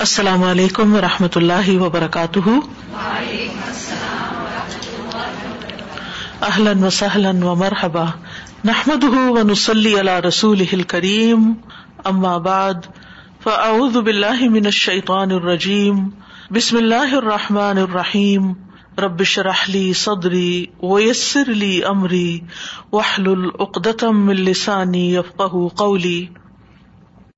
السلام 0.00 0.42
علیکم 0.42 0.94
و 0.94 1.00
رحمۃ 1.00 1.36
اللہ 1.36 1.68
وبرکاتہ۔ 1.68 2.48
اہلن 6.40 6.84
و 6.84 6.90
سہلن 6.90 7.42
و 7.42 7.54
مرحبا 7.54 8.04
نحمد 8.64 9.04
و 9.04 9.42
نسلی 9.42 10.00
علی 10.00 10.28
رسول 10.28 10.82
کریم 10.82 11.52
اما 12.04 12.38
بعد، 12.38 12.74
فاعوذ 13.42 13.96
من 14.40 14.64
الشیطان 14.64 15.30
الرجیم۔ 15.30 16.08
بسم 16.50 16.76
اللہ 16.76 17.14
الرحمٰن 17.14 17.78
الرحیم۔ 17.78 18.52
ربش 18.98 19.38
رحلی 19.38 19.92
صدری 19.92 20.66
ویسر 20.82 21.44
لی 21.46 21.84
امری۔ 21.84 22.40
وحل 22.92 23.28
العقدم 23.28 24.28
السانی 24.28 25.14
یفقہ 25.14 25.68
قولی۔ 25.68 26.26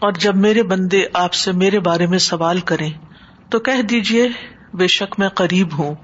اور 0.00 0.12
جب 0.12 0.36
میرے 0.36 0.62
بندے 0.62 1.04
آپ 1.14 1.32
سے 1.32 1.52
میرے 1.52 1.80
بارے 1.80 2.06
میں 2.06 2.18
سوال 2.18 2.60
کریں 2.60 2.90
تو 3.50 3.58
کہہ 3.58 3.82
دیجیے 3.82 4.28
بے 4.74 4.86
شک 4.86 5.14
میں 5.18 5.28
قریب 5.28 5.78
ہوں۔ 5.78 5.94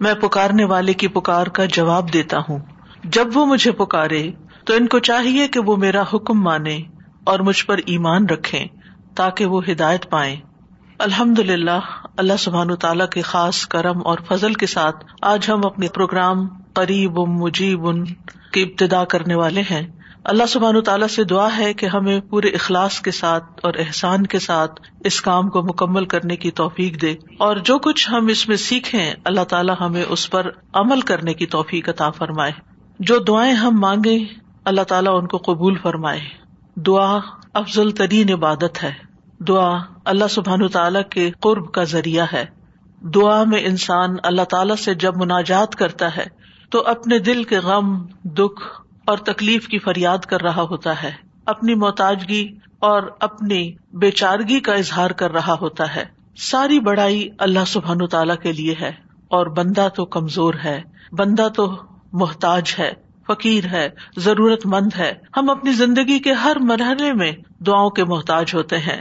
میں 0.00 0.14
پکارنے 0.14 0.64
والے 0.64 0.92
کی 0.92 1.08
پکار 1.08 1.46
کا 1.46 1.64
جواب 1.64 2.12
دیتا 2.12 2.38
ہوں۔ 2.48 2.58
جب 3.04 3.28
وہ 3.34 3.46
مجھے 3.46 3.72
پکارے 3.72 4.30
تو 4.64 4.74
ان 4.74 4.86
کو 4.86 4.98
چاہیے 4.98 5.48
کہ 5.48 5.60
وہ 5.60 5.76
میرا 5.76 6.02
حکم 6.14 6.40
مانے 6.40 6.80
اور 7.24 7.40
مجھ 7.40 7.66
پر 7.66 7.76
ایمان 7.86 8.26
رکھے 8.26 8.64
تاکہ 9.14 9.46
وہ 9.46 9.60
ہدایت 9.68 10.10
پائے 10.10 10.36
الحمد 10.98 11.38
للہ 11.38 11.80
اللہ 12.16 12.36
سبحان 12.38 12.76
تعالیٰ 12.76 13.08
کے 13.08 13.22
خاص 13.22 13.66
کرم 13.66 14.06
اور 14.06 14.18
فضل 14.28 14.54
کے 14.54 14.66
ساتھ 14.66 15.04
آج 15.22 15.46
ہم 15.48 15.60
اپنے 15.64 15.88
پروگرام 15.94 16.48
قریب 16.72 17.18
مجیب 17.18 17.86
ان 17.86 18.04
کی 18.52 18.62
ابتدا 18.62 19.04
کرنے 19.04 19.34
والے 19.34 19.60
ہیں۔ 19.60 19.97
اللہ 20.24 20.46
سبحان 20.46 20.80
تعالیٰ 20.80 21.08
سے 21.08 21.24
دعا 21.24 21.48
ہے 21.58 21.74
کہ 21.74 21.86
ہمیں 21.86 22.20
پورے 22.20 22.48
اخلاص 22.48 23.00
کے 23.00 23.10
ساتھ 23.10 23.44
اور 23.62 23.74
احسان 23.78 24.26
کے 24.26 24.38
ساتھ 24.38 24.80
اس 25.04 25.20
کام 25.20 25.48
کو 25.48 25.62
مکمل 25.62 26.04
کرنے 26.04 26.36
کی 26.36 26.50
توفیق 26.50 27.02
دے۔ 27.02 27.14
اور 27.38 27.56
جو 27.56 27.78
کچھ 27.78 28.10
ہم 28.10 28.26
اس 28.26 28.48
میں 28.48 28.56
سیکھیں، 28.56 29.14
اللہ 29.24 29.44
تعالیٰ 29.44 29.74
ہمیں 29.80 30.04
اس 30.08 30.30
پر 30.30 30.50
عمل 30.72 31.00
کرنے 31.00 31.34
کی 31.34 31.46
توفیق 31.46 31.88
عطا 31.88 32.10
فرمائے۔ 32.10 32.52
جو 32.98 33.18
دعائیں 33.18 33.54
ہم 33.54 33.80
مانگے 33.80 34.18
اللہ 34.64 34.80
تعالیٰ 34.80 35.18
ان 35.18 35.26
کو 35.26 35.38
قبول 35.38 35.78
فرمائے۔ 35.78 36.20
دعا 36.76 37.18
افضل 37.54 37.90
ترین 37.90 38.32
عبادت 38.32 38.82
ہے۔ 38.82 38.92
دعا 39.38 39.78
اللہ 40.04 40.24
سبحان 40.30 40.68
تعالیٰ 40.68 41.02
کے 41.10 41.30
قرب 41.40 41.72
کا 41.72 41.84
ذریعہ 41.84 42.26
ہے۔ 42.32 42.44
دعا 43.02 43.44
میں 43.44 43.60
انسان 43.64 44.16
اللہ 44.22 44.42
تعالیٰ 44.42 44.76
سے 44.76 44.94
جب 44.94 45.16
مناجات 45.16 45.74
کرتا 45.74 46.16
ہے، 46.16 46.26
تو 46.70 46.86
اپنے 46.86 47.18
دل 47.18 47.44
کے 47.44 47.58
غم، 47.58 48.06
دکھ 48.24 48.87
اور 49.08 49.18
تکلیف 49.18 49.68
کی 49.68 49.78
فریاد 49.78 50.18
کر 50.18 50.42
رہا 50.42 50.62
ہوتا 50.62 51.02
ہے۔ 51.02 51.10
اپنی 51.46 51.74
محتاجگی 51.74 52.56
اور 52.78 53.02
اپنی 53.20 53.72
بے 53.92 54.10
چارگی 54.10 54.60
کا 54.60 54.72
اظہار 54.72 55.10
کر 55.10 55.32
رہا 55.32 55.54
ہوتا 55.60 55.96
ہے۔ 55.96 56.04
ساری 56.36 56.80
بڑائی 56.80 57.28
اللہ 57.38 57.58
سبحان 57.66 58.06
تعالی 58.06 58.32
کے 58.42 58.52
لیے 58.52 58.74
ہے 58.80 58.92
اور 59.28 59.46
بندہ 59.46 59.88
تو 59.94 60.04
کمزور 60.04 60.54
ہے، 60.64 60.82
بندہ 61.12 61.48
تو 61.56 61.76
محتاج 62.12 62.74
ہے، 62.78 62.92
فقیر 63.26 63.64
ہے 63.64 63.88
ضرورت 64.16 64.66
مند 64.66 64.90
ہے۔ 64.98 65.12
ہم 65.36 65.50
اپنی 65.50 65.72
زندگی 65.72 66.18
کے 66.18 66.32
ہر 66.32 66.56
مرحلے 66.60 67.12
میں 67.12 67.32
دعاؤں 67.66 67.90
کے 67.90 68.04
محتاج 68.04 68.54
ہوتے 68.54 68.78
ہیں۔ 68.78 69.00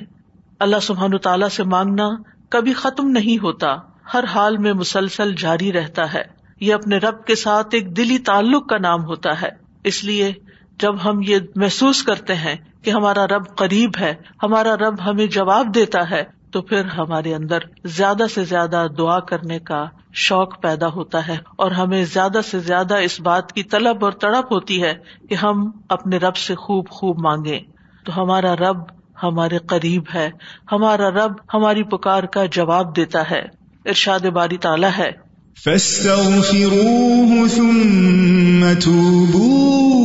اللہ 0.60 0.80
سبحان 0.82 1.18
تعالیٰ 1.18 1.50
سے 1.50 1.64
مانگنا 1.64 2.10
کبھی 2.50 2.74
ختم 2.74 3.08
نہیں 3.08 3.44
ہوتا۔ 3.44 3.76
ہر 4.14 4.24
حال 4.24 4.58
میں 4.58 4.74
مسلسل 4.74 5.36
جاری 5.36 5.72
رہتا 5.74 6.14
ہے۔ 6.14 6.24
یہ 6.60 6.74
اپنے 6.74 6.98
رب 6.98 7.26
کے 7.26 7.36
ساتھ 7.36 7.68
ایک 7.72 7.98
دلی 7.98 8.18
تعلق 8.18 8.70
کا 8.70 8.78
نام 8.78 9.06
ہوتا 9.06 9.42
ہے۔ 9.42 9.67
اس 9.88 10.04
لیے 10.04 10.34
جب 10.80 10.96
ہم 11.06 11.20
یہ 11.28 11.38
محسوس 11.56 12.04
کرتے 12.04 12.36
ہیں 12.36 12.56
کہ 12.82 12.90
ہمارا 12.90 13.28
رب 13.28 13.56
قریب 13.56 13.92
ہے، 14.00 14.14
ہمارا 14.44 14.76
رب 14.76 15.06
ہمیں 15.06 15.26
جواب 15.26 15.76
دیتا 15.76 16.10
ہے، 16.10 16.24
تو 16.52 16.62
پھر 16.62 16.86
ہمارے 16.86 17.36
اندر 17.36 17.60
زیادہ 17.86 18.24
سے 18.36 18.44
زیادہ 18.44 18.88
دعا 18.98 19.20
کرنے 19.20 19.60
کا 19.60 19.86
شوق 20.14 20.62
پیدا 20.62 20.88
ہوتا 20.88 21.28
ہے 21.28 21.38
اور 21.56 21.72
ہمیں 21.72 22.06
زیادہ 22.06 22.40
سے 22.52 22.60
زیادہ 22.60 22.96
اس 22.96 23.20
بات 23.20 23.52
کی 23.52 23.64
طلب 23.64 24.06
اور 24.06 24.12
تڑپ 24.12 24.54
ہوتی 24.54 24.84
ہے 24.84 24.94
کہ 25.30 25.36
ہم 25.36 25.72
اپنے 25.90 26.18
رب 26.18 26.36
سے 26.36 26.56
خوب 26.56 26.90
خوب 26.90 27.20
مانگے 27.20 27.60
تو 28.06 28.22
ہمارا 28.22 28.56
رب 28.56 28.78
ہمارے 29.24 29.58
قریب 29.58 30.04
ہے، 30.14 30.30
ہمارا 30.72 31.10
رب 31.10 31.34
ہماری 31.54 31.84
پکار 31.84 32.24
کا 32.24 32.46
جواب 32.46 32.96
دیتا 32.96 33.30
ہے۔ 33.32 33.42
ارشاد 33.86 34.20
باری 34.20 34.58
تعالیٰ 34.58 34.92
ہے۔ 34.98 35.27
فاستغفروه 35.64 37.48
ثم 37.48 38.74
توبوا 38.84 39.98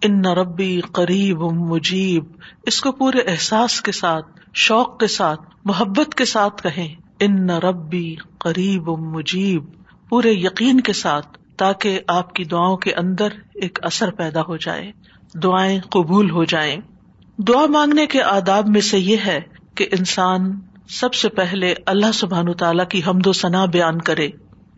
ان 0.02 0.26
ربی 0.26 0.82
قریب 0.82 1.42
مجیب 1.42 2.24
اس 2.66 2.82
کو 2.82 2.92
پورے 2.92 3.20
احساس 3.20 3.82
کے 3.82 3.92
ساتھ، 3.92 4.26
شوق 4.54 5.00
کے 5.00 5.08
ساتھ، 5.08 5.42
محبت 5.66 6.16
کے 6.16 6.26
ساتھ 6.26 6.64
کہیں 6.64 6.96
ان 7.20 7.50
ربی 7.50 8.16
قریب 8.40 8.90
مجیب 8.90 9.64
پورے 10.10 10.32
یقین 10.32 10.80
کے 10.80 10.94
ساتھ 10.94 11.45
تاکہ 11.58 12.00
آپ 12.08 12.34
کی 12.34 12.44
دعاؤں 12.44 12.78
کے 12.78 12.94
اندر 12.94 13.28
ایک 13.54 13.80
اثر 13.82 14.12
پیدا 14.12 14.42
ہو 14.42 14.58
جائے، 14.58 14.92
دعائیں 15.34 15.80
قبول 15.90 16.30
ہو 16.30 16.44
جائیں۔ 16.44 16.78
دعا 17.38 17.66
مانگنے 17.66 18.06
کے 18.06 18.22
آداب 18.22 18.68
میں 18.68 18.82
سے 18.82 19.00
یہ 19.00 19.18
ہے 19.26 19.42
کہ 19.76 19.88
انسان 19.92 20.60
سب 20.90 21.14
سے 21.14 21.30
پہلے 21.30 21.74
اللہ 21.86 22.12
سبحان 22.14 22.54
تعالیٰ 22.54 22.88
کی 22.88 23.02
حمد 23.08 23.28
و 23.28 23.34
ثنا 23.34 23.66
بیان 23.66 24.02
کرے۔ 24.02 24.26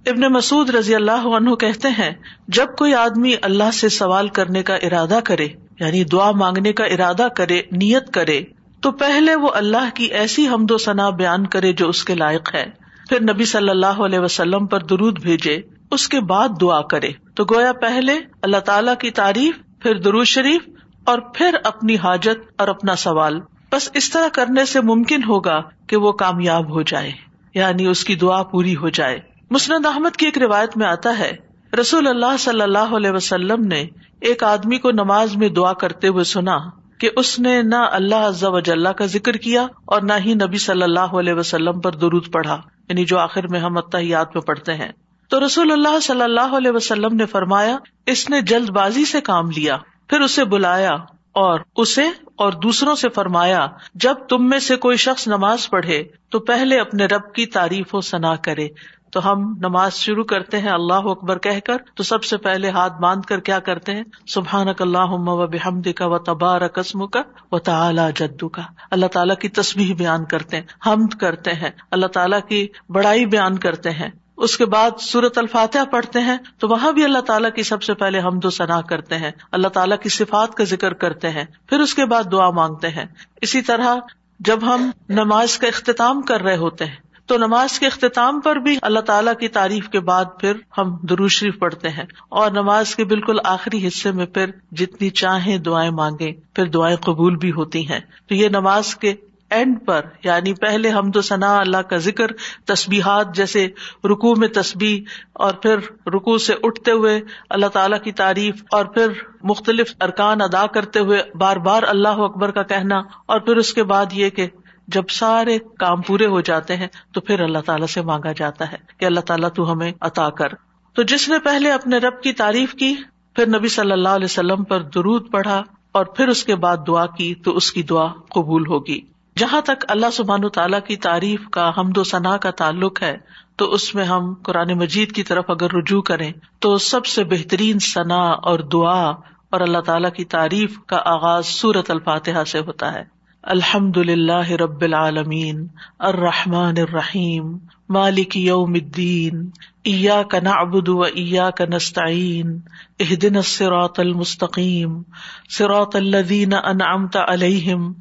ابن 0.05 0.33
مسعد 0.33 0.69
رضی 0.69 0.95
اللہ 0.95 1.27
عنہ 1.27 1.55
کہتے 1.55 1.87
ہیں، 1.87 2.11
جب 2.47 2.65
کوئی 2.77 2.93
آدمی 2.93 3.33
اللہ 3.41 3.71
سے 3.73 3.89
سوال 3.89 4.27
کرنے 4.27 4.63
کا 4.63 4.75
ارادہ 4.75 5.19
کرے 5.23 5.47
یعنی 5.79 6.03
دعا 6.03 6.31
مانگنے 6.31 6.73
کا 6.73 6.83
ارادہ 6.83 7.27
کرے، 7.35 7.61
نیت 7.71 8.13
کرے، 8.13 8.41
تو 8.81 8.91
پہلے 8.91 9.35
وہ 9.35 9.49
اللہ 9.53 9.89
کی 9.95 10.05
ایسی 10.05 10.47
حمد 10.47 10.71
و 10.71 10.77
ثنا 10.77 11.09
بیان 11.09 11.47
کرے 11.47 11.73
جو 11.73 11.89
اس 11.89 12.03
کے 12.03 12.15
لائق 12.15 12.55
ہے۔ 12.55 12.65
پھر 13.09 13.21
نبی 13.21 13.45
صلی 13.45 13.69
اللہ 13.69 13.85
علیہ 13.85 14.19
وسلم 14.19 14.65
پر 14.65 14.83
درود 14.83 15.21
بھیجے۔ 15.21 15.61
اس 15.91 16.07
کے 16.07 16.19
بعد 16.19 16.49
دعا 16.61 16.81
کرے۔ 16.81 17.09
تو 17.35 17.43
گویا 17.43 17.73
پہلے 17.73 18.19
اللہ 18.41 18.57
تعالی 18.57 18.91
کی 18.99 19.11
تعریف، 19.11 19.55
پھر 19.79 19.95
درود 19.95 20.25
شریف 20.25 20.61
اور 21.03 21.19
پھر 21.19 21.55
اپنی 21.63 21.95
حاجت 21.95 22.53
اور 22.57 22.67
اپنا 22.67 22.95
سوال۔ 22.95 23.39
بس 23.71 23.89
اس 23.93 24.09
طرح 24.09 24.27
کرنے 24.33 24.65
سے 24.65 24.81
ممکن 24.81 25.23
ہوگا 25.23 25.61
کہ 25.87 25.97
وہ 25.97 26.11
کامیاب 26.11 26.69
ہو 26.69 26.81
جائے 26.81 27.11
یعنی 27.53 27.85
اس 27.85 28.03
کی 28.03 28.15
دعا 28.15 28.43
پوری 28.43 28.75
ہو 28.75 28.89
جائے۔ 28.89 29.19
مسند 29.51 29.85
احمد 29.85 30.15
کی 30.15 30.25
ایک 30.25 30.37
روایت 30.37 30.77
میں 30.77 30.87
آتا 30.87 31.19
ہے، 31.19 31.35
رسول 31.79 32.07
اللہ 32.07 32.37
صلی 32.39 32.61
اللہ 32.61 32.95
علیہ 32.95 33.11
وسلم 33.11 33.67
نے 33.67 33.85
ایک 34.21 34.43
آدمی 34.43 34.77
کو 34.77 34.91
نماز 34.91 35.35
میں 35.35 35.49
دعا 35.49 35.73
کرتے 35.73 36.07
ہوئے 36.07 36.23
سنا 36.23 36.57
کہ 36.99 37.09
اس 37.15 37.39
نے 37.39 37.61
نہ 37.61 37.75
اللہ 37.75 38.29
وجاللہ 38.41 38.89
کا 38.89 39.05
ذکر 39.05 39.33
کیا 39.33 39.67
اور 39.85 40.01
نہ 40.01 40.13
ہی 40.25 40.33
نبی 40.33 40.57
صلی 40.57 40.83
اللہ 40.83 40.99
علیہ 40.99 41.33
وسلم 41.33 41.79
پر 41.79 41.91
درود 41.91 42.31
پڑھا 42.31 42.61
یعنی 42.89 43.05
جو 43.05 43.19
آخر 43.19 43.47
میں 43.47 43.59
ہم 43.59 43.77
اتحیات 43.77 44.35
میں 44.35 44.41
پڑھتے 44.41 44.73
ہیں۔ 44.73 44.91
تو 45.27 45.45
رسول 45.45 45.71
اللہ 45.71 45.99
صلی 45.99 46.21
اللہ 46.21 46.55
علیہ 46.57 46.71
وسلم 46.71 47.15
نے 47.15 47.25
فرمایا، 47.25 47.77
اس 48.05 48.29
نے 48.29 48.41
جلد 48.41 48.69
بازی 48.69 49.05
سے 49.05 49.21
کام 49.21 49.51
لیا، 49.51 49.77
پھر 50.07 50.19
اسے 50.19 50.45
بلایا 50.45 50.93
اور 51.31 51.59
اسے 51.75 52.07
اور 52.35 52.51
دوسروں 52.51 52.95
سے 52.95 53.09
فرمایا، 53.09 53.67
جب 53.93 54.13
تم 54.29 54.49
میں 54.49 54.59
سے 54.59 54.75
کوئی 54.75 54.97
شخص 54.97 55.27
نماز 55.27 55.69
پڑھے 55.69 56.03
تو 56.29 56.39
پہلے 56.39 56.79
اپنے 56.79 57.05
رب 57.05 57.33
کی 57.33 57.45
تعریف 57.45 57.95
و 57.95 58.01
ثنا 58.01 58.35
کرے۔ 58.35 58.67
تو 59.11 59.31
ہم 59.31 59.55
نماز 59.57 59.93
شروع 59.93 60.23
کرتے 60.23 60.59
ہیں 60.59 60.69
اللہ 60.69 60.93
اکبر 60.93 61.37
کہہ 61.37 61.59
کر، 61.59 61.77
تو 61.95 62.03
سب 62.03 62.23
سے 62.23 62.37
پہلے 62.37 62.69
ہاتھ 62.69 62.93
باندھ 63.01 63.27
کر 63.27 63.39
کیا 63.39 63.59
کرتے 63.59 63.95
ہیں؟ 63.95 64.03
سبحان 64.27 64.67
اللہ 64.79 65.09
و 65.09 65.47
بحمد 65.47 65.87
کا 65.95 66.05
و 66.05 66.17
تبار 66.17 66.67
قسم 66.67 67.07
کا 67.07 67.21
و 67.51 67.59
تعلیٰ 67.59 68.09
جدو 68.15 68.49
کا 68.49 68.61
اللہ 68.91 69.05
تعالیٰ 69.05 69.35
کی 69.35 69.49
تصویر 69.49 69.93
بیان 69.93 70.25
کرتے 70.25 70.57
ہیں، 70.57 70.63
حمد 70.85 71.15
کرتے 71.15 71.53
ہیں۔ 71.53 71.69
اللہ 71.91 72.07
تعالیٰ 72.07 72.39
کی 72.49 72.67
بڑائی 72.89 73.25
بیان 73.25 73.57
کرتے 73.57 73.91
ہیں۔ 73.91 74.09
اس 74.37 74.57
کے 74.57 74.65
بعد 74.65 74.91
سورت 74.99 75.37
الفاتحہ 75.37 75.85
پڑھتے 75.85 76.19
ہیں، 76.19 76.37
تو 76.59 76.67
وہاں 76.67 76.91
بھی 76.91 77.03
اللہ 77.03 77.19
تعالیٰ 77.19 77.51
کی 77.51 77.63
سب 77.63 77.83
سے 77.83 77.93
پہلے 77.93 78.19
ہم 78.19 78.39
دو 78.39 78.49
صنع 78.49 78.81
کرتے 78.81 79.17
ہیں۔ 79.17 79.31
اللہ 79.51 79.67
تعالیٰ 79.67 79.97
کی 79.97 80.09
صفات 80.09 80.55
کا 80.55 80.63
ذکر 80.63 80.93
کرتے 80.93 81.29
ہیں، 81.29 81.43
پھر 81.67 81.79
اس 81.79 81.93
کے 81.93 82.05
بعد 82.05 82.23
دعا 82.31 82.49
مانگتے 82.49 82.89
ہیں۔ 82.89 83.05
اسی 83.41 83.61
طرح 83.61 83.95
جب 84.39 84.59
ہم 84.63 84.91
نماز 85.09 85.57
کا 85.57 85.67
اختتام 85.67 86.21
کر 86.21 86.41
رہے 86.41 86.57
ہوتے 86.57 86.85
ہیں، 86.85 86.95
تو 87.25 87.37
نماز 87.37 87.79
کے 87.79 87.87
اختتام 87.87 88.39
پر 88.39 88.55
بھی 88.55 88.77
اللہ 88.81 88.99
تعالیٰ 88.99 89.33
کی 89.39 89.47
تعریف 89.47 89.89
کے 89.89 89.99
بعد 89.99 90.25
پھر 90.39 90.53
ہم 90.77 91.27
شریف 91.27 91.59
پڑھتے 91.59 91.89
ہیں۔ 91.89 92.03
اور 92.29 92.51
نماز 92.51 92.95
کے 92.95 93.05
بالکل 93.05 93.37
آخری 93.43 93.87
حصے 93.87 94.11
میں 94.11 94.25
پھر 94.25 94.49
جتنی 94.71 95.09
چاہیں 95.09 95.57
دعائیں 95.57 95.91
مانگے 95.91 96.31
پھر 96.53 96.65
دعائیں 96.65 96.97
قبول 96.97 97.35
بھی 97.35 97.51
ہوتی 97.51 97.89
ہیں۔ 97.89 97.99
تو 98.27 98.35
یہ 98.35 98.49
نماز 98.49 98.95
کے 98.95 99.13
اینڈ 99.51 99.77
پر 99.85 100.05
یعنی 100.23 100.53
پہلے 100.53 100.89
ہم 100.89 101.11
تو 101.11 101.21
ثنا 101.21 101.57
اللہ 101.57 101.81
کا 101.89 101.97
ذکر، 101.97 102.31
تسبیحات 102.65 103.35
جیسے 103.35 103.65
رکو 104.05 104.35
میں 104.35 104.47
تسبیح، 104.47 105.17
اور 105.33 105.53
پھر 105.53 105.77
رکو 106.13 106.37
سے 106.37 106.53
اٹھتے 106.63 106.91
ہوئے 106.91 107.19
اللہ 107.49 107.67
تعالیٰ 107.73 108.01
کی 108.03 108.11
تعریف، 108.11 108.63
اور 108.71 108.85
پھر 108.85 109.11
مختلف 109.43 109.93
ارکان 110.01 110.41
ادا 110.41 110.65
کرتے 110.67 110.99
ہوئے 110.99 111.21
بار 111.35 111.57
بار 111.65 111.83
اللہ 111.87 112.23
اکبر 112.23 112.51
کا 112.51 112.63
کہنا، 112.63 113.01
اور 113.25 113.39
پھر 113.39 113.57
اس 113.57 113.73
کے 113.73 113.83
بعد 113.83 114.13
یہ 114.13 114.29
کہ 114.29 114.47
جب 114.87 115.09
سارے 115.09 115.57
کام 115.79 116.01
پورے 116.01 116.25
ہو 116.25 116.41
جاتے 116.41 116.75
ہیں، 116.75 116.87
تو 117.13 117.21
پھر 117.21 117.39
اللہ 117.39 117.59
تعالیٰ 117.65 117.87
سے 117.87 118.01
مانگا 118.01 118.31
جاتا 118.31 118.71
ہے 118.71 118.77
کہ 118.97 119.05
اللہ 119.05 119.19
تعالیٰ 119.19 119.49
تو 119.49 119.71
ہمیں 119.71 119.91
عطا 120.01 120.29
کر۔ 120.29 120.53
تو 120.95 121.03
جس 121.03 121.29
نے 121.29 121.39
پہلے 121.39 121.71
اپنے 121.71 121.97
رب 121.97 122.21
کی 122.21 122.33
تعریف 122.33 122.73
کی، 122.73 122.93
پھر 123.35 123.47
نبی 123.47 123.67
صلی 123.67 123.91
اللہ 123.91 124.09
علیہ 124.09 124.25
وسلم 124.25 124.63
پر 124.63 124.81
درود 124.95 125.31
پڑھا، 125.31 125.61
اور 125.91 126.05
پھر 126.05 126.27
اس 126.27 126.43
کے 126.43 126.55
بعد 126.55 126.77
دعا 126.87 127.05
کی، 127.05 127.33
تو 127.35 127.55
اس 127.55 127.71
کی 127.71 127.83
دعا 127.83 128.07
قبول 128.29 128.67
ہوگی۔ 128.67 128.99
جہاں 129.37 129.61
تک 129.61 129.85
اللہ 129.87 130.11
سبحان 130.13 130.49
تعالیٰ 130.49 130.79
کی 130.87 130.95
تعریف 130.95 131.49
کا 131.51 131.71
حمد 131.77 131.97
و 131.97 132.03
ثناء 132.03 132.37
کا 132.37 132.51
تعلق 132.51 133.01
ہے، 133.01 133.17
تو 133.55 133.65
اس 133.65 133.95
میں 133.95 134.05
ہم 134.05 134.33
قرآن 134.33 134.77
مجید 134.77 135.11
کی 135.11 135.23
طرف 135.23 135.45
اگر 135.47 135.73
رجوع 135.73 136.01
کریں، 136.01 136.31
تو 136.59 136.77
سب 136.77 137.05
سے 137.05 137.23
بہترین 137.23 137.79
ثنا 137.79 138.23
اور 138.43 138.59
دعا 138.59 139.09
اور 139.49 139.61
اللہ 139.61 139.79
تعالیٰ 139.79 140.11
کی 140.11 140.25
تعریف 140.25 140.79
کا 140.85 141.01
آغاز 141.05 141.45
سورت 141.45 141.91
الفاتحہ 141.91 142.43
سے 142.43 142.59
ہوتا 142.59 142.93
ہے۔ 142.93 143.03
الحمد 143.43 143.97
للہ 143.97 144.49
رب 144.51 144.81
العالمین، 144.81 145.67
الرحمٰن 145.99 146.77
الرحیم، 146.77 147.57
مالک 147.89 148.37
یوم 148.37 148.73
الدین 148.73 149.49
ایا 149.83 150.21
کا 150.23 150.39
نعبد 150.39 150.89
و 150.89 151.01
ایا 151.01 151.49
کا 151.49 151.65
نستعین 151.65 152.59
اہدن 152.99 153.35
الصراط 153.35 153.99
المستقیم، 153.99 155.01
صراط 155.49 155.95
الذین 155.95 156.53
انعمت 156.53 157.17
علیہم 157.27 157.91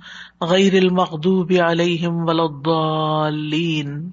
غیر 0.40 0.74
المغضوب 0.74 1.52
علیہم 1.64 2.28
ولا 2.28 2.42
الضالین۔ 2.42 4.10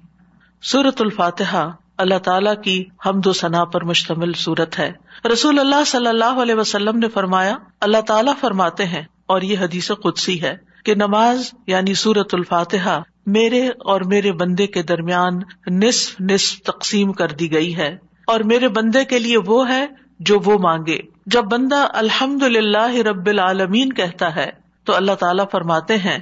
سورة 0.62 0.96
الفاتحہ 0.98 1.72
اللہ 1.98 2.18
تعالیٰ 2.18 2.54
کی 2.64 2.84
حمد 3.06 3.26
و 3.26 3.32
ثنا 3.32 3.64
پر 3.64 3.84
مشتمل 3.84 4.32
صورت 4.32 4.78
ہے۔ 4.78 4.92
رسول 5.32 5.58
اللہ 5.58 5.84
صلی 5.86 6.06
اللہ 6.06 6.42
علیہ 6.42 6.54
وسلم 6.54 6.98
نے 6.98 7.08
فرمایا، 7.08 7.56
اللہ 7.80 8.00
تعالیٰ 8.00 8.32
فرماتے 8.40 8.84
ہیں، 8.84 9.02
اور 9.26 9.42
یہ 9.42 9.58
حدیث 9.58 9.90
قدسی 10.02 10.42
ہے 10.42 10.56
کہ 10.84 10.94
نماز 10.94 11.50
یعنی 11.66 11.94
سورت 11.94 12.34
الفاتحہ 12.34 13.02
میرے 13.26 13.68
اور 13.68 14.00
میرے 14.00 14.32
بندے 14.32 14.66
کے 14.66 14.82
درمیان 14.82 15.40
نصف 15.66 16.20
نصف 16.20 16.60
تقسیم 16.60 17.12
کر 17.12 17.28
دی 17.28 17.52
گئی 17.52 17.76
ہے۔ 17.76 17.96
اور 18.26 18.40
میرے 18.40 18.68
بندے 18.68 19.04
کے 19.04 19.18
لیے 19.18 19.36
وہ 19.38 19.68
ہے 19.68 19.86
جو 20.20 20.40
وہ 20.44 20.58
مانگے۔ 20.58 20.98
جب 21.26 21.44
بندہ 21.44 21.88
الحمد 21.92 22.42
للہ 22.42 22.94
رب 22.94 23.26
العالمین 23.26 23.92
کہتا 23.92 24.36
ہے 24.36 24.63
تو 24.84 24.94
اللہ 24.94 25.12
تعالیٰ 25.12 25.44
فرماتے 25.52 25.98
ہیں، 25.98 26.18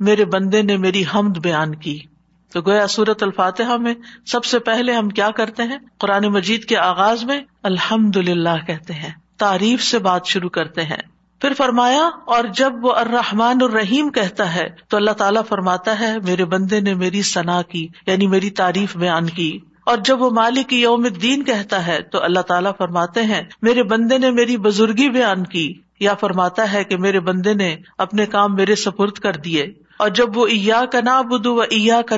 میرے 0.00 0.24
بندے 0.24 0.62
نے 0.62 0.76
میری 0.76 1.04
حمد 1.14 1.38
بیان 1.38 1.74
کی۔ 1.74 1.98
تو 2.52 2.60
گویا 2.60 2.86
سورت 2.86 3.22
الفاتحہ 3.22 3.76
میں 3.76 3.94
سب 4.26 4.44
سے 4.44 4.58
پہلے 4.58 4.92
ہم 4.92 5.08
کیا 5.08 5.30
کرتے 5.30 5.62
ہیں؟ 5.62 5.78
قرآن 5.98 6.24
مجید 6.24 6.64
کے 6.64 6.76
آغاز 6.76 7.24
میں 7.24 7.40
الحمد 7.62 8.16
للہ 8.16 8.66
کہتے 8.66 8.92
ہیں، 8.92 9.10
تعریف 9.36 9.82
سے 9.82 9.98
بات 9.98 10.26
شروع 10.26 10.48
کرتے 10.48 10.82
ہیں۔ 10.82 10.96
پھر 11.40 11.52
فرمایا، 11.56 12.10
اور 12.26 12.44
جب 12.44 12.72
وہ 12.82 12.92
الرحمن 12.92 13.58
الرحیم 13.60 14.10
کہتا 14.10 14.54
ہے، 14.54 14.68
تو 14.88 14.96
اللہ 14.96 15.10
تعالیٰ 15.10 15.42
فرماتا 15.48 16.00
ہے، 16.00 16.14
میرے 16.24 16.44
بندے 16.44 16.80
نے 16.80 16.94
میری 16.94 17.22
ثنا 17.22 17.62
کی 17.62 17.88
یعنی 18.06 18.26
میری 18.26 18.50
تعریف 18.50 18.96
بیان 18.96 19.26
کی۔ 19.26 19.58
اور 19.86 19.96
جب 19.96 20.22
وہ 20.22 20.30
مالک 20.30 20.72
یوم 20.72 21.04
الدین 21.04 21.44
کہتا 21.44 21.86
ہے، 21.86 22.02
تو 22.02 22.22
اللہ 22.22 22.40
تعالیٰ 22.40 22.72
فرماتے 22.78 23.22
ہیں، 23.22 23.42
میرے 23.62 23.82
بندے 23.82 24.18
نے 24.18 24.30
میری 24.30 24.56
بزرگی 24.56 25.10
بیان 25.10 25.44
کی۔ 25.44 25.80
یا 26.00 26.14
فرماتا 26.14 26.72
ہے 26.72 26.84
کہ 26.84 26.96
میرے 26.96 27.20
بندے 27.20 27.54
نے 27.54 27.76
اپنے 27.98 28.26
کام 28.26 28.54
میرے 28.54 28.74
سپرد 28.74 29.12
کر 29.12 29.32
دیے۔ 29.32 29.66
اور 29.98 30.08
جب 30.08 30.36
وہ 30.36 30.46
ایا 30.46 30.84
کا 30.92 31.00
نا 31.04 31.20
بدو 31.20 31.54
و 31.54 31.60
ایا 31.60 32.02
کا 32.02 32.16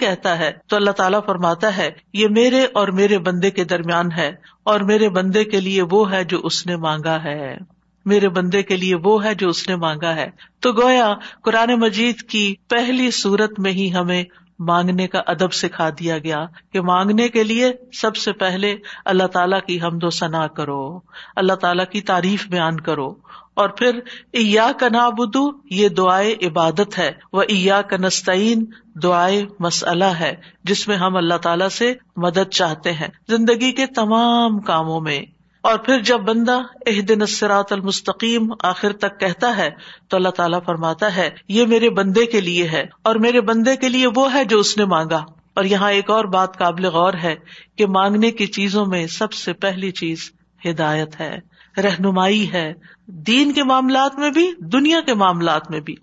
کہتا 0.00 0.38
ہے، 0.38 0.52
تو 0.66 0.76
اللہ 0.76 0.90
تعالیٰ 0.90 1.20
فرماتا 1.26 1.76
ہے، 1.76 1.90
یہ 2.12 2.28
میرے 2.28 2.66
اور 2.74 2.88
میرے 2.88 3.18
بندے 3.18 3.50
کے 3.50 3.64
درمیان 3.64 4.12
ہے، 4.12 4.32
اور 4.64 4.80
میرے 4.80 5.08
بندے 5.08 5.44
کے 5.44 5.60
لیے 5.60 5.82
وہ 5.82 6.12
ہے 6.12 6.24
جو 6.24 6.40
اس 6.44 6.66
نے 6.66 6.76
مانگا 6.76 7.24
ہے۔ 7.24 7.58
میرے 8.04 8.28
بندے 8.28 8.62
کے 8.62 8.76
لیے 8.76 8.94
وہ 8.94 9.24
ہے 9.24 9.34
جو 9.34 9.48
اس 9.48 9.68
نے 9.68 9.76
مانگا 9.76 10.14
ہے۔ 10.14 10.30
تو 10.60 10.72
گویا 10.72 11.14
قرآن 11.42 11.80
مجید 11.80 12.22
کی 12.22 12.54
پہلی 12.68 13.10
صورت 13.10 13.58
میں 13.58 13.72
ہی 13.72 13.94
ہمیں 13.94 14.24
مانگنے 14.58 15.08
کا 15.08 15.22
ادب 15.26 15.52
سکھا 15.52 15.88
دیا 15.90 16.18
گیا 16.18 16.46
کہ 16.72 16.80
مانگنے 16.80 17.28
کے 17.28 17.44
لیے 17.44 17.72
سب 17.92 18.16
سے 18.16 18.32
پہلے 18.32 18.76
اللہ 19.04 19.26
تعالیٰ 19.26 19.60
کی 19.60 19.80
حمد 19.80 20.04
و 20.04 20.10
ثنا 20.10 20.46
کرو، 20.46 21.00
اللہ 21.36 21.52
تعالیٰ 21.52 21.84
کی 21.86 22.00
تعریف 22.00 22.48
بیان 22.48 22.80
کرو۔ 22.80 23.14
اور 23.54 23.68
پھر 23.68 24.00
ایا 24.32 24.70
کا 24.80 24.88
نابدو 24.92 25.50
یہ 25.70 25.88
دعائے 25.88 26.34
عبادت 26.42 26.98
ہے۔ 26.98 27.10
وہ 27.32 27.42
ایا 27.42 27.82
کا 27.82 27.96
نستعین، 27.96 28.64
دعائے 29.02 29.46
مسئلہ 29.58 30.04
ہے، 30.04 30.34
جس 30.64 30.88
میں 30.88 30.96
ہم 30.96 31.16
اللہ 31.16 31.34
تعالیٰ 31.34 31.68
سے 31.68 31.94
مدد 32.16 32.50
چاہتے 32.50 32.92
ہیں۔ 32.92 33.08
زندگی 33.28 33.72
کے 33.72 33.86
تمام 33.86 34.60
کاموں 34.60 35.00
میں 35.00 35.20
اور 35.60 35.78
پھر 35.78 36.00
جب 36.00 36.18
بندہ 36.18 36.60
اح 36.86 37.00
دن 37.08 37.22
اسرات 37.22 37.72
المستقیم 37.72 38.52
آخر 38.62 38.92
تک 38.92 39.20
کہتا 39.20 39.56
ہے، 39.56 39.70
تو 40.08 40.16
اللہ 40.16 40.28
تعالیٰ 40.28 40.60
فرماتا 40.66 41.16
ہے، 41.16 41.30
یہ 41.48 41.66
میرے 41.66 41.90
بندے 41.90 42.26
کے 42.26 42.40
لیے 42.40 42.68
ہے 42.68 42.84
اور 43.02 43.16
میرے 43.16 43.40
بندے 43.40 43.76
کے 43.76 43.88
لیے 43.88 44.06
وہ 44.14 44.34
ہے 44.34 44.44
جو 44.44 44.58
اس 44.58 44.78
نے 44.78 44.84
مانگا۔ 44.84 45.24
اور 45.54 45.64
یہاں 45.64 45.92
ایک 45.92 46.10
اور 46.10 46.24
بات 46.24 46.58
قابل 46.58 46.84
غور 46.84 47.12
ہے 47.22 47.36
کہ 47.76 47.86
مانگنے 47.86 48.30
کی 48.30 48.46
چیزوں 48.46 48.86
میں 48.86 49.06
سب 49.06 49.32
سے 49.32 49.52
پہلی 49.52 49.90
چیز 49.90 50.32
ہدایت 50.64 51.20
ہے، 51.20 51.38
رہنمائی 51.76 52.52
ہے۔ 52.52 52.74
دین 53.06 53.52
کے 53.52 53.64
معاملات 53.64 54.18
میں 54.18 54.30
بھی، 54.30 54.52
دنیا 54.58 55.00
کے 55.00 55.14
معاملات 55.14 55.70
میں 55.70 55.80
بھی۔ 55.80 55.94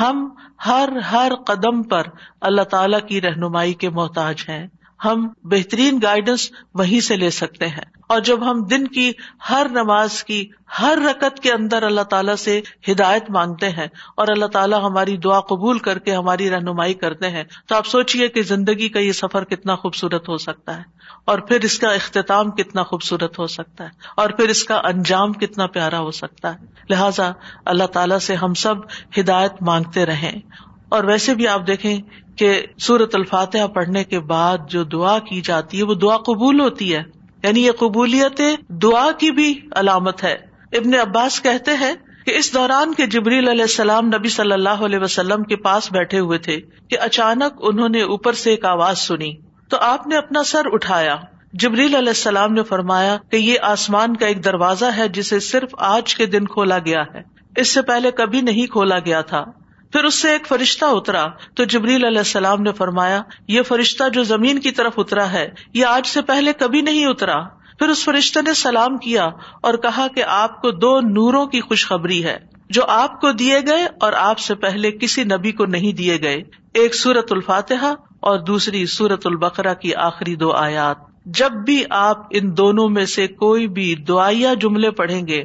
ہم 0.00 0.28
ہر 0.66 0.88
ہر 1.12 1.32
قدم 1.46 1.82
پر 1.82 2.02
اللہ 2.40 2.62
تعالی 2.62 2.96
کی 3.08 3.20
رہنمائی 3.20 3.74
کے 3.74 3.90
محتاج 3.90 4.36
ہیں۔ 4.48 4.66
ہم 5.04 5.28
بہترین 5.42 5.98
گائیڈنس 6.02 6.50
وہیں 6.74 7.00
سے 7.00 7.16
لے 7.16 7.30
سکتے 7.30 7.66
ہیں۔ 7.66 7.84
اور 8.08 8.20
جب 8.20 8.50
ہم 8.50 8.64
دن 8.64 8.86
کی 8.86 9.12
ہر 9.50 9.66
نماز 9.70 10.24
کی 10.24 10.48
ہر 10.82 10.98
رکت 11.10 11.40
کے 11.40 11.52
اندر 11.52 11.82
اللہ 11.82 12.00
تعالیٰ 12.00 12.36
سے 12.36 12.60
ہدایت 12.88 13.30
مانگتے 13.30 13.68
ہیں 13.68 13.86
اور 14.16 14.28
اللہ 14.28 14.46
تعالیٰ 14.46 14.82
ہماری 14.82 15.16
دعا 15.16 15.40
قبول 15.40 15.78
کر 15.78 15.98
کے 15.98 16.14
ہماری 16.14 16.50
رہنمائی 16.50 16.94
کرتے 16.94 17.30
ہیں، 17.30 17.44
تو 17.66 17.74
آپ 17.74 17.86
سوچیے 17.86 18.28
کہ 18.28 18.42
زندگی 18.42 18.88
کا 18.88 18.98
یہ 18.98 19.12
سفر 19.12 19.44
کتنا 19.44 19.76
خوبصورت 19.76 20.28
ہو 20.28 20.36
سکتا 20.36 20.76
ہے 20.76 20.82
اور 21.24 21.38
پھر 21.38 21.60
اس 21.60 21.78
کا 21.78 21.88
اختتام 21.88 22.50
کتنا 22.50 22.82
خوبصورت 22.82 23.38
ہو 23.38 23.46
سکتا 23.46 23.84
ہے 23.84 23.90
اور 24.16 24.30
پھر 24.30 24.48
اس 24.48 24.64
کا 24.64 24.80
انجام 24.84 25.32
کتنا 25.32 25.66
پیارا 25.66 25.98
ہو 25.98 26.10
سکتا 26.10 26.54
ہے۔ 26.54 26.58
لہٰذا 26.90 27.32
اللہ 27.64 27.84
تعالیٰ 27.84 28.18
سے 28.18 28.34
ہم 28.34 28.54
سب 28.54 28.74
ہدایت 29.18 29.52
مانگتے 29.60 30.06
رہیں۔ 30.06 30.40
اور 30.88 31.04
ویسے 31.04 31.34
بھی 31.34 31.48
آپ 31.48 31.66
دیکھیں 31.66 32.00
کہ 32.36 32.62
سورت 32.78 33.14
الفاتحہ 33.14 33.66
پڑھنے 33.66 34.04
کے 34.04 34.20
بعد 34.20 34.58
جو 34.68 34.84
دعا 34.84 35.18
کی 35.18 35.40
جاتی 35.40 35.78
ہے 35.78 35.82
وہ 35.82 35.94
دعا 35.94 36.16
قبول 36.16 36.60
ہوتی 36.60 36.94
ہے۔ 36.94 37.02
یعنی 37.42 37.66
یہ 37.66 37.72
قبولیت 37.72 38.40
دعا 38.68 39.10
کی 39.18 39.30
بھی 39.30 39.60
علامت 39.70 40.24
ہے۔ 40.24 40.32
ابن 40.72 40.94
عباس 40.94 41.42
کہتے 41.42 41.70
ہیں 41.80 41.94
کہ 42.26 42.36
اس 42.36 42.54
دوران 42.54 42.94
کے 42.94 43.06
جبریل 43.06 43.48
علیہ 43.48 43.62
السلام 43.62 44.06
نبی 44.06 44.28
صلی 44.28 44.52
اللہ 44.52 44.68
علیہ 44.68 44.98
وسلم 44.98 45.42
کے 45.42 45.56
پاس 45.56 45.92
بیٹھے 45.92 46.18
ہوئے 46.18 46.38
تھے 46.38 46.60
کہ 46.90 46.96
اچانک 47.00 47.54
انہوں 47.58 47.88
نے 47.88 48.02
اوپر 48.02 48.32
سے 48.32 48.50
ایک 48.50 48.64
آواز 48.64 48.98
سنی۔ 48.98 49.34
تو 49.68 49.76
آپ 49.80 50.06
نے 50.06 50.16
اپنا 50.16 50.42
سر 50.42 50.62
اٹھایا۔ 50.72 51.16
جبریل 51.52 51.94
علیہ 51.94 52.08
السلام 52.08 52.52
نے 52.52 52.62
فرمایا 52.62 53.16
کہ 53.30 53.36
یہ 53.36 53.58
آسمان 53.62 54.16
کا 54.16 54.26
ایک 54.26 54.44
دروازہ 54.44 54.84
ہے 54.96 55.08
جسے 55.08 55.40
صرف 55.40 55.74
آج 55.78 56.14
کے 56.14 56.26
دن 56.26 56.44
کھولا 56.44 56.78
گیا 56.78 57.02
ہے۔ 57.14 57.22
اس 57.56 57.68
سے 57.74 57.82
پہلے 57.82 58.10
کبھی 58.10 58.40
نہیں 58.40 58.66
کھولا 58.66 58.98
گیا 58.98 59.20
تھا۔ 59.20 59.44
پھر 59.92 60.04
اس 60.04 60.14
سے 60.14 60.30
ایک 60.30 60.46
فرشتہ 60.46 60.84
اترا۔ 60.84 61.26
تو 61.54 61.64
جبریل 61.64 62.04
علیہ 62.04 62.18
السلام 62.18 62.62
نے 62.62 62.72
فرمایا، 62.72 63.22
یہ 63.48 63.62
فرشتہ 63.62 64.08
جو 64.08 64.22
زمین 64.22 64.58
کی 64.58 64.70
طرف 64.70 64.92
اترا 64.96 65.30
ہے، 65.32 65.48
یہ 65.74 65.84
آج 65.84 66.06
سے 66.06 66.22
پہلے 66.22 66.52
کبھی 66.52 66.80
نہیں 66.80 67.06
اترا۔ 67.06 67.38
پھر 67.78 67.88
اس 67.88 68.04
فرشتے 68.04 68.40
نے 68.42 68.54
سلام 68.54 68.96
کیا 68.96 69.24
اور 69.62 69.74
کہا 69.74 70.06
کہ 70.14 70.22
آپ 70.26 70.60
کو 70.62 70.70
دو 70.70 71.00
نوروں 71.00 71.46
کی 71.46 71.60
خوشخبری 71.60 72.24
ہے، 72.24 72.36
جو 72.70 72.82
آپ 72.88 73.20
کو 73.20 73.32
دیے 73.32 73.58
گئے 73.66 73.86
اور 74.00 74.12
آپ 74.12 74.38
سے 74.38 74.54
پہلے 74.54 74.90
کسی 74.90 75.24
نبی 75.24 75.52
کو 75.52 75.66
نہیں 75.66 75.92
دیے 75.92 76.20
گئے۔ 76.20 76.42
ایک 76.74 76.94
سورت 76.94 77.32
الفاتحہ 77.32 77.94
اور 78.20 78.38
دوسری 78.38 78.86
سورت 78.86 79.26
البقرا 79.26 79.74
کی 79.74 79.94
آخری 79.94 80.34
دو 80.34 80.50
آیات۔ 80.52 80.96
جب 81.26 81.52
بھی 81.66 81.82
آپ 81.90 82.26
ان 82.30 82.56
دونوں 82.56 82.88
میں 82.88 83.04
سے 83.04 83.26
کوئی 83.26 83.66
بھی 83.68 83.94
دعائیا 83.94 84.54
جملے 84.54 84.90
پڑھیں 84.90 85.26
گے 85.26 85.42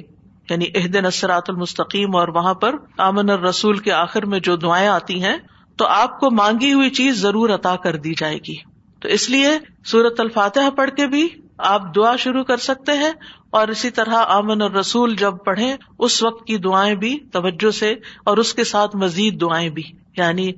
یعنی 0.51 0.65
عہد 0.75 0.96
نسرات 0.96 1.43
المستقیم 1.48 2.15
اور 2.15 2.27
وہاں 2.27 2.53
پر 2.53 2.75
امن 2.98 3.29
اور 3.29 3.39
رسول 3.39 3.77
کے 3.77 3.91
آخر 3.91 4.25
میں 4.25 4.39
جو 4.39 4.55
دعائیں 4.55 4.88
آتی 4.88 5.24
ہیں، 5.24 5.38
تو 5.77 5.86
آپ 5.86 6.20
کو 6.20 6.31
مانگی 6.31 6.74
ہوئی 6.74 6.89
چیز 6.89 7.22
ضرور 7.22 7.50
عطا 7.50 7.75
کر 7.75 7.96
دی 7.96 8.13
جائے 8.17 8.38
گی۔ 8.48 8.55
تو 9.00 9.08
اس 9.08 9.29
لیے 9.29 9.50
سورت 9.86 10.20
الفاتح 10.20 10.70
پڑھ 10.75 10.89
کے 10.89 11.08
بھی 11.08 11.29
آپ 11.58 11.96
دعا 11.96 12.15
شروع 12.15 12.43
کر 12.43 12.58
سکتے 12.58 12.91
ہیں 12.91 13.12
اور 13.50 13.67
اسی 13.67 13.89
طرح 13.89 14.15
امن 14.27 14.62
اور 14.62 14.72
رسول 14.72 15.15
جب 15.15 15.34
پڑھے 15.46 15.75
اس 16.00 16.24
وقت 16.24 16.48
کی 16.48 16.58
دعائیں 16.58 16.96
بھی 16.96 17.20
توجہ 17.31 17.72
سے 17.72 17.96
اور 18.24 18.38
اس 18.38 18.53
کے 18.53 18.63
ساتھ 18.63 18.96
مزید 18.96 19.41
دعائیں 19.41 19.70
بھی۔ 19.70 19.84
یعنی 20.17 20.51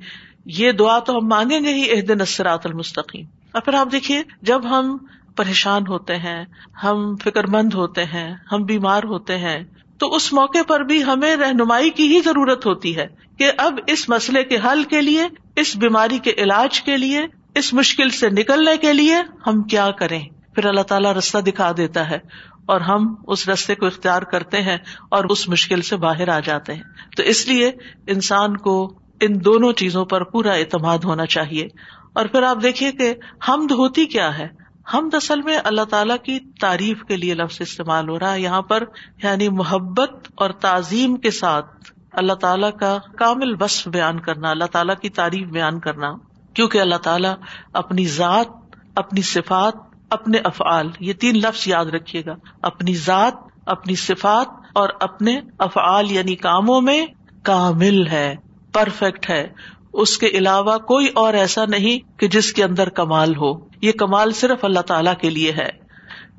یہ 0.45 0.71
دعا 0.71 0.99
تو 0.99 1.13
ہم 1.13 1.27
مانگیں 1.27 1.59
گے 1.59 1.73
ہی 1.73 2.01
دن 2.01 2.21
اسرات 2.21 2.65
المستقیم۔ 2.65 3.25
اور 3.51 3.61
پھر 3.61 3.73
آپ 3.73 3.87
دیکھیے، 3.91 4.23
جب 4.41 4.61
ہم 4.69 4.97
پریشان 5.35 5.87
ہوتے 5.87 6.15
ہیں، 6.15 6.45
ہم 6.83 7.15
فکر 7.15 7.47
مند 7.47 7.73
ہوتے 7.73 8.05
ہیں، 8.05 8.35
ہم 8.51 8.63
بیمار 8.63 9.03
ہوتے 9.03 9.37
ہیں 9.37 9.63
تو 10.03 10.15
اس 10.15 10.33
موقع 10.33 10.57
پر 10.67 10.79
بھی 10.79 11.03
ہمیں 11.03 11.35
رہنمائی 11.35 11.89
کی 11.89 12.15
ہی 12.15 12.21
ضرورت 12.25 12.65
ہوتی 12.65 12.97
ہے 12.97 13.07
کہ 13.37 13.51
اب 13.57 13.79
اس 13.87 14.09
مسئلے 14.09 14.43
کے 14.43 14.57
حل 14.57 14.83
کے 14.83 15.01
لیے، 15.01 15.23
اس 15.55 15.75
بیماری 15.75 16.17
کے 16.17 16.31
علاج 16.37 16.81
کے 16.81 16.97
لیے، 16.97 17.21
اس 17.55 17.73
مشکل 17.73 18.09
سے 18.09 18.29
نکلنے 18.29 18.77
کے 18.77 18.93
لیے 18.93 19.15
ہم 19.47 19.63
کیا 19.63 19.91
کریں؟ 19.91 20.21
پھر 20.55 20.65
اللہ 20.65 20.81
تعالیٰ 20.81 21.13
رستہ 21.13 21.37
دکھا 21.37 21.71
دیتا 21.77 22.09
ہے 22.09 22.17
اور 22.65 22.81
ہم 22.81 23.15
اس 23.27 23.49
رستے 23.49 23.75
کو 23.75 23.85
اختیار 23.85 24.21
کرتے 24.21 24.61
ہیں 24.61 24.77
اور 25.11 25.23
اس 25.23 25.49
مشکل 25.49 25.81
سے 25.81 25.95
باہر 25.95 26.27
آ 26.27 26.39
جاتے 26.39 26.73
ہیں۔ 26.73 26.83
تو 27.17 27.23
اس 27.23 27.47
لیے 27.47 27.71
انسان 28.07 28.57
کو 28.57 28.93
ان 29.21 29.45
دونوں 29.45 29.73
چیزوں 29.73 30.05
پر 30.05 30.23
پورا 30.23 30.51
اعتماد 30.51 30.97
ہونا 30.97 31.25
چاہیے۔ 31.25 31.67
اور 32.15 32.25
پھر 32.25 32.43
آپ 32.43 32.57
دیکھیے 32.63 32.91
کہ 32.91 33.13
حمد 33.49 33.71
ہوتی 33.71 34.05
کیا 34.05 34.37
ہے؟ 34.37 34.62
ہم 34.93 35.09
اصل 35.13 35.41
میں 35.41 35.57
اللہ 35.63 35.81
تعالیٰ 35.81 36.17
کی 36.23 36.39
تعریف 36.39 37.03
کے 37.03 37.15
لیے 37.15 37.33
لفظ 37.33 37.61
استعمال 37.61 38.09
ہو 38.09 38.19
رہا 38.19 38.33
ہے۔ 38.33 38.41
یہاں 38.41 38.61
پر 38.61 38.83
یعنی 39.23 39.49
محبت 39.49 40.31
اور 40.35 40.49
تعظیم 40.49 41.15
کے 41.15 41.31
ساتھ 41.31 41.65
اللہ 42.11 42.33
تعالیٰ 42.33 42.71
کا 42.79 42.97
کامل 43.17 43.55
وصف 43.59 43.87
بیان 43.87 44.19
کرنا، 44.19 44.51
اللہ 44.51 44.65
تعالیٰ 44.65 44.95
کی 45.01 45.09
تعریف 45.09 45.47
بیان 45.47 45.79
کرنا، 45.79 46.13
کیونکہ 46.53 46.81
اللہ 46.81 46.95
تعالیٰ 46.95 47.35
اپنی 47.73 48.05
ذات، 48.05 48.47
اپنی 48.95 49.21
صفات، 49.21 49.73
اپنے 50.09 50.37
افعال، 50.43 50.89
یہ 50.99 51.13
تین 51.13 51.37
لفظ 51.37 51.67
یاد 51.67 51.85
رکھیے 51.85 52.25
گا۔ 52.25 52.35
اپنی 52.61 52.95
ذات، 52.95 53.33
اپنی 53.65 53.95
صفات 53.95 54.47
اور 54.73 54.89
اپنے 54.99 55.41
افعال 55.57 56.11
یعنی 56.11 56.35
کاموں 56.35 56.81
میں 56.81 57.05
کامل 57.43 58.07
ہے 58.07 58.35
پرفیکٹ 58.73 59.29
ہے۔ 59.29 59.47
اس 59.93 60.17
کے 60.17 60.27
علاوہ 60.27 60.77
کوئی 60.77 61.07
اور 61.07 61.33
ایسا 61.33 61.65
نہیں 61.65 62.19
کہ 62.19 62.27
جس 62.27 62.53
کے 62.53 62.63
اندر 62.63 62.89
کمال 62.89 63.35
ہو۔ 63.35 63.53
یہ 63.81 63.91
کمال 63.91 64.31
صرف 64.31 64.65
اللہ 64.65 64.79
تعالی 64.79 65.11
کے 65.21 65.29
لیے 65.29 65.51
ہے۔ 65.51 65.69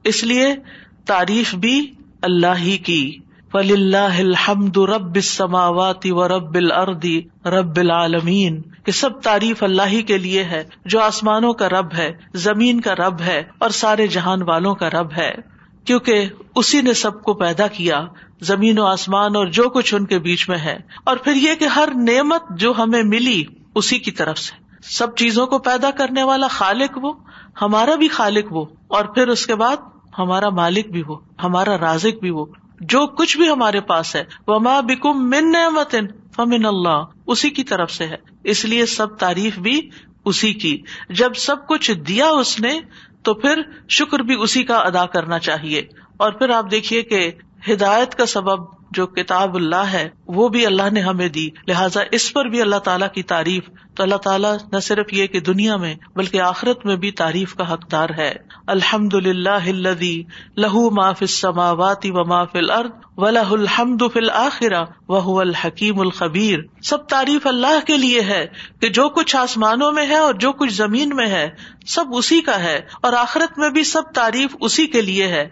اس 0.05 0.25
لیے 0.25 0.55
تعریف 1.07 1.55
بھی 1.55 1.91
اللہ 2.23 2.59
ہی 2.59 2.77
کی۔ 2.77 3.19
فل 3.53 3.73
اللہ 3.73 4.19
الحمد 4.19 4.77
رب 4.77 5.15
السماوات 5.15 6.07
و 6.07 6.29
رب 6.29 6.55
الردی 6.55 7.23
رب 7.47 7.77
العالمین 7.77 8.63
کہ 8.85 8.93
سب 8.93 9.21
تعریف 9.21 9.63
اللہ 9.63 9.83
ہی 9.87 10.03
کے 10.03 10.19
لیے 10.19 10.45
ہے۔ 10.45 10.65
جو 10.85 11.01
آسمانوں 11.01 11.53
کا 11.53 11.69
رب 11.69 11.95
ہے، 11.95 12.13
زمین 12.35 12.81
کا 12.81 12.95
رب 12.95 13.21
ہے 13.21 13.43
اور 13.59 13.71
سارے 13.71 14.07
جہان 14.07 14.43
والوں 14.43 14.75
کا 14.75 14.91
رب 14.91 15.13
ہے۔ 15.17 15.35
کیونکہ 15.85 16.29
اسی 16.57 16.81
نے 16.81 16.93
سب 16.93 17.23
کو 17.23 17.35
پیدا 17.35 17.67
کیا۔ 17.67 18.05
زمین 18.41 18.79
و 18.79 18.85
آسمان 18.85 19.37
اور 19.37 19.47
جو 19.47 19.69
کچھ 19.69 19.95
ان 19.95 20.07
کے 20.07 20.19
بیچ 20.19 20.49
میں 20.49 20.59
ہے۔ 20.59 20.79
اور 21.05 21.17
پھر 21.17 21.35
یہ 21.35 21.55
کہ 21.55 21.65
ہر 21.65 21.89
نعمت 21.95 22.43
جو 22.51 22.73
ہمیں 22.79 23.03
ملی 23.03 23.45
اسی 23.75 23.99
کی 23.99 24.11
طرف 24.11 24.39
سے۔ 24.39 24.65
سب 24.83 25.17
چیزوں 25.17 25.47
کو 25.47 25.59
پیدا 25.59 25.91
کرنے 25.91 26.23
والا 26.23 26.47
خالق 26.47 26.99
وہ، 27.03 27.13
ہمارا 27.63 27.95
بھی 27.95 28.09
خالق 28.09 28.45
وہ، 28.51 28.65
اور 28.89 29.05
پھر 29.05 29.29
اس 29.29 29.47
کے 29.47 29.55
بعد 29.55 29.77
ہمارا 30.19 30.49
مالک 30.49 30.91
بھی 30.91 31.03
وہ، 31.07 31.19
ہمارا 31.43 31.79
رازق 31.79 32.21
بھی 32.21 32.31
وہ۔ 32.31 32.47
جو 32.81 33.07
کچھ 33.07 33.37
بھی 33.37 33.51
ہمارے 33.51 33.81
پاس 33.81 34.17
ہے۔ 34.17 34.25
وہ 34.47 34.59
ماں 34.59 34.83
بکم 34.83 35.31
من 35.31 35.53
نعمت 35.53 35.95
فمن 36.37 36.65
اللہ 36.65 37.05
اسی 37.27 37.51
کی 37.51 37.65
طرف 37.65 37.91
سے 37.91 38.07
ہے۔ 38.07 38.17
اس 38.45 38.65
لیے 38.65 38.87
سب 38.87 39.17
تعریف 39.17 39.59
بھی 39.59 39.91
اسی 40.25 40.53
کی۔ 40.53 40.83
جب 41.11 41.35
سب 41.35 41.67
کچھ 41.69 41.93
دیا 41.93 42.29
اس 42.29 42.61
نے، 42.61 42.81
تو 43.23 43.35
پھر 43.35 43.63
شکر 43.89 44.19
بھی 44.19 44.35
اسی 44.43 44.65
کا 44.65 44.77
ادا 44.77 45.07
کرنا 45.07 45.39
چاہیے۔ 45.39 45.83
اور 46.17 46.33
پھر 46.33 46.49
آپ 46.49 46.71
دیکھیے 46.71 47.03
کہ 47.03 47.33
ہدایت 47.73 48.15
کا 48.15 48.27
سبب 48.27 48.85
جو 48.91 49.07
کتاب 49.07 49.55
اللہ 49.55 49.77
ہے، 49.77 50.09
وہ 50.27 50.49
بھی 50.49 50.67
اللہ 50.67 50.91
نے 50.93 51.01
ہمیں 51.01 51.29
دی۔ 51.29 51.51
لہٰذا 51.69 52.01
اس 52.11 52.33
پر 52.33 52.45
بھی 52.45 52.61
اللہ 52.61 52.77
تعالیٰ 52.77 53.09
کی 53.15 53.23
تعریف۔ 53.23 53.71
تو 53.95 54.03
اللہ 54.03 54.15
تعالیٰ 54.15 54.57
نہ 54.73 54.79
صرف 54.79 55.13
یہ 55.13 55.27
کہ 55.27 55.41
دنیا 55.41 55.77
میں، 55.77 55.95
بلکہ 56.17 56.41
آخرت 56.41 56.87
میں 56.87 56.97
بھی 56.97 57.11
تعریف 57.11 57.55
کا 57.55 57.73
حقدار 57.73 58.09
ہے۔ 58.19 58.33
الحمد 58.67 59.15
للہ 59.15 59.71
لہو 60.57 60.91
ما 60.91 61.13
فل 61.13 61.27
سماواتی 61.27 62.11
و 62.11 62.25
ما 62.25 62.45
فل 62.45 62.71
ارد 62.71 62.91
و 63.17 63.31
لہ 63.31 63.39
الحمد 63.39 64.03
فل 64.13 64.31
آخرا 64.31 64.85
وہ 65.09 65.41
الحکیم 65.41 66.01
الخبیر۔ 66.01 66.59
سب 66.83 67.07
تعریف 67.07 67.47
اللہ 67.47 67.87
کے 67.87 67.97
لیے 67.97 68.21
ہے 68.21 68.47
کہ 68.81 68.89
جو 68.89 69.09
کچھ 69.09 69.37
آسمانوں 69.37 69.93
میں 69.93 70.07
ہے 70.07 70.17
اور 70.17 70.35
جو 70.35 70.53
کچھ 70.53 70.73
زمین 70.73 71.11
میں 71.15 71.27
ہے 71.27 71.51
سب 71.87 72.05
اسی 72.13 72.41
کا 72.41 72.63
ہے 72.63 72.81
اور 73.03 73.13
آخرت 73.13 73.59
میں 73.59 73.71
بھی 73.71 73.85
سب 73.85 74.03
تعریف 74.15 74.57
اسی 74.61 74.87
کے 74.87 75.01
لیے 75.01 75.27
ہے۔ 75.27 75.49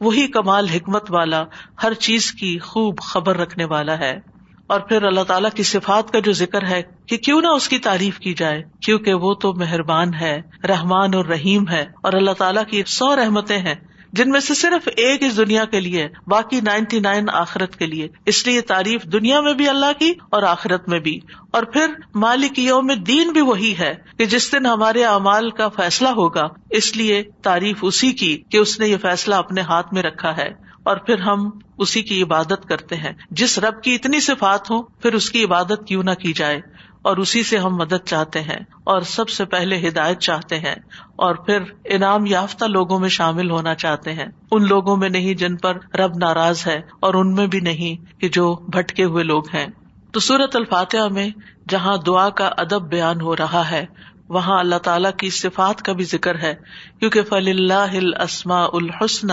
وہی 0.00 0.26
کمال 0.26 0.68
حکمت 0.68 1.10
والا 1.10 1.44
ہر 1.82 1.94
چیز 1.94 2.32
کی 2.32 2.58
خوب 2.58 2.98
خبر 2.98 3.36
رکھنے 3.36 3.64
والا 3.64 3.98
ہے۔ 3.98 4.36
اور 4.66 4.80
پھر 4.80 5.02
اللہ 5.02 5.22
تعالیٰ 5.22 5.50
کی 5.50 5.62
صفات 5.62 6.10
کا 6.10 6.18
جو 6.18 6.32
ذکر 6.32 6.66
ہے 6.66 6.82
کہ 7.06 7.16
کیوں 7.16 7.40
نہ 7.40 7.46
اس 7.46 7.68
کی 7.68 7.78
تعریف 7.78 8.18
کی 8.18 8.34
جائے، 8.34 8.62
کیونکہ 8.80 9.14
وہ 9.14 9.34
تو 9.34 9.54
مہربان 9.54 10.14
ہے، 10.14 10.40
رحمان 10.68 11.14
اور 11.14 11.24
رحیم 11.24 11.68
ہے 11.68 11.86
اور 12.02 12.12
اللہ 12.12 12.30
تعالیٰ 12.30 12.64
کی 12.64 12.82
سو 12.86 13.16
رحمتیں 13.16 13.58
ہیں۔ 13.58 13.74
جن 14.16 14.30
میں 14.30 14.40
سے 14.40 14.54
صرف 14.54 14.88
ایک 14.96 15.22
اس 15.22 15.36
دنیا 15.36 15.64
کے 15.64 15.80
لیے 15.80 16.08
باقی 16.26 16.60
نائنٹی 16.60 17.00
نائن 17.00 17.24
آخرت 17.32 17.76
کے 17.76 17.86
لیے۔ 17.86 18.08
اس 18.26 18.46
لیے 18.46 18.60
تعریف 18.60 19.02
دنیا 19.02 19.40
میں 19.40 19.54
بھی 19.54 19.68
اللہ 19.68 19.92
کی 19.98 20.12
اور 20.30 20.42
آخرت 20.42 20.88
میں 20.88 20.98
بھی۔ 20.98 21.20
اور 21.50 21.62
پھر 21.62 21.86
مالک 22.14 22.58
یوم 22.58 22.92
دین 23.06 23.30
بھی 23.30 23.40
وہی 23.40 23.74
ہے 23.78 23.94
کہ 24.18 24.24
جس 24.24 24.52
دن 24.52 24.66
ہمارے 24.66 25.04
اعمال 25.04 25.50
کا 25.50 25.68
فیصلہ 25.68 26.08
ہوگا، 26.08 26.48
اس 26.70 26.96
لیے 26.96 27.22
تعریف 27.42 27.76
اسی 27.82 28.12
کی 28.12 28.42
کہ 28.50 28.58
اس 28.58 28.80
نے 28.80 28.88
یہ 28.88 28.96
فیصلہ 28.96 29.34
اپنے 29.34 29.60
ہاتھ 29.60 29.94
میں 29.94 30.02
رکھا 30.02 30.36
ہے۔ 30.36 30.66
اور 30.82 30.96
پھر 30.96 31.18
ہم 31.18 31.50
اسی 31.78 32.02
کی 32.02 32.22
عبادت 32.22 32.68
کرتے 32.68 32.96
ہیں۔ 32.96 33.12
جس 33.30 33.58
رب 33.58 33.82
کی 33.82 33.94
اتنی 33.94 34.20
صفات 34.20 34.70
ہو 34.70 34.82
پھر 34.82 35.14
اس 35.14 35.30
کی 35.30 35.44
عبادت 35.44 35.86
کیوں 35.88 36.02
نہ 36.02 36.10
کی 36.10 36.32
جائے؟ 36.32 36.60
اور 37.06 37.16
اسی 37.16 37.42
سے 37.42 37.58
ہم 37.58 37.76
مدد 37.76 38.04
چاہتے 38.04 38.40
ہیں 38.40 38.58
اور 38.84 39.00
سب 39.00 39.28
سے 39.28 39.44
پہلے 39.44 39.88
ہدایت 39.88 40.18
چاہتے 40.18 40.58
ہیں 40.58 40.74
اور 41.16 41.34
پھر 41.34 41.58
انعام 41.84 42.26
یافتہ 42.26 42.64
لوگوں 42.64 42.98
میں 43.00 43.08
شامل 43.08 43.50
ہونا 43.50 43.74
چاہتے 43.74 44.12
ہیں۔ 44.12 44.26
ان 44.50 44.66
لوگوں 44.66 44.96
میں 44.96 45.08
نہیں 45.08 45.34
جن 45.34 45.56
پر 45.56 45.96
رب 45.96 46.16
ناراض 46.16 46.66
ہے 46.66 46.80
اور 47.00 47.14
ان 47.14 47.34
میں 47.34 47.46
بھی 47.46 47.60
نہیں 47.60 48.20
کہ 48.20 48.28
جو 48.28 48.54
بھٹکے 48.54 49.04
ہوئے 49.04 49.24
لوگ 49.24 49.42
ہیں۔ 49.54 49.66
تو 50.12 50.20
سورت 50.20 50.56
الفاتحہ 50.56 51.08
میں 51.08 51.28
جہاں 51.68 51.96
دعا 51.96 52.28
کا 52.28 52.50
ادب 52.56 52.88
بیان 52.88 53.20
ہو 53.20 53.36
رہا 53.36 53.70
ہے 53.70 53.86
وہاں 54.28 54.58
اللہ 54.58 54.76
تعالیٰ 54.76 55.10
کی 55.12 55.30
صفات 55.30 55.82
کا 55.82 55.92
بھی 55.92 56.04
ذکر 56.04 56.38
ہے، 56.38 56.54
کیونکہ 56.98 57.22
فل 57.22 57.48
اللہ 57.48 58.16
السما 58.18 58.64
الحسن 58.64 59.28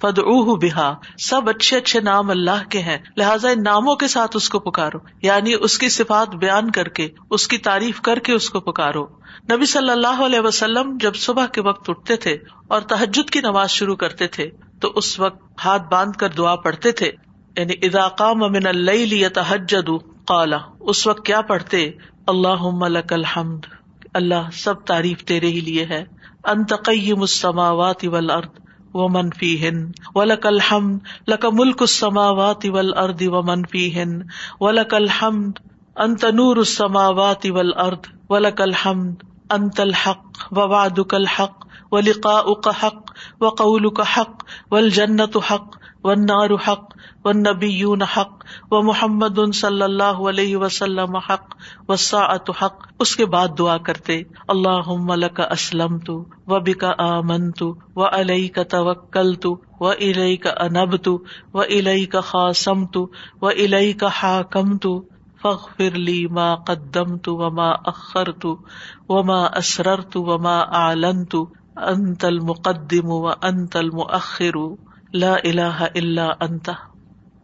فد 0.00 0.18
اوہ 0.18 0.94
سب 1.18 1.48
اچھے 1.48 1.76
اچھے 1.76 2.00
نام 2.00 2.30
اللہ 2.30 2.68
کے 2.70 2.78
ہیں، 2.78 2.98
لہٰذا 3.16 3.48
ان 3.48 3.62
ناموں 3.62 3.96
کے 3.96 4.08
ساتھ 4.08 4.36
اس 4.36 4.48
کو 4.48 4.58
پکارو۔ 4.58 4.98
یعنی 5.22 5.54
اس 5.60 5.78
کی 5.78 5.88
صفات 5.88 6.28
بیان 6.28 6.70
کر 6.70 6.88
کے، 6.88 7.08
اس 7.30 7.48
کی 7.48 7.58
تعریف 7.58 8.00
کر 8.00 8.18
کے 8.18 8.32
اس 8.32 8.50
کو 8.50 8.60
پکارو۔ 8.60 9.06
نبی 9.52 9.66
صلی 9.66 9.90
اللہ 9.90 10.22
علیہ 10.26 10.40
وسلم 10.40 10.96
جب 11.00 11.14
صبح 11.14 11.46
کے 11.46 11.60
وقت 11.60 11.90
اٹھتے 11.90 12.16
تھے 12.16 12.38
اور 12.68 12.80
تحجد 12.80 13.30
کی 13.30 13.40
نماز 13.40 13.70
شروع 13.70 13.96
کرتے 13.96 14.26
تھے، 14.26 14.50
تو 14.80 14.92
اس 14.94 15.20
وقت 15.20 15.64
ہاتھ 15.64 15.82
باندھ 15.90 16.18
کر 16.18 16.28
دعا 16.28 16.56
پڑھتے 16.56 16.92
تھے۔ 16.92 17.10
یعنی 17.56 17.72
اداقام 17.82 18.44
امن 18.44 18.66
اللہ 18.66 19.28
تحجد 19.34 19.90
قالا 20.24 20.58
اس 20.80 21.06
وقت 21.06 21.26
کیا 21.26 21.40
پڑھتے؟ 21.40 21.90
اللہ 22.26 22.84
الحمد۔ 23.10 23.77
اللہ 24.18 24.50
سب 24.52 24.84
تعریف 24.84 25.24
تیرے 25.24 25.46
ہی 25.46 25.60
لیے 25.60 25.84
ہے۔ 25.84 26.04
انتقیم 26.44 27.20
السماوات 27.20 28.04
والارض 28.04 28.48
ومن 28.94 29.30
فیہن۔ 29.30 29.90
ولک 30.14 30.46
الحمد، 30.46 30.98
لک 31.28 31.46
ملک 31.52 31.76
السماوات 31.80 32.66
والارض 32.68 33.22
ومن 33.26 33.62
فیہن۔ 33.66 34.08
ولک 34.60 34.94
الحمد، 34.94 35.52
انت 35.96 36.24
نور 36.24 36.56
السماوات 36.56 37.46
والارض۔ 37.50 38.08
ولک 38.30 38.60
الحمد، 38.60 39.14
انت 39.50 39.80
الحق 39.80 40.26
ووعدک 40.50 41.14
الحق۔ 41.14 41.68
ولقاؤک 41.92 42.68
حق، 42.68 43.12
وقولک 43.40 44.00
حق، 44.00 44.44
والجنت 44.70 45.36
حق، 45.50 45.76
والنار 46.04 46.50
حق۔ 46.68 46.97
والنبیون 47.28 48.02
حق 48.02 48.44
و 48.70 48.82
محمد 48.82 49.38
صلی 49.54 49.82
اللہ 49.82 50.20
علیہ 50.28 50.56
وسلم 50.56 51.16
حق 51.16 51.54
و 51.88 51.94
حق، 52.52 52.86
اس 53.00 53.16
کے 53.16 53.26
بعد 53.26 53.58
دعا 53.58 53.76
کرتے 53.78 54.22
اللہ 54.48 54.90
لک 55.16 55.40
اسلم 55.40 55.98
تو 55.98 56.16
و 56.46 56.60
بکا 56.60 56.92
آمن 56.98 57.50
تو 57.52 57.72
و 57.96 58.06
علیہ 58.06 58.48
کا 58.54 58.62
توکل 58.62 59.34
تو 59.34 59.54
و 59.80 59.90
علیہ 59.90 60.36
کا 60.36 60.50
انب 60.60 60.96
تو 61.02 61.18
و 61.54 61.62
علیہ 61.62 62.06
کا 62.06 62.20
خاصم 62.20 62.86
تو 62.86 63.06
و 63.42 63.48
علیہ 63.48 63.92
کا 63.98 64.08
حاکم 64.22 64.76
تو 64.78 64.98
فخر 65.42 65.96
لی 65.96 66.26
ما 66.26 66.54
قدم 66.66 67.16
تو 67.16 67.36
و 67.36 67.50
ما 67.50 67.70
اخر 67.86 68.30
تو 68.32 68.56
و 69.08 69.22
ما 69.22 69.44
اسرر 69.56 70.00
تو 70.00 70.22
و 70.22 70.38
ما 70.38 70.58
اعلن 70.78 71.24
تو 71.24 71.44
انت 71.86 72.24
المقدم 72.24 73.10
و 73.10 73.26
انت 73.42 73.76
المؤخر، 73.76 74.56
لا 75.12 75.34
الہ 75.44 75.86
الا 75.94 76.28
انت۔ 76.40 76.70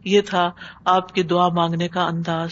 یہ 0.05 0.21
تھا 0.21 0.51
آپ 0.85 1.13
کی 1.13 1.23
دعا 1.23 1.47
مانگنے 1.47 1.87
کا 1.87 2.05
انداز۔ 2.05 2.51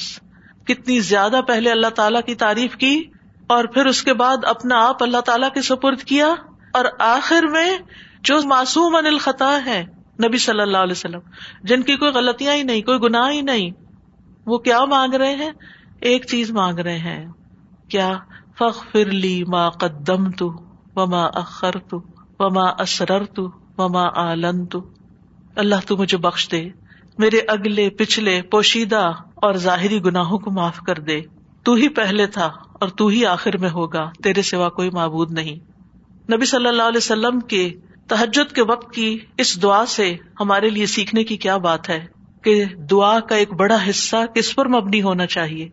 کتنی 0.65 0.99
زیادہ 0.99 1.39
پہلے 1.47 1.71
اللہ 1.71 1.87
تعالی 1.87 2.19
کی 2.25 2.35
تعریف 2.35 2.75
کی 2.75 3.03
اور 3.47 3.65
پھر 3.65 3.85
اس 3.85 4.03
کے 4.03 4.13
بعد 4.13 4.37
اپنا 4.43 4.87
آپ 4.87 5.03
اللہ 5.03 5.17
تعالی 5.17 5.47
کے 5.53 5.61
سپرد 5.61 5.99
کیا۔ 5.99 6.27
اور 6.73 6.85
آخر 6.99 7.43
میں 7.43 7.77
جو 8.21 8.39
معصوم 8.45 8.95
ان 8.95 9.05
الخطا 9.05 9.65
ہے 9.65 9.85
نبی 10.27 10.37
صلی 10.37 10.61
اللہ 10.61 10.77
علیہ 10.77 10.91
وسلم، 10.91 11.19
جن 11.63 11.81
کی 11.81 11.95
کوئی 11.95 12.11
غلطیاں 12.11 12.55
ہی 12.55 12.63
نہیں، 12.63 12.81
کوئی 12.81 12.99
گناہ 12.99 13.31
ہی 13.31 13.41
نہیں، 13.41 13.71
وہ 14.45 14.57
کیا 14.57 14.85
مانگ 14.85 15.13
رہے 15.13 15.35
ہیں؟ 15.35 15.51
ایک 15.99 16.25
چیز 16.25 16.51
مانگ 16.51 16.79
رہے 16.79 16.97
ہیں۔ 16.97 17.31
کیا؟ 17.89 18.11
فخ 18.57 18.91
فرلی 18.91 19.43
ماں 19.43 19.69
قدم 19.69 20.31
تو 20.31 20.53
وما 20.95 21.25
اخر 21.25 21.71
تو 21.89 22.01
وما 22.39 22.69
اسرر 22.69 23.23
تو 23.23 23.49
وما 23.77 24.31
آلن 24.31 24.65
تو 24.65 24.89
اللہ 25.55 25.75
تو 25.87 25.97
مجھے 25.97 26.17
بخش 26.17 26.51
دے۔ 26.51 26.69
میرے 27.17 27.37
اگلے 27.47 27.89
پچھلے 27.89 28.41
پوشیدہ 28.41 29.11
اور 29.35 29.53
ظاہری 29.53 30.03
گناہوں 30.03 30.37
کو 30.37 30.51
معاف 30.51 30.79
کر 30.79 30.95
دے۔ 30.95 31.21
تو 31.63 31.73
ہی 31.73 31.87
پہلے 31.87 32.27
تھا 32.27 32.45
اور 32.73 32.87
تو 32.87 33.07
ہی 33.07 33.25
آخر 33.25 33.57
میں 33.57 33.69
ہوگا۔ 33.69 34.11
تیرے 34.23 34.41
سوا 34.41 34.69
کوئی 34.69 34.89
معبود 34.89 35.31
نہیں۔ 35.31 35.55
نبی 36.33 36.45
صلی 36.45 36.67
اللہ 36.67 36.83
علیہ 36.83 36.97
وسلم 36.97 37.39
کے 37.39 37.73
تحجد 38.07 38.55
کے 38.55 38.63
وقت 38.63 38.93
کی 38.93 39.17
اس 39.37 39.63
دعا 39.63 39.85
سے 39.85 40.15
ہمارے 40.39 40.69
لیے 40.69 40.85
سیکھنے 40.85 41.23
کی 41.23 41.37
کیا 41.37 41.57
بات 41.57 41.89
ہے 41.89 42.05
کہ 42.41 42.65
دعا 42.65 43.19
کا 43.19 43.35
ایک 43.35 43.53
بڑا 43.53 43.77
حصہ 43.89 44.15
کس 44.35 44.55
پر 44.55 44.67
مبنی 44.67 45.01
ہونا 45.01 45.25
چاہیے؟ 45.25 45.69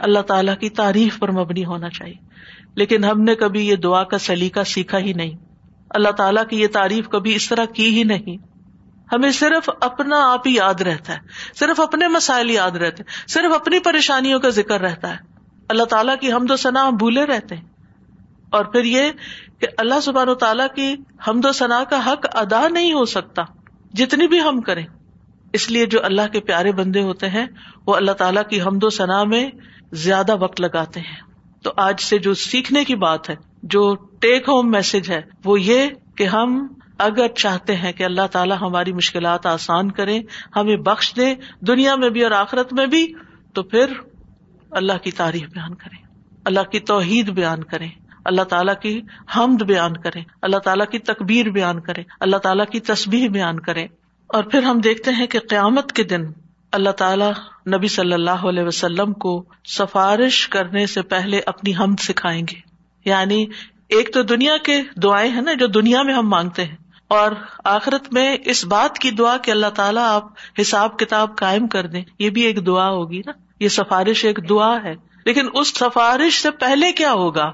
اللہ 0.00 0.18
تعالیٰ 0.18 0.58
کی 0.58 0.68
تعریف 0.68 1.18
پر 1.18 1.30
مبنی 1.30 1.64
ہونا 1.64 1.88
چاہیے۔ 1.90 2.14
لیکن 2.74 3.04
ہم 3.04 3.20
نے 3.20 3.34
کبھی 3.34 3.68
یہ 3.68 3.76
دعا 3.76 4.04
کا 4.04 4.18
سلیقہ 4.18 4.60
سیکھا 4.66 4.98
ہی 4.98 5.12
نہیں۔ 5.12 5.30
اللہ 5.90 6.08
تعالیٰ 6.08 6.46
کی 6.50 6.60
یہ 6.60 6.66
تعریف 6.72 7.08
کبھی 7.08 7.34
اس 7.34 7.48
طرح 7.48 7.64
کی 7.64 7.98
ہی 7.98 8.04
نہیں۔ 8.04 8.51
ہمیں 9.12 9.30
صرف 9.30 9.70
اپنا 9.80 10.32
آپ 10.32 10.46
ہی 10.46 10.54
یاد 10.54 10.80
رہتا 10.80 11.12
ہے، 11.12 11.18
صرف 11.54 11.80
اپنے 11.80 12.08
مسائل 12.08 12.50
یاد 12.50 12.70
رہتے 12.70 13.02
صرف 13.26 13.54
اپنی 13.54 13.78
پریشانیوں 13.78 14.40
کا 14.40 14.48
ذکر 14.48 14.80
رہتا 14.80 15.10
ہے۔ 15.10 15.16
اللہ 15.68 15.82
تعالیٰ 15.82 16.14
کی 16.20 16.32
حمد 16.32 16.50
و 16.50 16.56
ثنا 16.56 16.88
ہم 16.88 16.96
بھولے 16.96 17.26
رہتے 17.26 17.56
ہیں۔ 17.56 17.64
اور 18.50 18.64
پھر 18.64 18.84
یہ 18.84 19.10
کہ 19.58 19.66
اللہ 19.78 20.00
سبحان 20.02 20.28
و 20.28 20.34
تعالیٰ 20.34 20.66
کی 20.74 20.96
حمد 21.28 21.44
و 21.44 21.52
ثنا 21.52 21.84
کا 21.84 22.12
حق 22.12 22.26
ادا 22.34 22.68
نہیں 22.68 22.92
ہو 22.92 23.04
سکتا، 23.04 23.42
جتنی 23.92 24.28
بھی 24.28 24.40
ہم 24.40 24.60
کریں۔ 24.60 24.86
اس 25.52 25.70
لیے 25.70 25.86
جو 25.86 26.04
اللہ 26.04 26.22
کے 26.32 26.40
پیارے 26.40 26.72
بندے 26.72 27.02
ہوتے 27.02 27.28
ہیں، 27.28 27.46
وہ 27.86 27.94
اللہ 27.94 28.12
تعالیٰ 28.12 28.42
کی 28.50 28.62
حمد 28.62 28.84
و 28.84 28.90
ثنا 28.90 29.24
میں 29.24 29.50
زیادہ 29.92 30.36
وقت 30.36 30.60
لگاتے 30.60 31.00
ہیں۔ 31.00 31.16
تو 31.62 31.72
آج 31.76 32.00
سے 32.00 32.18
جو 32.18 32.34
سیکھنے 32.34 32.84
کی 32.84 32.94
بات 32.94 33.30
ہے، 33.30 33.36
جو 33.62 33.94
ٹیک 33.94 34.48
ہوم 34.48 34.70
میسج 34.70 35.10
ہے، 35.10 35.22
وہ 35.44 35.60
یہ 35.60 35.86
کہ 36.16 36.24
ہم 36.24 36.66
اگر 37.02 37.28
چاہتے 37.28 37.76
ہیں 37.76 37.92
کہ 37.92 38.04
اللہ 38.04 38.26
تعالیٰ 38.32 38.56
ہماری 38.60 38.92
مشکلات 38.92 39.46
آسان 39.46 39.90
کرے 39.90 40.20
ہمیں 40.56 40.76
بخش 40.76 41.12
دے، 41.16 41.34
دنیا 41.60 41.94
میں 41.94 42.10
بھی 42.10 42.22
اور 42.22 42.30
آخرت 42.30 42.72
میں 42.72 42.86
بھی، 42.86 43.12
تو 43.54 43.62
پھر 43.62 43.86
اللہ 44.70 44.92
کی 44.92 45.10
تعریف 45.10 45.48
بیان 45.48 45.74
کرے 45.74 46.02
اللہ 46.44 46.60
کی 46.60 46.80
توحید 46.80 47.30
بیان 47.30 47.64
کرے 47.64 47.86
اللہ 48.24 48.42
تعالیٰ 48.42 48.74
کی 48.82 49.00
حمد 49.36 49.62
بیان 49.62 49.96
کرے 49.96 50.20
اللہ 50.42 50.56
تعالیٰ 50.56 50.86
کی 50.86 50.98
تکبیر 50.98 51.50
بیان 51.50 51.80
کرے 51.80 52.02
اللہ 52.20 52.36
تعالیٰ 52.36 52.66
کی 52.66 52.80
تصبیح 52.80 53.28
بیان 53.28 53.60
کرے 53.60 53.84
اور 54.26 54.42
پھر 54.42 54.62
ہم 54.62 54.78
دیکھتے 54.78 55.10
ہیں 55.10 55.26
کہ 55.26 55.38
قیامت 55.38 55.92
کے 55.92 56.02
دن 56.02 56.22
اللہ 56.72 56.90
تعالیٰ 56.90 57.32
نبی 57.74 57.88
صلی 57.88 58.12
اللہ 58.12 58.46
علیہ 58.48 58.62
وسلم 58.62 59.12
کو 59.12 59.44
سفارش 59.68 60.48
کرنے 60.48 60.86
سے 60.86 61.02
پہلے 61.02 61.40
اپنی 61.46 61.72
حمد 61.76 62.00
سکھائیں 62.00 62.42
گے۔ 62.50 62.60
یعنی 63.04 63.46
ایک 63.88 64.14
تو 64.14 64.22
دنیا 64.22 64.56
کے 64.56 64.80
دعائیں 65.02 65.30
ہیں 65.32 65.40
نا 65.40 65.52
جو 65.52 65.66
دنیا 65.66 66.02
میں 66.02 66.14
ہم 66.14 66.28
مانگتے 66.28 66.64
ہیں۔ 66.64 66.76
اور 67.12 67.32
آخرت 67.64 68.12
میں 68.12 68.36
اس 68.44 68.64
بات 68.64 68.98
کی 68.98 69.10
دعا 69.10 69.36
کہ 69.36 69.50
اللہ 69.50 69.66
تعالیٰ 69.66 70.04
آپ 70.04 70.24
حساب 70.60 70.98
کتاب 70.98 71.36
قائم 71.36 71.66
کر 71.66 71.86
دیں۔ 71.86 72.02
یہ 72.18 72.30
بھی 72.30 72.42
ایک 72.42 72.66
دعا 72.66 72.88
ہوگی 72.88 73.20
نا۔ 73.26 73.32
یہ 73.60 73.68
سفارش 73.68 74.24
ایک 74.24 74.48
دعا 74.48 74.82
ہے۔ 74.84 74.94
لیکن 75.24 75.46
اس 75.54 75.68
سفارش 75.68 76.42
سے 76.42 76.50
پہلے 76.50 76.92
کیا 76.92 77.12
ہوگا؟ 77.12 77.52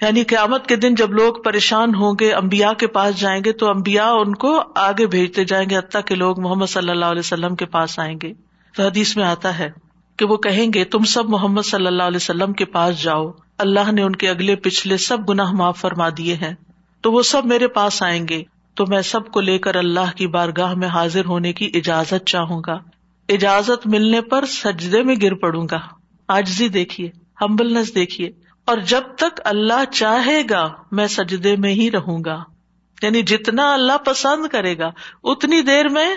یعنی 0.00 0.24
قیامت 0.24 0.66
کے 0.66 0.76
دن 0.76 0.94
جب 0.94 1.12
لوگ 1.12 1.34
پریشان 1.34 1.94
ہوں 1.94 2.14
گے 2.20 2.32
امبیا 2.32 2.72
کے 2.72 2.86
پاس 2.86 3.20
جائیں 3.20 3.44
گے، 3.44 3.52
تو 3.52 3.70
امبیا 3.70 4.10
ان 4.10 4.34
کو 4.34 4.62
آگے 4.74 5.06
بھیجتے 5.06 5.44
جائیں 5.44 5.70
گے۔ 5.70 5.78
حتیٰ 5.78 6.00
کہ 6.06 6.14
لوگ 6.14 6.40
محمد 6.40 6.66
صلی 6.66 6.90
اللہ 6.90 7.04
علیہ 7.04 7.20
وسلم 7.20 7.56
کے 7.56 7.66
پاس 7.66 7.98
آئیں 7.98 8.18
گے۔ 8.22 8.32
تو 8.76 8.82
حدیث 8.82 9.16
میں 9.16 9.24
آتا 9.24 9.58
ہے 9.58 9.70
کہ 10.16 10.26
وہ 10.26 10.36
کہیں 10.36 10.72
گے، 10.74 10.84
تم 10.84 11.04
سب 11.04 11.28
محمد 11.28 11.62
صلی 11.62 11.86
اللہ 11.86 12.02
علیہ 12.02 12.16
وسلم 12.16 12.52
کے 12.52 12.64
پاس 12.64 13.02
جاؤ۔ 13.02 13.30
اللہ 13.58 13.92
نے 13.92 14.02
ان 14.02 14.16
کے 14.16 14.28
اگلے 14.28 14.56
پچھلے 14.56 14.96
سب 14.96 15.28
گناہ 15.28 15.52
معاف 15.52 15.78
فرما 15.78 16.08
دیے 16.16 16.34
ہیں۔ 16.34 16.54
تو 17.00 17.12
وہ 17.12 17.22
سب 17.22 17.46
میرے 17.46 17.68
پاس 17.68 18.02
آئیں 18.02 18.28
گے۔ 18.28 18.42
تو 18.80 18.86
میں 18.86 19.02
سب 19.02 19.32
کو 19.32 19.40
لے 19.40 19.58
کر 19.58 19.74
اللہ 19.74 20.16
کی 20.16 20.26
بارگاہ 20.26 20.74
میں 20.74 20.88
حاضر 20.88 21.24
ہونے 21.24 21.52
کی 21.52 21.70
اجازت 21.74 22.26
چاہوں 22.26 22.62
گا۔ 22.66 22.78
اجازت 23.28 23.86
ملنے 23.86 24.20
پر 24.20 24.44
سجدے 24.46 25.02
میں 25.02 25.16
گر 25.22 25.34
پڑوں 25.34 25.66
گا۔ 25.70 25.78
آجزی 26.28 26.68
دیکھیے، 26.68 27.10
ہمبلنس 27.40 27.94
دیکھیے۔ 27.94 28.30
اور 28.64 28.78
جب 28.78 29.00
تک 29.18 29.40
اللہ 29.44 29.84
چاہے 29.92 30.42
گا، 30.50 30.72
میں 30.92 31.06
سجدے 31.06 31.56
میں 31.56 31.72
ہی 31.72 31.90
رہوں 31.90 32.24
گا۔ 32.24 32.44
یعنی 33.02 33.22
جتنا 33.22 33.74
اللہ 33.74 33.98
پسند 33.98 34.46
کرے 34.48 34.78
گا، 34.78 34.90
اتنی 35.24 35.62
دیر 35.62 35.88
میں 35.88 36.16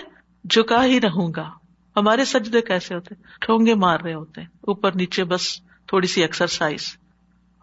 جھکا 0.50 0.84
ہی 0.84 1.00
رہوں 1.00 1.32
گا۔ 1.36 1.50
ہمارے 1.96 2.24
سجدے 2.24 2.60
کیسے 2.60 2.94
ہوتے؟ 2.94 3.14
ٹھونگے 3.40 3.74
مار 3.74 4.00
رہے 4.00 4.14
ہوتے 4.14 4.40
اوپر 4.40 4.92
نیچے 4.94 5.24
بس 5.24 5.60
تھوڑی 5.86 6.06
سی 6.06 6.22
ایکسرسائز 6.22 6.96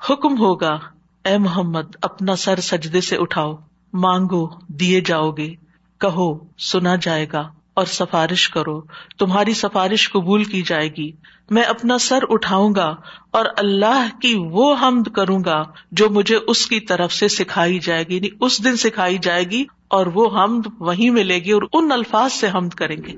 حکم 0.10 0.40
ہوگا، 0.40 0.80
اے 1.26 1.38
محمد، 1.38 1.96
اپنا 2.02 2.36
سر 2.36 2.60
سجدے 2.60 3.02
سے 3.02 3.18
اٹھاؤ۔ 3.18 3.56
مانگو، 3.94 4.48
دیے 4.68 5.02
جاؤ 5.02 5.32
گے۔ 5.32 5.54
کہو، 6.00 6.40
سنا 6.58 6.96
جائے 7.02 7.26
گا 7.34 7.50
اور 7.74 7.86
سفارش 7.86 8.50
کرو۔ 8.50 8.82
تمہاری 9.20 9.54
سفارش 9.54 10.12
قبول 10.12 10.44
کی 10.44 10.62
جائے 10.62 10.90
گی۔ 10.98 11.12
میں 11.50 11.64
اپنا 11.64 11.98
سر 11.98 12.20
اٹھاؤں 12.30 12.76
گا 12.76 12.96
اور 13.32 13.46
اللہ 13.58 14.08
کی 14.22 14.36
وہ 14.38 14.76
حمد 14.82 15.08
کروں 15.16 15.44
گا 15.44 15.64
جو 15.92 16.10
مجھے 16.10 16.38
اس 16.48 16.68
کی 16.68 16.80
طرف 16.80 17.14
سے 17.14 17.28
سکھائی 17.28 17.80
جائے 17.80 18.04
گی 18.04 18.16
یعنی 18.16 18.28
اس 18.42 18.64
دن 18.64 18.76
سکھائی 18.76 19.18
جائے 19.22 19.44
گی 19.44 19.66
اور 19.88 20.06
وہ 20.06 20.44
حمد 20.44 20.68
وہیں 20.80 21.10
ملے 21.10 21.40
گی 21.40 21.52
اور 21.52 21.62
ان 21.74 21.92
الفاظ 21.92 22.34
سے 22.34 22.48
حمد 22.54 22.70
کریں 22.70 22.98
گے۔ 23.08 23.14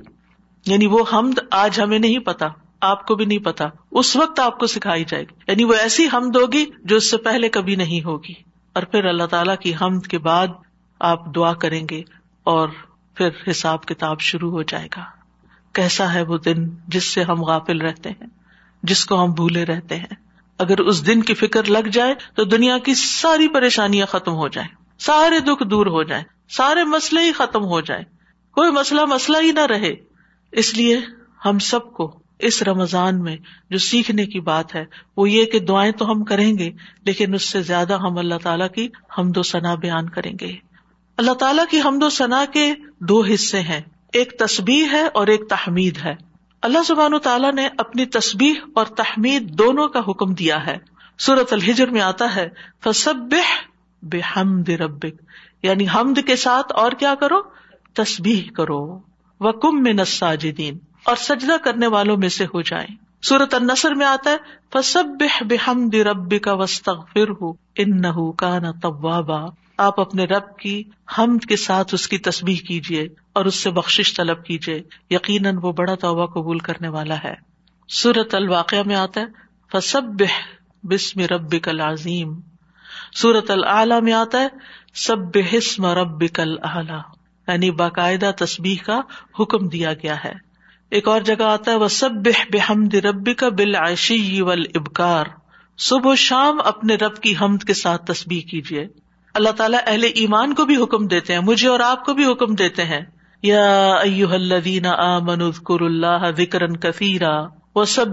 یعنی 0.66 0.86
وہ 0.86 1.04
حمد 1.12 1.38
آج 1.50 1.80
ہمیں 1.80 1.98
نہیں 1.98 2.18
پتا، 2.18 2.46
آپ 2.80 3.06
کو 3.06 3.14
بھی 3.14 3.24
نہیں 3.24 3.38
پتا، 3.38 3.64
اس 3.92 4.16
وقت 4.16 4.40
آپ 4.40 4.58
کو 4.58 4.66
سکھائی 4.66 5.04
جائے 5.04 5.24
گی۔ 5.24 5.34
یعنی 5.48 5.64
وہ 5.64 5.74
ایسی 5.74 6.06
حمد 6.12 6.36
ہوگی 6.36 6.64
جو 6.84 6.96
اس 6.96 7.10
سے 7.10 7.16
پہلے 7.16 7.48
کبھی 7.48 7.76
نہیں 7.76 8.04
ہوگی۔ 8.04 8.34
اور 8.72 8.82
پھر 8.82 9.04
اللہ 9.04 9.26
تعالی 9.26 9.52
کی 9.60 9.72
حمد 9.80 10.06
کے 10.06 10.18
بعد 10.18 10.46
آپ 11.04 11.34
دعا 11.34 11.52
کریں 11.52 11.86
گے 11.90 12.02
اور 12.44 12.68
پھر 13.14 13.28
حساب 13.50 13.84
کتاب 13.84 14.20
شروع 14.20 14.50
ہو 14.50 14.62
جائے 14.62 14.88
گا۔ 14.96 15.04
کیسا 15.72 16.14
ہے 16.14 16.22
وہ 16.22 16.38
دن 16.38 16.68
جس 16.88 17.04
سے 17.04 17.22
ہم 17.22 17.42
غافل 17.42 17.80
رہتے 17.80 18.10
ہیں، 18.10 18.26
جس 18.82 19.06
کو 19.06 19.24
ہم 19.24 19.32
بھولے 19.32 19.64
رہتے 19.64 19.96
ہیں۔ 19.96 20.14
اگر 20.58 20.78
اس 20.78 21.06
دن 21.06 21.22
کی 21.22 21.34
فکر 21.34 21.64
لگ 21.64 21.88
جائے 21.92 22.14
تو 22.34 22.44
دنیا 22.44 22.78
کی 22.78 22.94
ساری 22.94 23.48
پریشانیاں 23.48 24.06
ختم 24.06 24.32
ہو 24.32 24.48
جائیں، 24.48 24.68
سارے 24.98 25.40
دکھ 25.40 25.62
دور 25.64 25.86
ہو 25.86 26.02
جائیں، 26.02 26.24
سارے 26.48 26.84
مسئلے 26.84 27.22
ہی 27.22 27.32
ختم 27.32 27.64
ہو 27.64 27.80
جائیں۔ 27.80 28.04
کوئی 28.52 28.70
مسئلہ 28.70 29.00
مسئلہ 29.04 29.36
ہی 29.42 29.52
نہ 29.52 29.60
رہے۔ 29.60 29.94
اس 30.52 30.74
لیے 30.74 31.00
ہم 31.44 31.58
سب 31.58 31.92
کو 31.92 32.18
اس 32.38 32.62
رمضان 32.62 33.22
میں 33.22 33.36
جو 33.70 33.78
سیکھنے 33.78 34.26
کی 34.26 34.40
بات 34.40 34.74
ہے، 34.74 34.84
وہ 35.16 35.30
یہ 35.30 35.44
کہ 35.44 35.58
دعائیں 35.60 35.92
تو 35.92 36.10
ہم 36.10 36.24
کریں 36.24 36.58
گے، 36.58 36.70
لیکن 37.04 37.34
اس 37.34 37.42
سے 37.42 37.62
زیادہ 37.62 37.94
ہم 37.94 38.18
اللہ 38.18 38.34
تعالیٰ 38.42 38.70
کی 38.70 38.88
حمد 39.18 39.36
و 39.36 39.42
ثنا 39.42 39.74
بیان 39.74 40.08
کریں 40.08 40.32
گے۔ 40.40 40.73
اللہ 41.16 41.32
تعالیٰ 41.32 41.64
کی 41.70 41.80
حمد 41.80 42.02
و 42.02 42.08
ثنا 42.08 42.44
کے 42.52 42.74
دو 43.00 43.22
حصے 43.22 43.60
ہیں۔ 43.60 43.80
ایک 44.12 44.38
تصبیح 44.38 44.86
ہے 44.92 45.06
اور 45.06 45.26
ایک 45.26 45.48
تحمید 45.48 45.98
ہے۔ 46.04 46.14
اللہ 46.62 46.82
سبحان 46.86 47.18
تعالیٰ 47.18 47.52
نے 47.52 47.68
اپنی 47.78 48.06
تصبیح 48.06 48.54
اور 48.74 48.86
تحمید 48.86 49.58
دونوں 49.58 49.88
کا 49.88 50.00
حکم 50.08 50.34
دیا 50.34 50.66
ہے۔ 50.66 50.78
سورت 51.18 51.52
الحجر 51.52 51.90
میں 51.90 52.00
آتا 52.00 52.36
ہے 52.36 52.48
فسب 52.84 53.34
بے 54.02 54.20
حمد 54.36 54.68
ربک۔ 54.68 55.22
یعنی 55.62 55.86
حمد 55.94 56.26
کے 56.26 56.36
ساتھ 56.36 56.72
اور 56.72 56.92
کیا 56.92 57.14
کرو؟ 57.14 57.36
تصبیح 57.94 58.50
کرو۔ 58.50 58.98
و 59.40 59.52
کم 59.52 59.82
میں 59.82 59.92
نساجدین 59.92 60.78
اور 61.04 61.16
سجدہ 61.16 61.56
کرنے 61.64 61.86
والوں 61.86 62.16
میں 62.16 62.28
سے 62.28 62.44
ہو 62.44 62.62
جائیں۔ 62.62 62.96
سورت 63.22 63.54
النصر 63.54 63.94
میں 63.94 64.06
آتا 64.06 64.30
ہے 64.30 64.36
فسب 64.72 65.22
بے 65.46 65.56
حمد 65.68 65.94
رب 65.94 66.34
کا 66.42 66.52
وسط 66.52 66.88
فر 67.12 67.32
آپ 69.78 70.00
اپنے 70.00 70.24
رب 70.24 70.56
کی 70.56 70.82
حمد 71.18 71.44
کے 71.44 71.56
ساتھ 71.56 71.94
اس 71.94 72.08
کی 72.08 72.18
تصبیح 72.18 72.56
کیجیے 72.56 73.08
اور 73.32 73.44
اس 73.44 73.54
سے 73.54 73.70
بخش 73.70 74.14
طلب 74.16 74.44
کیجیے 74.44 74.82
یقیناً 75.10 75.58
وہ 75.62 75.72
بڑا 75.72 75.94
توبہ 75.94 76.26
قبول 76.26 76.58
کرنے 76.58 76.88
والا 76.88 77.16
ہے۔ 77.24 77.34
سورت 77.88 78.34
الواقع 78.34 78.76
میں 78.86 78.96
آتا 78.96 79.20
ہے 79.20 79.26
فسب 79.72 80.24
بسم 80.82 81.20
رب 81.20 81.54
کل 81.62 81.80
عظیم 81.80 82.40
سورت 83.14 83.50
العلیٰ 83.50 84.02
میں 84.02 84.12
آتا 84.12 84.40
ہے 84.40 84.48
سب 84.94 85.38
حسم 85.52 85.86
رب 85.86 86.24
کل 86.34 86.56
اعلی 86.62 86.98
یعنی 87.48 87.70
باقاعدہ 87.70 88.30
تصبیح 88.38 88.76
کا 88.86 89.00
حکم 89.40 89.68
دیا 89.68 89.92
گیا 89.92 90.24
ہے۔ 90.24 90.32
ایک 90.90 91.08
اور 91.08 91.20
جگہ 91.20 91.42
آتا 91.42 91.70
ہے 91.70 91.76
وہ 91.76 91.88
سب 91.88 92.10
بحمد 92.52 92.94
رب 92.94 93.28
کا 93.38 93.48
بالعشی 93.48 94.40
ول 94.40 94.64
ابکار 94.74 95.24
صبح 95.78 96.12
و 96.12 96.14
شام 96.14 96.60
اپنے 96.64 96.94
رب 96.94 97.16
کی 97.16 97.34
حمد 97.40 97.64
کے 97.64 97.74
ساتھ 97.74 98.12
تصبیح 98.12 98.40
کیجیے 98.40 98.88
اللہ 99.34 99.50
تعالیٰ 99.50 99.78
اہل 99.86 100.04
ایمان 100.14 100.54
کو 100.54 100.64
بھی 100.64 100.82
حکم 100.82 101.06
دیتے 101.06 101.32
ہیں، 101.32 101.40
مجھے 101.40 101.68
اور 101.68 101.80
آپ 101.80 102.04
کو 102.04 102.14
بھی 102.14 102.32
حکم 102.32 102.54
دیتے 102.54 102.84
ہیں۔ 102.84 103.00
یا 103.42 103.96
الذین 104.32 104.86
آمنوا 104.86 105.48
اذکروا 105.48 105.86
اللہ 105.86 106.30
ذکرا 106.36 106.66
کثیرا 106.66 107.46
و 107.74 107.84
سب 107.84 108.06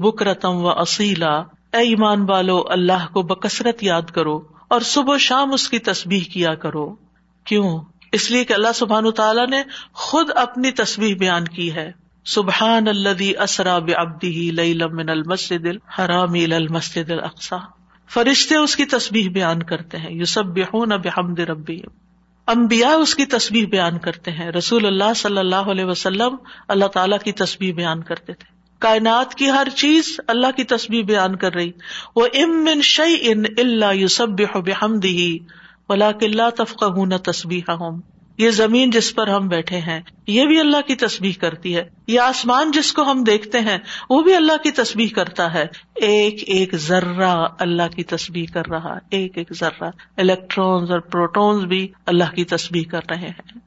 بکرتم 0.00 0.56
و 0.56 0.68
اصیلا 0.68 1.38
اے 1.72 1.76
ایمان 1.76 2.30
والو، 2.30 2.64
اللہ 2.68 3.12
کو 3.12 3.22
بکثرت 3.22 3.82
یاد 3.82 4.02
کرو 4.02 4.40
اور 4.68 4.80
صبح 4.80 5.14
و 5.14 5.18
شام 5.18 5.52
اس 5.52 5.68
کی 5.68 5.78
تسبیح 5.78 6.22
کیا 6.32 6.54
کرو۔ 6.54 6.96
کیوں؟ 7.44 7.80
اس 8.12 8.30
لیے 8.30 8.44
کہ 8.44 8.52
اللہ 8.52 8.72
سبحان 8.74 9.10
تعالیٰ 9.10 9.48
نے 9.48 9.62
خود 9.92 10.30
اپنی 10.36 10.70
تصویر 10.70 11.16
بیان 11.16 11.44
کی 11.44 11.74
ہے۔ 11.74 11.92
سبحان 12.24 12.88
اللہ 12.88 13.42
اسرا 13.42 13.78
ببدی 13.78 14.52
من 14.92 15.08
المسد 15.08 15.66
الحرام 15.66 16.32
المسد 16.32 17.10
القسا 17.10 17.56
فرشتے 18.10 18.56
اس 18.56 18.76
کی 18.76 18.84
تصویر 18.84 19.28
بیان 19.28 19.62
کرتے 19.62 19.96
ہیں 19.96 20.14
یوسب 20.14 20.46
بحون 20.46 20.88
بحمد 20.88 21.40
ربی 21.40 21.80
امبیا 22.46 22.88
اس 22.88 23.14
کی 23.14 23.26
تصویر 23.26 23.66
بیان 23.66 23.98
کرتے 23.98 24.30
ہیں۔ 24.30 24.50
رسول 24.50 24.86
اللہ 24.86 25.14
صلی 25.16 25.38
اللہ 25.38 25.56
علیہ 25.56 25.84
وسلم 25.84 26.36
اللہ 26.68 26.84
تعالیٰ 26.84 27.18
کی 27.18 27.32
تصویر 27.32 27.74
بیان 27.74 28.02
کرتے 28.02 28.32
تھے۔ 28.32 28.56
کائنات 28.78 29.34
کی 29.34 29.50
ہر 29.50 29.68
چیز 29.76 30.20
اللہ 30.28 30.46
کی 30.56 30.64
تصویر 30.64 31.02
بیان 31.02 31.36
کر 31.36 31.54
رہی۔ 31.54 31.70
وہ 32.16 32.26
ام 32.34 32.80
شعی 32.80 33.16
ان 33.20 33.44
اللہ 33.58 33.94
یوسب 33.94 34.28
بحمدی 34.66 35.38
ولا 35.88 36.12
کلّہ 36.12 36.50
تفقہ 36.56 36.84
نہ 37.06 37.14
ہوں 37.72 38.00
یہ 38.38 38.50
زمین 38.50 38.90
جس 38.90 39.14
پر 39.14 39.26
ہم 39.26 39.48
بیٹھے 39.48 39.78
ہیں، 39.78 40.00
یہ 40.26 40.44
بھی 40.44 40.60
اللہ 40.60 40.80
کی 40.86 40.94
تصویر 40.94 41.40
کرتی 41.40 41.76
ہے۔ 41.76 41.84
یہ 42.06 42.20
آسمان 42.20 42.70
جس 42.70 42.92
کو 42.92 43.10
ہم 43.10 43.24
دیکھتے 43.24 43.60
ہیں، 43.60 43.78
وہ 44.10 44.22
بھی 44.22 44.34
اللہ 44.34 44.62
کی 44.62 44.70
تصویر 44.70 45.14
کرتا 45.14 45.54
ہے۔ 45.54 45.66
ایک 45.94 46.44
ایک 46.46 46.76
ذرہ 46.76 47.46
اللہ 47.58 47.96
کی 47.96 48.04
تصویر 48.04 48.46
کر 48.54 48.68
رہا، 48.70 48.98
ایک 49.10 49.38
ایک 49.38 49.52
ذرہ۔ 49.52 49.84
الیکٹرونز 50.16 50.90
اور 50.90 51.00
پروٹونز 51.00 51.64
بھی 51.64 51.88
اللہ 52.06 52.34
کی 52.34 52.44
تصویر 52.44 52.90
کر 52.90 53.00
رہے 53.10 53.28
ہیں۔ 53.28 53.58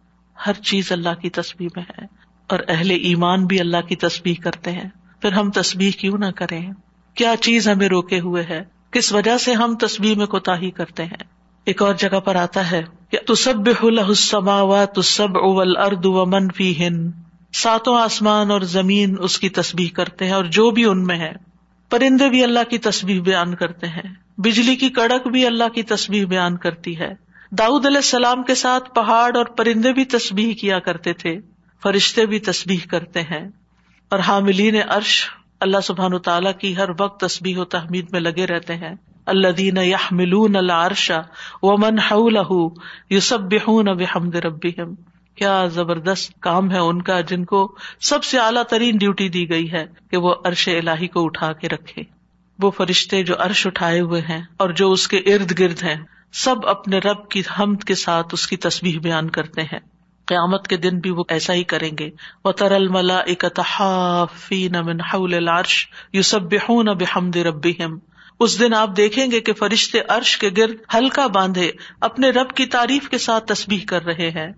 ہر 0.47 0.53
چیز 0.53 0.91
اللہ 0.91 1.13
کی 1.21 1.29
تصویر 1.29 1.69
میں 1.75 1.83
ہے۔ 1.97 2.05
اور 2.47 2.59
اہل 2.67 2.91
ایمان 2.91 3.45
بھی 3.45 3.59
اللہ 3.59 3.81
کی 3.81 3.95
تصویر 3.95 4.43
کرتے 4.43 4.71
ہیں۔ 4.71 4.89
پھر 5.21 5.31
ہم 5.31 5.51
تصویر 5.51 5.91
کیوں 5.91 6.17
نہ 6.17 6.31
کریں؟ 6.35 6.71
کیا 7.13 7.35
چیز 7.41 7.69
ہمیں 7.69 7.89
روکے 7.89 8.19
ہوئے 8.19 8.43
ہے؟ 8.43 8.61
کس 8.91 9.13
وجہ 9.13 9.37
سے 9.37 9.53
ہم 9.53 9.75
تصویر 9.75 10.17
میں 10.17 10.25
کوتا 10.25 10.59
ہی 10.59 10.71
کرتے 10.71 11.05
ہیں؟ 11.05 11.23
ایک 11.65 11.81
اور 11.81 11.93
جگہ 11.93 12.19
پر 12.19 12.35
آتا 12.35 12.71
ہے۔ 12.71 12.98
کہ 13.11 13.33
تصب 13.33 13.69
السماوا 13.81 14.85
تصب 14.85 15.37
اول 15.37 15.77
ارد 15.77 16.05
و 16.05 16.25
منفی 16.25 16.87
ہن 16.87 17.11
ساتوں 17.53 18.01
آسمان 18.01 18.51
اور 18.51 18.61
زمین 18.61 19.15
اس 19.19 19.39
کی 19.39 19.49
تصویر 19.49 19.95
کرتے 19.95 20.25
ہیں 20.25 20.31
اور 20.31 20.43
جو 20.43 20.71
بھی 20.71 20.85
ان 20.85 21.03
میں 21.03 21.19
ہے۔ 21.19 21.31
پرندے 21.89 22.29
بھی 22.29 22.43
اللہ 22.43 22.69
کی 22.69 22.77
تصویر 22.77 23.21
بیان 23.21 23.55
کرتے 23.55 23.87
ہیں۔ 23.87 24.13
بجلی 24.37 24.75
کی 24.75 24.89
کڑک 24.89 25.27
بھی 25.27 25.45
اللہ 25.45 25.69
کی 25.69 25.83
تصویر 25.83 26.25
بیان 26.25 26.57
کرتی 26.57 26.99
ہے۔ 26.99 27.09
داؤد 27.51 27.85
علیہ 27.85 27.97
السلام 27.97 28.43
کے 28.43 28.55
ساتھ 28.55 28.93
پہاڑ 28.95 29.37
اور 29.37 29.45
پرندے 29.45 29.93
بھی 29.93 30.05
تصویر 30.05 30.53
کیا 30.53 30.79
کرتے 30.79 31.13
تھے۔ 31.13 31.39
فرشتے 31.83 32.25
بھی 32.25 32.39
تصویر 32.39 32.87
کرتے 32.89 33.21
ہیں۔ 33.21 33.49
اور 34.09 34.19
حاملین 34.19 34.75
عرش 34.89 35.29
اللہ 35.59 35.77
سبحان 35.83 36.19
تعالیٰ 36.19 36.51
کی 36.59 36.77
ہر 36.77 36.89
وقت 36.99 37.19
تصبیح 37.19 37.57
و 37.57 37.65
تحمید 37.65 38.05
میں 38.11 38.19
لگے 38.19 38.47
رہتے 38.47 38.75
ہیں۔ 38.75 38.95
اللہ 39.29 39.47
دین 39.47 39.77
یا 39.77 39.97
ملون 40.11 40.55
اللہ 40.55 41.11
و 41.63 41.77
من 41.77 41.97
یوسب 43.09 43.41
بحمد 43.41 44.35
ربی 44.35 44.71
کیا 45.35 45.65
زبردست 45.65 46.39
کام 46.39 46.71
ہے 46.71 46.77
ان 46.77 47.01
کا 47.01 47.21
جن 47.21 47.45
کو 47.45 47.75
سب 48.01 48.23
سے 48.23 48.37
اعلیٰ 48.37 48.63
ترین 48.63 48.97
ڈیوٹی 48.97 49.29
دی 49.29 49.49
گئی 49.49 49.71
ہے 49.71 49.85
کہ 50.11 50.17
وہ 50.17 50.35
عرش 50.45 50.67
الہی 50.67 51.07
کو 51.07 51.25
اٹھا 51.25 51.53
کے 51.53 51.69
رکھے۔ 51.69 52.01
وہ 52.59 52.71
فرشتے 52.71 53.23
جو 53.23 53.33
عرش 53.39 53.67
اٹھائے 53.67 53.99
ہوئے 53.99 54.21
ہیں 54.21 54.41
اور 54.57 54.69
جو 54.69 54.91
اس 54.91 55.07
کے 55.07 55.17
ارد 55.17 55.59
گرد 55.59 55.83
ہیں، 55.83 55.95
سب 56.33 56.67
اپنے 56.67 56.97
رب 56.97 57.29
کی 57.29 57.41
حمد 57.59 57.83
کے 57.83 57.95
ساتھ 57.95 58.27
اس 58.31 58.47
کی 58.47 58.57
تصویر 58.57 58.99
بیان 58.99 59.29
کرتے 59.29 59.61
ہیں۔ 59.61 59.79
قیامت 60.25 60.67
کے 60.67 60.77
دن 60.77 60.99
بھی 60.99 61.09
وہ 61.09 61.23
ایسا 61.29 61.53
ہی 61.53 61.63
کریں 61.63 61.91
گے۔ 61.99 62.09
وہ 62.45 62.51
ترل 62.51 62.87
ملا 62.87 63.19
العرش 65.11 65.87
یو 66.13 66.21
سب 66.21 66.41
بحمد 66.41 67.35
ربهم۔ 67.35 68.08
اس 68.39 68.59
دن 68.59 68.73
آپ 68.73 68.89
دیکھیں 68.97 69.31
گے 69.31 69.41
کہ 69.41 69.53
فرشتے 69.53 69.99
عرش 70.09 70.37
کے 70.37 70.49
گرد 70.57 70.75
ہلکا 70.95 71.27
باندھے 71.27 71.71
اپنے 72.01 72.29
رب 72.29 72.49
کی 72.49 72.65
تعریف 72.65 73.09
کے 73.09 73.17
ساتھ 73.17 73.45
تسبیح 73.45 73.79
کر 73.87 74.05
رہے 74.05 74.29
ہیں 74.29 74.51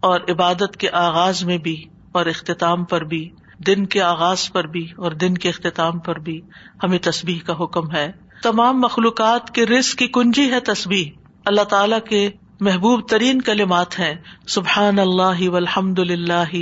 اور 0.00 0.20
عبادت 0.28 0.76
کے 0.76 0.90
آغاز 0.92 1.44
میں 1.44 1.58
بھی 1.58 1.84
اور 2.12 2.26
اختتام 2.26 2.84
پر 2.84 3.04
بھی، 3.04 3.30
دن 3.66 3.86
کے 3.86 4.02
آغاز 4.02 4.52
پر 4.52 4.64
بھی 4.64 4.88
اور 4.96 5.12
دن 5.12 5.34
کے 5.34 5.48
اختتام 5.48 5.98
پر 5.98 6.18
بھی 6.18 6.40
ہمیں 6.82 6.98
تسبیح 6.98 7.38
کا 7.46 7.64
حکم 7.64 7.92
ہے۔ 7.92 8.12
تمام 8.42 8.80
مخلوقات 8.80 9.50
کے 9.50 9.66
رزق 9.66 9.96
کی 9.96 10.06
کنجی 10.06 10.50
ہے 10.50 10.60
تسبیح۔ 10.60 11.10
اللہ 11.46 11.62
تعالیٰ 11.62 12.00
کے 12.08 12.30
محبوب 12.60 13.08
ترین 13.08 13.40
کلمات 13.40 13.98
ہیں۔ 13.98 14.14
سبحان 14.48 14.98
اللہ 14.98 15.48
والحمد 15.48 15.98
للہ 15.98 16.54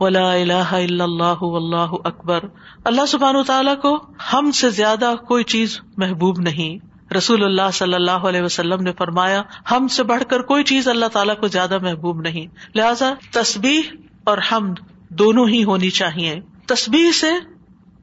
ولا 0.00 0.32
الہ 0.32 0.52
الا 0.52 1.04
اللہ 1.04 1.42
واللہ 1.42 1.92
اکبر۔ 2.04 2.40
اللہ 2.84 3.06
سبحان 3.06 3.42
تعالیٰ 3.42 3.80
کو 3.80 4.06
ہم 4.32 4.50
سے 4.50 4.70
زیادہ 4.70 5.14
کوئی 5.28 5.44
چیز 5.44 5.80
محبوب 5.96 6.38
نہیں۔ 6.38 6.86
رسول 7.14 7.44
اللہ 7.44 7.70
صلی 7.72 7.94
اللہ 7.94 8.10
علیہ 8.10 8.42
وسلم 8.42 8.82
نے 8.82 8.92
فرمایا، 8.92 9.42
ہم 9.70 9.88
سے 9.88 10.02
بڑھ 10.02 10.24
کر 10.28 10.42
کوئی 10.42 10.64
چیز 10.64 10.88
اللہ 10.88 11.06
تعالیٰ 11.06 11.36
کو 11.36 11.48
زیادہ 11.48 11.78
محبوب 11.82 12.20
نہیں۔ 12.20 12.46
لہذا 12.74 13.14
تسبیح 13.32 13.82
اور 14.24 14.38
حمد 14.52 14.74
دونوں 15.08 15.48
ہی 15.48 15.64
ہونی 15.64 15.90
چاہیے۔ 15.90 16.40
تسبیح 16.66 17.10
سے 17.10 17.30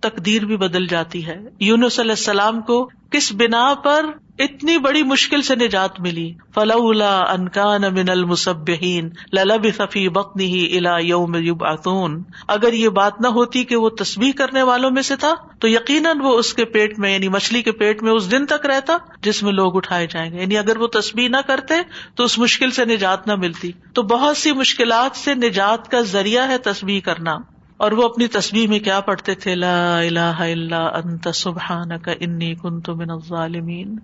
تقدیر 0.01 0.45
بھی 0.45 0.57
بدل 0.57 0.87
جاتی 0.87 1.25
ہے۔ 1.25 1.39
یونس 1.59 1.99
علیہ 1.99 2.11
السلام 2.11 2.61
کو 2.61 2.89
کس 3.11 3.31
بنا 3.31 3.73
پر 3.83 4.05
اتنی 4.39 4.77
بڑی 4.77 5.03
مشکل 5.03 5.41
سے 5.41 5.55
نجات 5.55 5.99
ملی۔ 5.99 6.33
فلولا 6.55 7.19
انکان 7.19 7.81
من 7.81 8.09
المسبین 8.09 9.09
للب 9.33 9.65
صفی 9.77 10.09
بکنی 10.09 10.45
ہی 10.45 10.77
الا 10.77 10.97
یوم 10.97 11.35
یبعثون 11.35 12.23
اگر 12.47 12.73
یہ 12.73 12.89
بات 12.89 13.21
نہ 13.21 13.27
ہوتی 13.27 13.63
کہ 13.63 13.75
وہ 13.75 13.89
تسبیح 13.89 14.31
کرنے 14.31 14.63
والوں 14.63 14.91
میں 14.91 15.01
سے 15.01 15.15
تھا، 15.15 15.33
تو 15.59 15.67
یقیناً 15.67 16.19
وہ 16.19 16.37
اس 16.37 16.53
کے 16.53 16.65
پیٹ 16.65 16.99
میں 16.99 17.13
یعنی 17.13 17.27
مچھلی 17.27 17.61
کے 17.61 17.71
پیٹ 17.71 18.03
میں 18.03 18.11
اس 18.11 18.31
دن 18.31 18.45
تک 18.45 18.65
رہتا 18.65 18.97
جس 19.21 19.43
میں 19.43 19.51
لوگ 19.51 19.75
اٹھائے 19.75 20.07
جائیں 20.07 20.31
گے۔ 20.31 20.41
یعنی 20.41 20.57
اگر 20.57 20.77
وہ 20.77 20.87
تسبیح 20.87 21.29
نہ 21.29 21.37
کرتے، 21.47 21.73
تو 22.15 22.23
اس 22.23 22.39
مشکل 22.39 22.71
سے 22.71 22.85
نجات 22.85 23.27
نہ 23.27 23.35
ملتی۔ 23.35 23.71
تو 23.93 24.03
بہت 24.03 24.37
سی 24.37 24.51
مشکلات 24.51 25.15
سے 25.15 25.33
نجات 25.33 25.91
کا 25.91 26.01
ذریعہ 26.01 26.47
ہے 26.47 26.57
تسبیح 26.57 26.99
کرنا۔ 26.99 27.54
اور 27.77 27.91
وہ 27.91 28.03
اپنی 28.03 28.27
تصویر 28.27 28.69
میں 28.69 28.79
کیا 28.79 28.99
پڑھتے 28.99 29.35
تھے؟ 29.35 29.55
لا 29.55 29.99
الہ 29.99 30.19
الا 30.19 30.85
انت 30.85 31.27
سبحانک 31.35 32.09
انی 32.19 32.55
کنت 32.55 32.89
من 32.89 33.09
الظالمین. 33.09 33.95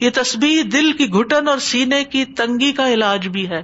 یہ 0.00 0.10
تصویر 0.14 0.64
دل 0.64 0.92
کی 0.92 1.12
گھٹن 1.12 1.48
اور 1.48 1.58
سینے 1.58 2.04
کی 2.04 2.24
تنگی 2.24 2.72
کا 2.72 2.92
علاج 2.92 3.28
بھی 3.28 3.48
ہے۔ 3.48 3.62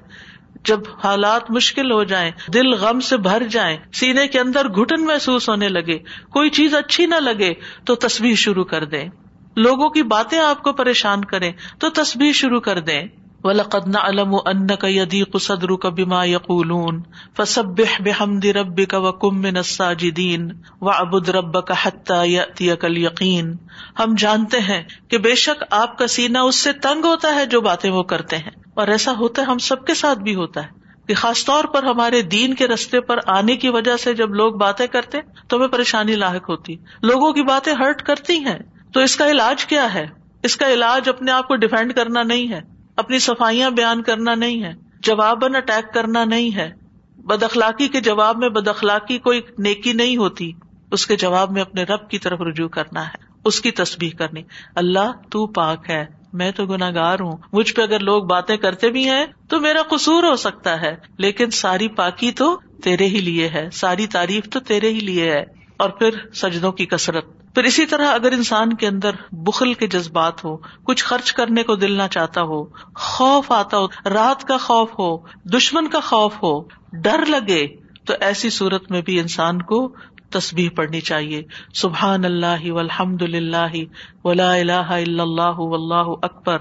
جب 0.64 0.80
حالات 1.04 1.50
مشکل 1.50 1.92
ہو 1.92 2.04
جائیں، 2.04 2.30
دل 2.54 2.72
غم 2.72 3.00
سے 3.00 3.16
بھر 3.16 3.42
جائیں، 3.50 3.76
سینے 3.92 4.28
کے 4.28 4.40
اندر 4.40 4.68
گھٹن 4.68 5.04
محسوس 5.04 5.48
ہونے 5.48 5.68
لگے، 5.68 5.98
کوئی 6.30 6.50
چیز 6.50 6.74
اچھی 6.74 7.06
نہ 7.06 7.14
لگے، 7.14 7.54
تو 7.84 7.94
تصویر 7.94 8.34
شروع 8.34 8.64
کر 8.64 8.84
دیں۔ 8.84 9.08
لوگوں 9.56 9.90
کی 9.90 10.02
باتیں 10.02 10.38
آپ 10.38 10.62
کو 10.62 10.72
پریشان 10.72 11.24
کریں، 11.24 11.52
تو 11.78 11.90
تصویر 11.90 12.32
شروع 12.32 12.60
کر 12.60 12.80
دیں۔ 12.80 13.02
ولقد 13.44 13.88
نعلم 13.88 14.34
انك 14.44 14.84
يضيق 14.86 15.36
صدرك 15.38 15.86
بما 15.88 16.24
يقولون 16.26 17.02
فسبح 17.34 18.00
بحمد 18.00 18.46
ربك 18.48 18.94
وكن 18.96 19.34
من 19.36 19.56
الساجدين 19.56 20.62
واعبد 20.80 21.30
ربك 21.30 21.72
حتى 21.74 22.18
ياتيك 22.28 22.84
اليقين 22.84 23.54
ہم 24.00 24.14
جانتے 24.16 24.58
ہیں 24.62 24.82
کہ 25.08 25.18
بے 25.20 25.34
شک 25.36 25.62
آپ 25.72 25.96
کا 25.98 26.06
سینہ 26.08 26.38
اس 26.44 26.56
سے 26.58 26.72
تنگ 26.80 27.06
ہوتا 27.06 27.34
ہے 27.34 27.46
جو 27.46 27.60
باتیں 27.62 27.90
وہ 27.90 28.02
کرتے 28.08 28.36
ہیں 28.38 28.52
اور 28.74 28.88
ایسا 28.88 29.12
ہوتا 29.16 29.42
ہے 29.42 29.46
ہم 29.46 29.58
سب 29.64 29.86
کے 29.86 29.94
ساتھ 29.94 30.18
بھی 30.20 30.34
ہوتا 30.34 30.62
ہے 30.62 30.78
کہ 31.08 31.14
خاص 31.16 31.44
طور 31.44 31.64
پر 31.72 31.82
ہمارے 31.84 32.20
دین 32.30 32.54
کے 32.54 32.66
رستے 32.68 33.00
پر 33.02 33.18
آنے 33.28 33.56
کی 33.56 33.68
وجہ 33.68 33.96
سے 33.96 34.14
جب 34.14 34.34
لوگ 34.34 34.58
باتیں 34.58 34.86
کرتے 34.88 35.20
تو 35.48 35.56
ہمیں 35.56 35.68
پریشانی 35.68 36.16
لاحق 36.16 36.48
ہوتی 36.48 36.76
لوگوں 37.02 37.32
کی 37.32 37.42
باتیں 37.44 37.72
ہرٹ 37.74 38.02
کرتی 38.02 38.36
ہیں 38.40 38.58
تو 38.92 39.00
اس 39.00 39.16
کا 39.16 39.30
علاج 39.30 39.64
کیا 39.66 39.92
ہے 39.94 40.04
اس 40.44 40.56
کا 40.56 40.68
علاج 40.68 41.08
اپنے 41.08 41.32
آپ 41.32 41.48
کو 41.48 41.56
ڈیفینڈ 41.56 41.94
کرنا 41.94 42.22
نہیں 42.24 42.52
ہے 42.52 42.60
اپنی 43.00 43.18
صفائیاں 43.18 43.70
بیان 43.70 44.02
کرنا 44.02 44.34
نہیں 44.34 44.62
ہے، 44.62 44.72
جواباً 45.00 45.54
اٹیک 45.54 45.94
کرنا 45.94 46.24
نہیں 46.24 46.56
ہے۔ 46.56 46.72
بد 47.16 47.42
اخلاقی 47.42 47.88
کے 47.88 48.00
جواب 48.00 48.38
میں 48.38 48.48
بد 48.48 48.68
اخلاقی 48.68 49.18
کوئی 49.18 49.40
نیکی 49.58 49.92
نہیں 49.92 50.16
ہوتی، 50.16 50.52
اس 50.90 51.06
کے 51.06 51.16
جواب 51.16 51.50
میں 51.50 51.62
اپنے 51.62 51.82
رب 51.82 52.10
کی 52.10 52.18
طرف 52.18 52.40
رجوع 52.40 52.68
کرنا 52.68 53.08
ہے، 53.08 53.24
اس 53.44 53.60
کی 53.60 53.70
تصویر 53.70 54.12
کرنی۔ 54.18 54.42
اللہ 54.74 55.12
تو 55.30 55.46
پاک 55.46 55.90
ہے، 55.90 56.06
میں 56.32 56.50
تو 56.50 56.66
گناگار 56.66 57.20
ہوں۔ 57.20 57.36
مجھ 57.52 57.74
پہ 57.74 57.82
اگر 57.82 58.00
لوگ 58.00 58.24
باتیں 58.24 58.56
کرتے 58.56 58.90
بھی 58.90 59.10
ہیں 59.10 59.26
تو 59.48 59.60
میرا 59.60 59.82
قصور 59.82 60.22
ہو 60.22 60.36
سکتا 60.36 60.80
ہے، 60.80 60.96
لیکن 61.18 61.50
ساری 61.50 61.88
پاکی 61.88 62.32
تو 62.32 62.60
تیرے 62.84 63.06
ہی 63.06 63.20
لیے 63.20 63.48
ہے، 63.48 63.68
ساری 63.72 64.06
تعریف 64.06 64.44
تو 64.50 64.60
تیرے 64.60 64.88
ہی 64.88 65.00
لیے 65.00 65.30
ہے۔ 65.30 65.44
اور 65.76 65.90
پھر 65.90 66.10
سجدوں 66.34 66.72
کی 66.72 66.86
کثرت۔ 66.86 67.39
پھر 67.54 67.64
اسی 67.64 67.86
طرح 67.86 68.06
اگر 68.06 68.32
انسان 68.32 68.72
کے 68.72 68.86
اندر 68.86 69.10
بخل 69.32 69.74
کے 69.74 69.86
جذبات 69.86 70.44
ہو 70.44 70.56
کچھ 70.56 71.04
خرچ 71.04 71.32
کرنے 71.32 71.62
کو 71.62 71.76
دل 71.76 71.92
نہ 71.92 72.02
چاہتا 72.10 72.42
ہو، 72.42 72.64
خوف 72.94 73.52
آتا 73.52 73.78
ہو، 73.78 73.86
رات 73.86 74.44
کا 74.44 74.56
خوف 74.56 74.92
ہو، 74.98 75.16
دشمن 75.44 75.88
کا 75.88 76.00
خوف 76.00 76.34
ہو، 76.42 76.60
ڈر 76.92 77.26
لگے، 77.26 77.66
تو 78.04 78.14
ایسی 78.20 78.50
صورت 78.50 78.90
میں 78.90 79.02
بھی 79.02 79.20
انسان 79.20 79.62
کو 79.62 79.94
تصبیح 80.30 80.68
پڑھنی 80.76 81.00
چاہیے۔ 81.00 81.42
سبحان 81.74 82.24
اللہ 82.24 82.70
الحمد 82.70 83.22
للہ 83.22 83.84
ولا 84.24 84.52
اللہ 84.52 84.72
اللہ 84.72 85.42
اللہ 85.42 86.14
اکبر۔ 86.22 86.58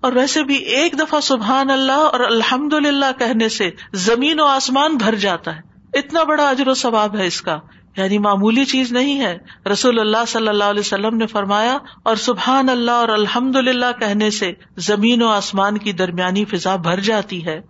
اور 0.00 0.12
ویسے 0.12 0.44
بھی 0.44 0.54
ایک 0.54 0.98
دفعہ 0.98 1.20
سبحان 1.20 1.70
اللہ 1.70 1.92
اور 1.92 2.20
الحمد 2.20 2.72
للہ 2.72 3.18
کہنے 3.18 3.48
سے 3.48 3.70
زمین 3.92 4.40
و 4.40 4.44
آسمان 4.44 4.96
بھر 4.96 5.14
جاتا 5.14 5.56
ہے۔ 5.56 5.60
اتنا 5.94 6.22
بڑا 6.22 6.48
اجر 6.48 6.68
و 6.68 6.74
ثواب 6.74 7.16
ہے 7.16 7.26
اس 7.26 7.42
کا۔ 7.42 7.58
یعنی 7.96 8.18
معمولی 8.18 8.64
چیز 8.64 8.92
نہیں 8.92 9.20
ہے۔ 9.20 9.38
رسول 9.72 10.00
اللہ 10.00 10.24
صلی 10.28 10.48
اللہ 10.48 10.64
علیہ 10.64 10.80
وسلم 10.80 11.16
نے 11.16 11.26
فرمایا، 11.26 11.78
اور 12.02 12.16
سبحان 12.16 12.68
اللہ 12.68 12.90
اور 12.90 13.08
الحمد 13.08 13.56
للہ 13.56 13.92
کہنے 14.00 14.30
سے 14.30 14.52
زمین 14.76 15.22
و 15.22 15.28
آسمان 15.28 15.78
کی 15.78 15.92
درمیانی 15.92 16.44
فضا 16.44 16.76
بھر 16.76 17.00
جاتی 17.00 17.44
ہے۔ 17.46 17.60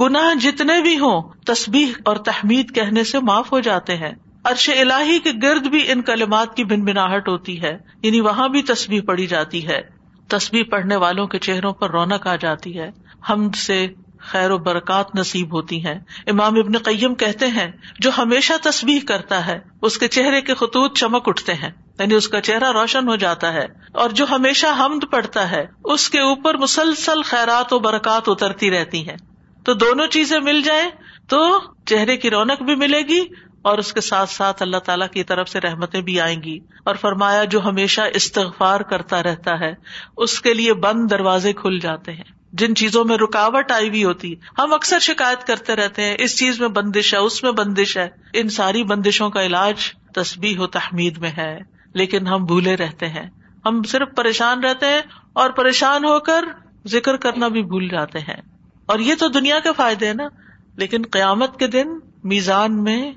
گناہ 0.00 0.34
جتنے 0.34 0.80
بھی 0.82 0.98
ہوں، 0.98 1.22
تسبیح 1.46 1.92
اور 2.04 2.16
تحمید 2.16 2.74
کہنے 2.74 3.04
سے 3.04 3.18
معاف 3.18 3.52
ہو 3.52 3.60
جاتے 3.60 3.96
ہیں۔ 3.96 4.12
عرش 4.44 4.70
الہی 4.70 5.18
کے 5.18 5.30
گرد 5.42 5.66
بھی 5.66 5.82
ان 5.88 6.02
کلمات 6.02 6.56
کی 6.56 6.64
بن 6.64 6.84
بناہٹ 6.84 7.28
ہوتی 7.28 7.62
ہے 7.62 7.76
یعنی 8.02 8.20
وہاں 8.20 8.48
بھی 8.48 8.62
تصویر 8.62 9.02
پڑی 9.02 9.26
جاتی 9.26 9.66
ہے۔ 9.68 9.80
تصویر 10.28 10.64
پڑھنے 10.64 10.96
والوں 10.96 11.26
کے 11.26 11.38
چہروں 11.38 11.72
پر 11.72 11.90
رونق 11.90 12.26
آ 12.26 12.34
جاتی 12.36 12.78
ہے۔ 12.78 12.90
ہم 13.28 13.50
سے 13.50 13.86
خیر 14.24 14.50
و 14.50 14.58
برکات 14.58 15.14
نصیب 15.14 15.54
ہوتی 15.54 15.86
ہیں۔ 15.86 16.00
امام 16.26 16.58
ابن 16.58 16.78
قیم 16.78 17.14
کہتے 17.14 17.46
ہیں، 17.46 17.70
جو 17.98 18.10
ہمیشہ 18.18 18.52
تصویر 18.62 19.02
کرتا 19.08 19.46
ہے، 19.46 19.58
اس 19.82 19.98
کے 19.98 20.08
چہرے 20.08 20.40
کے 20.40 20.54
خطوط 20.54 20.98
چمک 20.98 21.28
اٹھتے 21.28 21.54
ہیں 21.54 21.70
یعنی 21.98 22.14
اس 22.14 22.28
کا 22.28 22.40
چہرہ 22.40 22.72
روشن 22.72 23.08
ہو 23.08 23.16
جاتا 23.16 23.52
ہے۔ 23.52 23.66
اور 23.92 24.10
جو 24.10 24.24
ہمیشہ 24.30 24.66
حمد 24.78 25.10
پڑتا 25.10 25.50
ہے، 25.50 25.66
اس 25.84 26.10
کے 26.10 26.20
اوپر 26.20 26.54
مسلسل 26.54 27.22
خیرات 27.22 27.72
و 27.72 27.78
برکات 27.78 28.22
اترتی 28.26 28.70
رہتی 28.70 29.08
ہیں۔ 29.08 29.16
تو 29.64 29.74
دونوں 29.74 30.06
چیزیں 30.06 30.40
مل 30.40 30.62
جائیں، 30.62 30.90
تو 31.28 31.58
چہرے 31.86 32.16
کی 32.16 32.30
رونق 32.30 32.62
بھی 32.62 32.74
ملے 32.74 33.02
گی 33.02 33.20
اور 33.62 33.78
اس 33.78 33.92
کے 33.92 34.00
ساتھ 34.00 34.30
ساتھ 34.30 34.62
اللہ 34.62 34.76
تعالیٰ 34.76 35.08
کی 35.08 35.24
طرف 35.24 35.48
سے 35.48 35.60
رحمتیں 35.60 36.00
بھی 36.00 36.20
آئیں 36.20 36.42
گی۔ 36.42 36.58
اور 36.84 36.94
فرمایا، 36.94 37.44
جو 37.44 37.64
ہمیشہ 37.64 38.00
استغفار 38.14 38.80
کرتا 38.80 39.22
رہتا 39.22 39.60
ہے، 39.60 39.74
اس 40.16 40.40
کے 40.40 40.54
لیے 40.54 40.74
بند 40.74 41.10
دروازے 41.10 41.52
کھل 41.52 41.78
جاتے 41.78 42.12
ہیں۔ 42.12 42.43
جن 42.58 42.74
چیزوں 42.74 43.04
میں 43.04 43.16
رکاوٹ 43.16 43.70
آئی 43.70 43.88
ہوئی 43.88 44.04
ہوتی 44.04 44.34
ہم 44.58 44.72
اکثر 44.72 44.98
شکایت 44.98 45.46
کرتے 45.46 45.76
رہتے 45.76 46.02
ہیں، 46.02 46.16
اس 46.18 46.38
چیز 46.38 46.60
میں 46.60 46.68
بندش 46.68 47.14
ہے، 47.14 47.18
اس 47.18 47.42
میں 47.42 47.52
بندش 47.52 47.96
ہے۔ 47.96 48.08
ان 48.32 48.48
ساری 48.48 48.84
بندشوں 48.84 49.30
کا 49.30 49.42
علاج 49.42 49.74
تسبیح 50.14 50.58
و 50.58 50.66
تحمید 50.66 51.18
میں 51.18 51.30
ہے، 51.36 51.58
لیکن 51.94 52.26
ہم 52.26 52.44
بھولے 52.44 52.76
رہتے 52.76 53.08
ہیں۔ 53.08 53.30
ہم 53.66 53.82
صرف 53.82 54.08
پریشان 54.16 54.64
رہتے 54.64 54.86
ہیں 54.86 55.00
اور 55.32 55.50
پریشان 55.50 56.04
ہو 56.04 56.20
کر 56.20 56.44
ذکر 56.86 57.16
کرنا 57.16 57.48
بھی 57.48 57.62
بھول 57.62 57.88
جاتے 57.88 58.18
ہیں۔ 58.18 58.42
اور 58.86 58.98
یہ 58.98 59.14
تو 59.14 59.28
دنیا 59.28 59.58
کے 59.58 59.68
فائدے 59.76 60.06
ہیں 60.06 60.14
نا، 60.14 60.28
لیکن 60.76 61.02
قیامت 61.10 61.58
کے 61.58 61.66
دن 61.66 61.88
میزان 62.24 62.82
میں 62.82 63.12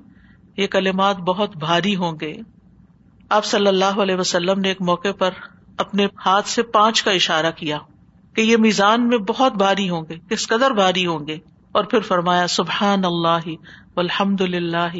یہ 0.57 0.67
کلمات 0.67 1.17
بہت 1.17 1.57
بھاری 1.57 1.95
ہوں 1.95 2.17
گے۔ 2.21 2.37
آپ 3.29 3.45
صلی 3.45 3.67
اللہ 3.67 3.85
علیہ 3.85 4.15
وسلم 4.15 4.59
نے 4.59 4.67
ایک 4.67 4.81
موقع 4.81 5.11
پر 5.11 5.29
اپنے 5.77 6.07
ہاتھ 6.25 6.49
سے 6.49 6.63
پانچ 6.63 7.03
کا 7.03 7.11
اشارہ 7.11 7.51
کیا۔ 7.51 7.77
کہ 8.37 8.41
یہ 8.41 8.57
میزان 8.57 9.07
میں 9.07 9.17
بہت 9.17 9.53
بھاری 9.53 9.89
ہوں 9.89 10.01
گے، 10.09 10.15
کس 10.29 10.47
قدر 10.47 10.71
بھاری 10.71 11.05
ہوں 11.05 11.27
گے۔ 11.27 11.37
اور 11.71 11.83
پھر 11.83 11.99
فرمایا، 11.99 12.47
سبحان 12.47 13.05
اللہ 13.05 13.49
الحمد 13.95 14.41
للہ 14.41 14.93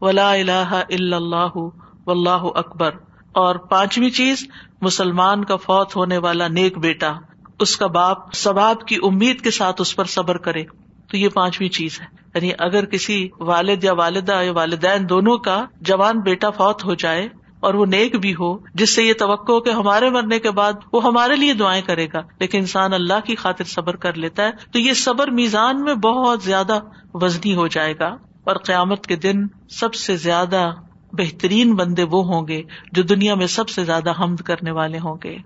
ولا 0.00 0.32
الہ 0.32 0.82
الا 0.90 1.16
اللہ 1.16 1.56
و 1.56 2.10
اللہ 2.10 2.48
اکبر۔ 2.54 2.90
اور 3.32 3.54
پانچویں 3.54 4.10
چیز، 4.10 4.48
مسلمان 4.80 5.44
کا 5.44 5.56
فوت 5.56 5.96
ہونے 5.96 6.18
والا 6.18 6.48
نیک 6.48 6.78
بیٹا، 6.78 7.12
اس 7.60 7.76
کا 7.76 7.86
باپ 7.86 8.34
ثباب 8.34 8.86
کی 8.86 8.96
امید 9.02 9.40
کے 9.40 9.50
ساتھ 9.50 9.80
اس 9.80 9.96
پر 9.96 10.04
صبر 10.04 10.36
کرے۔ 10.36 10.64
تو 11.10 11.16
یہ 11.16 11.28
پانچویں 11.28 11.68
چیز 11.68 12.00
ہے۔ 12.00 12.06
یعنی 12.34 12.50
اگر 12.58 12.84
کسی 12.84 13.28
والد 13.40 13.84
یا 13.84 13.92
والدہ 13.92 14.42
یا 14.42 14.52
والدین 14.52 15.08
دونوں 15.08 15.38
کا 15.38 15.66
جوان 15.80 16.20
بیٹا 16.20 16.50
فوت 16.50 16.84
ہو 16.84 16.94
جائے 16.94 17.28
اور 17.64 17.74
وہ 17.74 17.86
نیک 17.86 18.20
بھی 18.20 18.34
ہو، 18.34 18.58
جس 18.74 18.94
سے 18.94 19.02
یہ 19.02 19.12
توقع 19.18 19.52
ہو 19.52 19.60
کہ 19.60 19.70
ہمارے 19.70 20.10
مرنے 20.10 20.38
کے 20.38 20.50
بعد 20.50 20.72
وہ 20.92 21.04
ہمارے 21.04 21.36
لیے 21.36 21.54
دعائیں 21.54 21.82
کرے 21.82 22.06
گا۔ 22.14 22.20
لیکن 22.40 22.58
انسان 22.58 22.92
اللہ 22.92 23.20
کی 23.24 23.34
خاطر 23.34 23.64
صبر 23.64 23.96
کر 23.96 24.14
لیتا 24.14 24.42
ہے، 24.42 24.50
تو 24.72 24.78
یہ 24.78 24.92
صبر 24.92 25.30
میزان 25.30 25.82
میں 25.82 25.94
بہت 25.94 26.42
زیادہ 26.42 26.80
وزنی 27.14 27.54
ہو 27.54 27.66
جائے 27.66 27.94
گا۔ 27.98 28.16
اور 28.44 28.56
قیامت 28.56 29.06
کے 29.06 29.16
دن 29.16 29.46
سب 29.70 29.94
سے 29.94 30.16
زیادہ 30.16 30.70
بہترین 31.12 31.74
بندے 31.74 32.02
وہ 32.02 32.24
ہوں 32.24 32.48
گے 32.48 32.62
جو 32.92 33.02
دنیا 33.02 33.34
میں 33.34 33.46
سب 33.46 33.68
سے 33.68 33.84
زیادہ 33.84 34.12
حمد 34.20 34.36
کرنے 34.36 34.70
والے 34.70 34.98
ہوں 34.98 35.16
گے۔ 35.24 35.36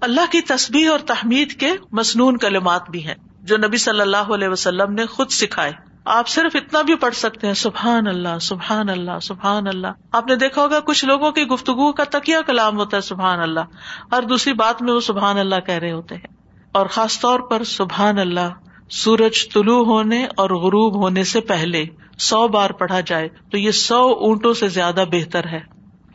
اللہ 0.00 0.32
کی 0.32 0.40
تصبیح 0.40 0.90
اور 0.90 0.98
تحمید 0.98 1.52
کے 1.52 1.70
مصنون 1.92 2.36
کلمات 2.36 2.90
بھی 2.90 3.06
ہیں، 3.06 3.14
جو 3.42 3.56
نبی 3.56 3.76
صلی 3.76 4.00
اللہ 4.00 4.16
علیہ 4.16 4.48
وسلم 4.48 4.92
نے 4.92 5.06
خود 5.06 5.30
سکھائے۔ 5.30 5.72
آپ 6.08 6.28
صرف 6.28 6.56
اتنا 6.56 6.82
بھی 6.82 6.94
پڑھ 6.94 7.14
سکتے 7.14 7.46
ہیں، 7.46 7.54
سبحان 7.54 8.06
اللہ 8.06 8.38
سبحان 8.40 8.88
اللہ 8.88 9.18
سبحان 9.22 9.66
اللہ۔ 9.66 9.86
آپ 10.12 10.26
نے 10.26 10.36
دیکھا 10.36 10.62
ہوگا، 10.62 10.80
کچھ 10.80 11.04
لوگوں 11.04 11.30
کی 11.30 11.42
گفتگو 11.42 11.92
کا 11.92 12.04
تکیا 12.04 12.40
کلام 12.40 12.76
ہوتا 12.76 12.96
ہے، 12.96 13.02
سبحان 13.02 13.40
اللہ۔ 13.40 13.60
اور 14.10 14.22
دوسری 14.22 14.52
بات 14.52 14.82
میں 14.82 14.92
وہ 14.92 15.00
سبحان 15.00 15.38
اللہ 15.38 15.60
کہہ 15.66 15.74
رہے 15.74 15.92
ہوتے 15.92 16.14
ہیں۔ 16.14 16.34
اور 16.72 16.86
خاص 16.86 17.20
طور 17.20 17.40
پر 17.40 17.64
سبحان 17.64 18.18
اللہ، 18.18 18.48
سورج 18.90 19.52
طلوع 19.52 19.84
ہونے 19.84 20.26
اور 20.36 20.50
غروب 20.50 21.02
ہونے 21.02 21.24
سے 21.24 21.40
پہلے 21.40 21.84
سو 22.18 22.48
بار 22.48 22.70
پڑھا 22.70 23.00
جائے 23.00 23.28
تو 23.50 23.58
یہ 23.58 23.70
سو 23.70 24.08
اونٹوں 24.20 24.54
سے 24.54 24.68
زیادہ 24.68 25.04
بہتر 25.12 25.46
ہے۔ 25.46 25.60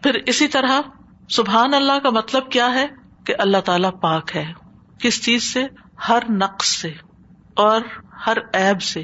پھر 0.03 0.19
اسی 0.25 0.47
طرح 0.47 0.82
سبحان 1.29 1.73
اللہ 1.73 1.99
کا 2.03 2.10
مطلب 2.10 2.51
کیا 2.51 2.73
ہے؟ 2.73 2.88
کہ 3.25 3.34
اللہ 3.39 3.58
تعالی 3.58 3.88
پاک 4.01 4.36
ہے۔ 4.36 4.53
کس 4.99 5.23
چیز 5.23 5.53
سے؟ 5.53 5.63
ہر 6.10 6.19
نقص 6.29 6.67
سے 6.67 6.91
اور 7.56 7.82
ہر 8.27 8.38
ایب 8.53 8.82
سے۔ 8.82 9.03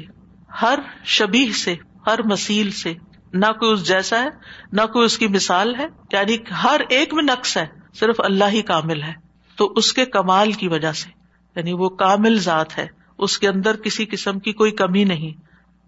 ہر 0.62 0.78
شبیح 1.04 1.52
سے، 1.52 1.74
ہر 2.06 2.22
مسیل 2.22 2.70
سے، 2.70 2.94
نہ 3.32 3.46
کوئی 3.46 3.72
اس 3.72 3.88
جیسا 3.88 4.22
ہے، 4.22 4.28
نہ 4.72 4.86
کوئی 4.92 5.04
اس 5.04 5.18
کی 5.18 5.28
مثال 5.28 5.74
ہے 5.74 5.86
یعنی 6.12 6.36
ہر 6.64 6.80
ایک 6.88 7.14
میں 7.14 7.22
نقص 7.22 7.56
ہے، 7.56 7.66
صرف 7.94 8.14
اللہ 8.18 8.44
ہی 8.48 8.62
کامل 8.62 9.02
ہے۔ 9.02 9.12
تو 9.56 9.72
اس 9.76 9.92
کے 9.92 10.04
کمال 10.04 10.52
کی 10.52 10.68
وجہ 10.68 10.92
سے 10.92 11.10
یعنی 11.56 11.72
وہ 11.72 11.88
کامل 11.88 12.38
ذات 12.38 12.78
ہے، 12.78 12.86
اس 13.18 13.38
کے 13.38 13.48
اندر 13.48 13.76
کسی 13.76 14.04
قسم 14.04 14.38
کی 14.38 14.52
کوئی 14.52 14.70
کمی 14.70 15.04
نہیں، 15.04 15.40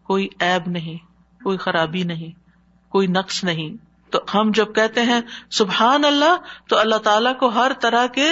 کوئی 0.02 0.28
ایب 0.40 0.70
نہیں، 0.70 0.96
کوئی 1.44 1.58
خرابی 1.58 2.02
نہیں، 2.02 2.30
کوئی 2.88 3.06
نقص 3.06 3.44
نہیں۔ 3.44 3.76
تو 4.10 4.18
ہم 4.34 4.50
جب 4.54 4.74
کہتے 4.74 5.02
ہیں 5.02 5.20
سبحان 5.50 6.04
اللہ، 6.04 6.36
تو 6.68 6.78
اللہ 6.78 6.96
تعالیٰ 6.96 7.38
کو 7.38 7.48
ہر 7.48 7.72
طرح 7.80 8.06
کے 8.06 8.30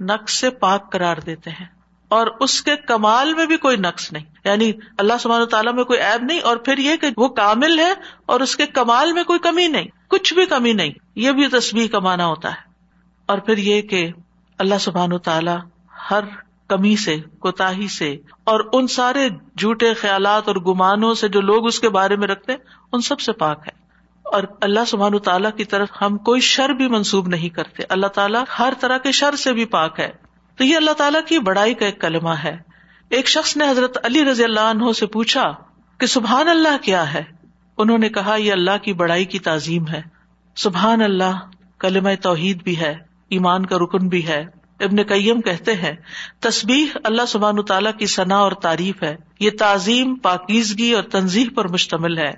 نقص 0.00 0.34
سے 0.34 0.50
پاک 0.50 0.92
قرار 0.92 1.16
دیتے 1.16 1.50
ہیں۔ 1.50 1.66
اور 2.12 2.26
اس 2.40 2.62
کے 2.62 2.76
کمال 2.76 3.34
میں 3.34 3.46
بھی 3.46 3.56
کوئی 3.56 3.76
نقص 3.76 4.12
نہیں۔ 4.12 4.24
یعنی 4.44 4.72
اللہ 4.98 5.12
سبحانہ 5.20 5.44
تعالیٰ 5.44 5.74
میں 5.74 5.84
کوئی 5.84 5.98
ایب 5.98 6.22
نہیں 6.22 6.40
اور 6.40 6.56
پھر 6.56 6.78
یہ 6.78 6.96
کہ 6.96 7.06
وہ 7.16 7.28
کامل 7.28 7.78
ہے 7.78 7.92
اور 8.26 8.40
اس 8.40 8.56
کے 8.56 8.66
کمال 8.66 9.12
میں 9.12 9.24
کوئی 9.24 9.38
کمی 9.38 9.68
نہیں۔ 9.68 9.84
کچھ 10.08 10.34
بھی 10.34 10.46
کمی 10.46 10.72
نہیں۔ 10.72 10.90
یہ 11.14 11.30
بھی 11.30 11.48
تصویر 11.48 11.86
کا 11.92 12.24
ہوتا 12.24 12.48
ہے۔ 12.48 12.56
اور 13.26 13.38
پھر 13.38 13.58
یہ 13.58 13.82
کہ 13.82 14.10
اللہ 14.58 14.74
سبحان 14.80 15.18
تعالیٰ 15.18 15.58
ہر 16.10 16.20
کمی 16.68 16.96
سے 16.96 17.16
کوتا 17.38 17.72
سے 17.90 18.16
اور 18.44 18.60
ان 18.72 18.86
سارے 18.86 19.28
جھوٹے 19.28 19.94
خیالات 19.94 20.48
اور 20.48 20.56
گمانوں 20.56 21.14
سے 21.14 21.28
جو 21.28 21.40
لوگ 21.40 21.66
اس 21.66 21.80
کے 21.80 21.88
بارے 21.88 22.16
میں 22.16 22.28
رکھتے 22.28 22.52
ان 22.92 23.00
سب 23.00 23.20
سے 23.20 23.32
پاک 23.32 23.58
ہے۔ 23.66 23.82
اور 24.22 24.42
اللہ 24.60 24.84
سبحان 24.86 25.18
تعالیٰ 25.18 25.50
کی 25.56 25.64
طرف 25.64 25.88
ہم 26.00 26.18
کوئی 26.18 26.40
شر 26.40 26.68
بھی 26.68 26.88
منسوب 26.88 27.28
نہیں 27.28 27.48
کرتے۔ 27.48 27.82
اللہ 27.88 28.06
تعالیٰ 28.06 28.44
ہر 28.58 28.72
طرح 28.80 28.98
کے 28.98 29.12
شر 29.12 29.34
سے 29.34 29.52
بھی 29.52 29.64
پاک 29.64 30.00
ہے۔ 30.00 30.31
تو 30.56 30.64
یہ 30.64 30.76
اللہ 30.76 30.90
تعالیٰ 30.90 31.20
کی 31.26 31.38
بڑائی 31.38 31.74
کا 31.74 31.86
ایک 31.86 32.00
کلمہ 32.00 32.30
ہے۔ 32.30 32.56
ایک 33.08 33.28
شخص 33.28 33.56
نے 33.56 33.70
حضرت 33.70 33.98
علی 34.04 34.24
رضی 34.24 34.44
اللہ 34.44 34.60
عنہ 34.60 34.92
سے 34.92 35.06
پوچھا 35.06 35.52
کہ 35.98 36.06
سبحان 36.06 36.48
اللہ 36.48 36.82
کیا 36.82 37.14
ہے؟ 37.14 37.22
انہوں 37.78 37.98
نے 37.98 38.08
کہا، 38.08 38.36
یہ 38.36 38.52
اللہ 38.52 38.76
کی 38.82 38.92
بڑائی 38.92 39.24
کی 39.24 39.38
تعظیم 39.38 39.88
ہے۔ 39.88 40.02
سبحان 40.56 41.02
اللہ، 41.02 41.50
کلمہ 41.78 42.08
توحید 42.22 42.62
بھی 42.62 42.80
ہے، 42.80 42.96
ایمان 43.28 43.66
کا 43.66 43.76
رکن 43.76 44.08
بھی 44.08 44.26
ہے۔ 44.26 44.44
ابن 44.80 45.04
کئیم 45.04 45.40
کہتے 45.40 45.74
ہیں 45.74 45.92
تصبیح 46.40 46.86
اللہ 47.04 47.22
سبحان 47.28 47.62
تعالیٰ 47.62 47.92
کی 47.98 48.06
ثنا 48.06 48.36
اور 48.36 48.52
تعریف 48.52 49.02
ہے۔ 49.02 49.16
یہ 49.40 49.50
تعظیم، 49.58 50.14
پاکیزگی 50.14 50.92
اور 50.92 51.02
تنظیم 51.02 51.48
پر 51.48 51.68
مشتمل 51.68 52.18
ہے۔ 52.18 52.32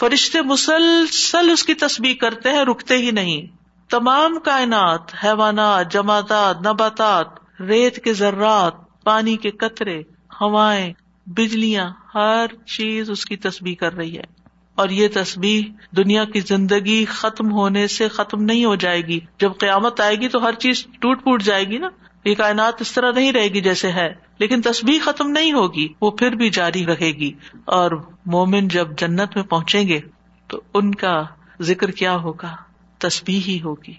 فرشتے 0.00 0.42
مسلسل 0.42 1.50
اس 1.50 1.62
کی 1.62 1.74
تصویر 1.74 2.14
کرتے 2.20 2.50
ہیں، 2.50 2.64
رکتے 2.64 2.98
ہی 2.98 3.10
نہیں۔ 3.10 3.56
تمام 3.90 4.38
کائنات، 4.38 5.00
حیوانات 5.24 5.92
جماعتات 5.92 6.66
نباتات 6.66 7.45
ریت 7.60 8.04
کے 8.04 8.12
ذرات، 8.12 9.02
پانی 9.04 9.36
کے 9.36 9.50
قطرے، 9.50 10.02
ہوائیں، 10.40 10.92
بجلیاں، 11.26 11.90
ہر 12.14 12.46
چیز 12.64 13.10
اس 13.10 13.24
کی 13.24 13.36
تصبیح 13.36 13.74
کر 13.74 13.92
رہی 13.92 14.18
ہے۔ 14.18 14.36
اور 14.74 14.88
یہ 14.88 15.08
تصبیح 15.14 15.62
دنیا 15.96 16.24
کی 16.24 16.40
زندگی 16.40 17.04
ختم 17.04 17.52
ہونے 17.52 17.86
سے 17.86 18.08
ختم 18.08 18.42
نہیں 18.42 18.64
ہو 18.64 18.74
جائے 18.74 19.00
گی۔ 19.00 19.20
جب 19.40 19.52
قیامت 19.58 20.00
آئے 20.00 20.16
گی 20.16 20.28
تو 20.28 20.44
ہر 20.44 20.52
چیز 20.52 20.86
ٹوٹ 20.86 21.24
پوٹ 21.24 21.42
جائے 21.42 21.64
گی 21.64 21.78
نا۔ 21.78 21.88
یہ 22.24 22.34
کائنات 22.34 22.74
اس 22.80 22.92
طرح 22.92 23.12
نہیں 23.12 23.32
رہے 23.32 23.48
گی 23.48 23.60
جیسے 23.60 23.92
ہے۔ 23.92 24.14
لیکن 24.38 24.62
تصبیح 24.62 24.98
ختم 25.02 25.30
نہیں 25.30 25.52
ہوگی، 25.52 25.88
وہ 26.00 26.10
پھر 26.10 26.30
بھی 26.30 26.50
جاری 26.50 26.86
رہے 26.86 27.10
گی۔ 27.12 27.32
اور 27.64 27.90
مومن 28.26 28.68
جب 28.68 28.88
جنت 28.98 29.36
میں 29.36 29.44
پہنچیں 29.44 29.88
گے 29.88 30.00
تو 30.46 30.60
ان 30.74 30.94
کا 30.94 31.22
ذکر 31.60 31.90
کیا 31.90 32.16
ہوگا؟ 32.16 32.56
تصبیح 32.98 33.40
ہی 33.40 33.62
ہوگی۔ 33.62 33.94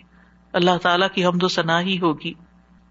اللہ 0.53 0.77
تعالیٰ 0.81 1.07
کی 1.13 1.25
حمد 1.25 1.43
و 1.43 1.47
ثنا 1.47 1.81
ہی 1.81 1.99
ہوگی۔ 1.99 2.33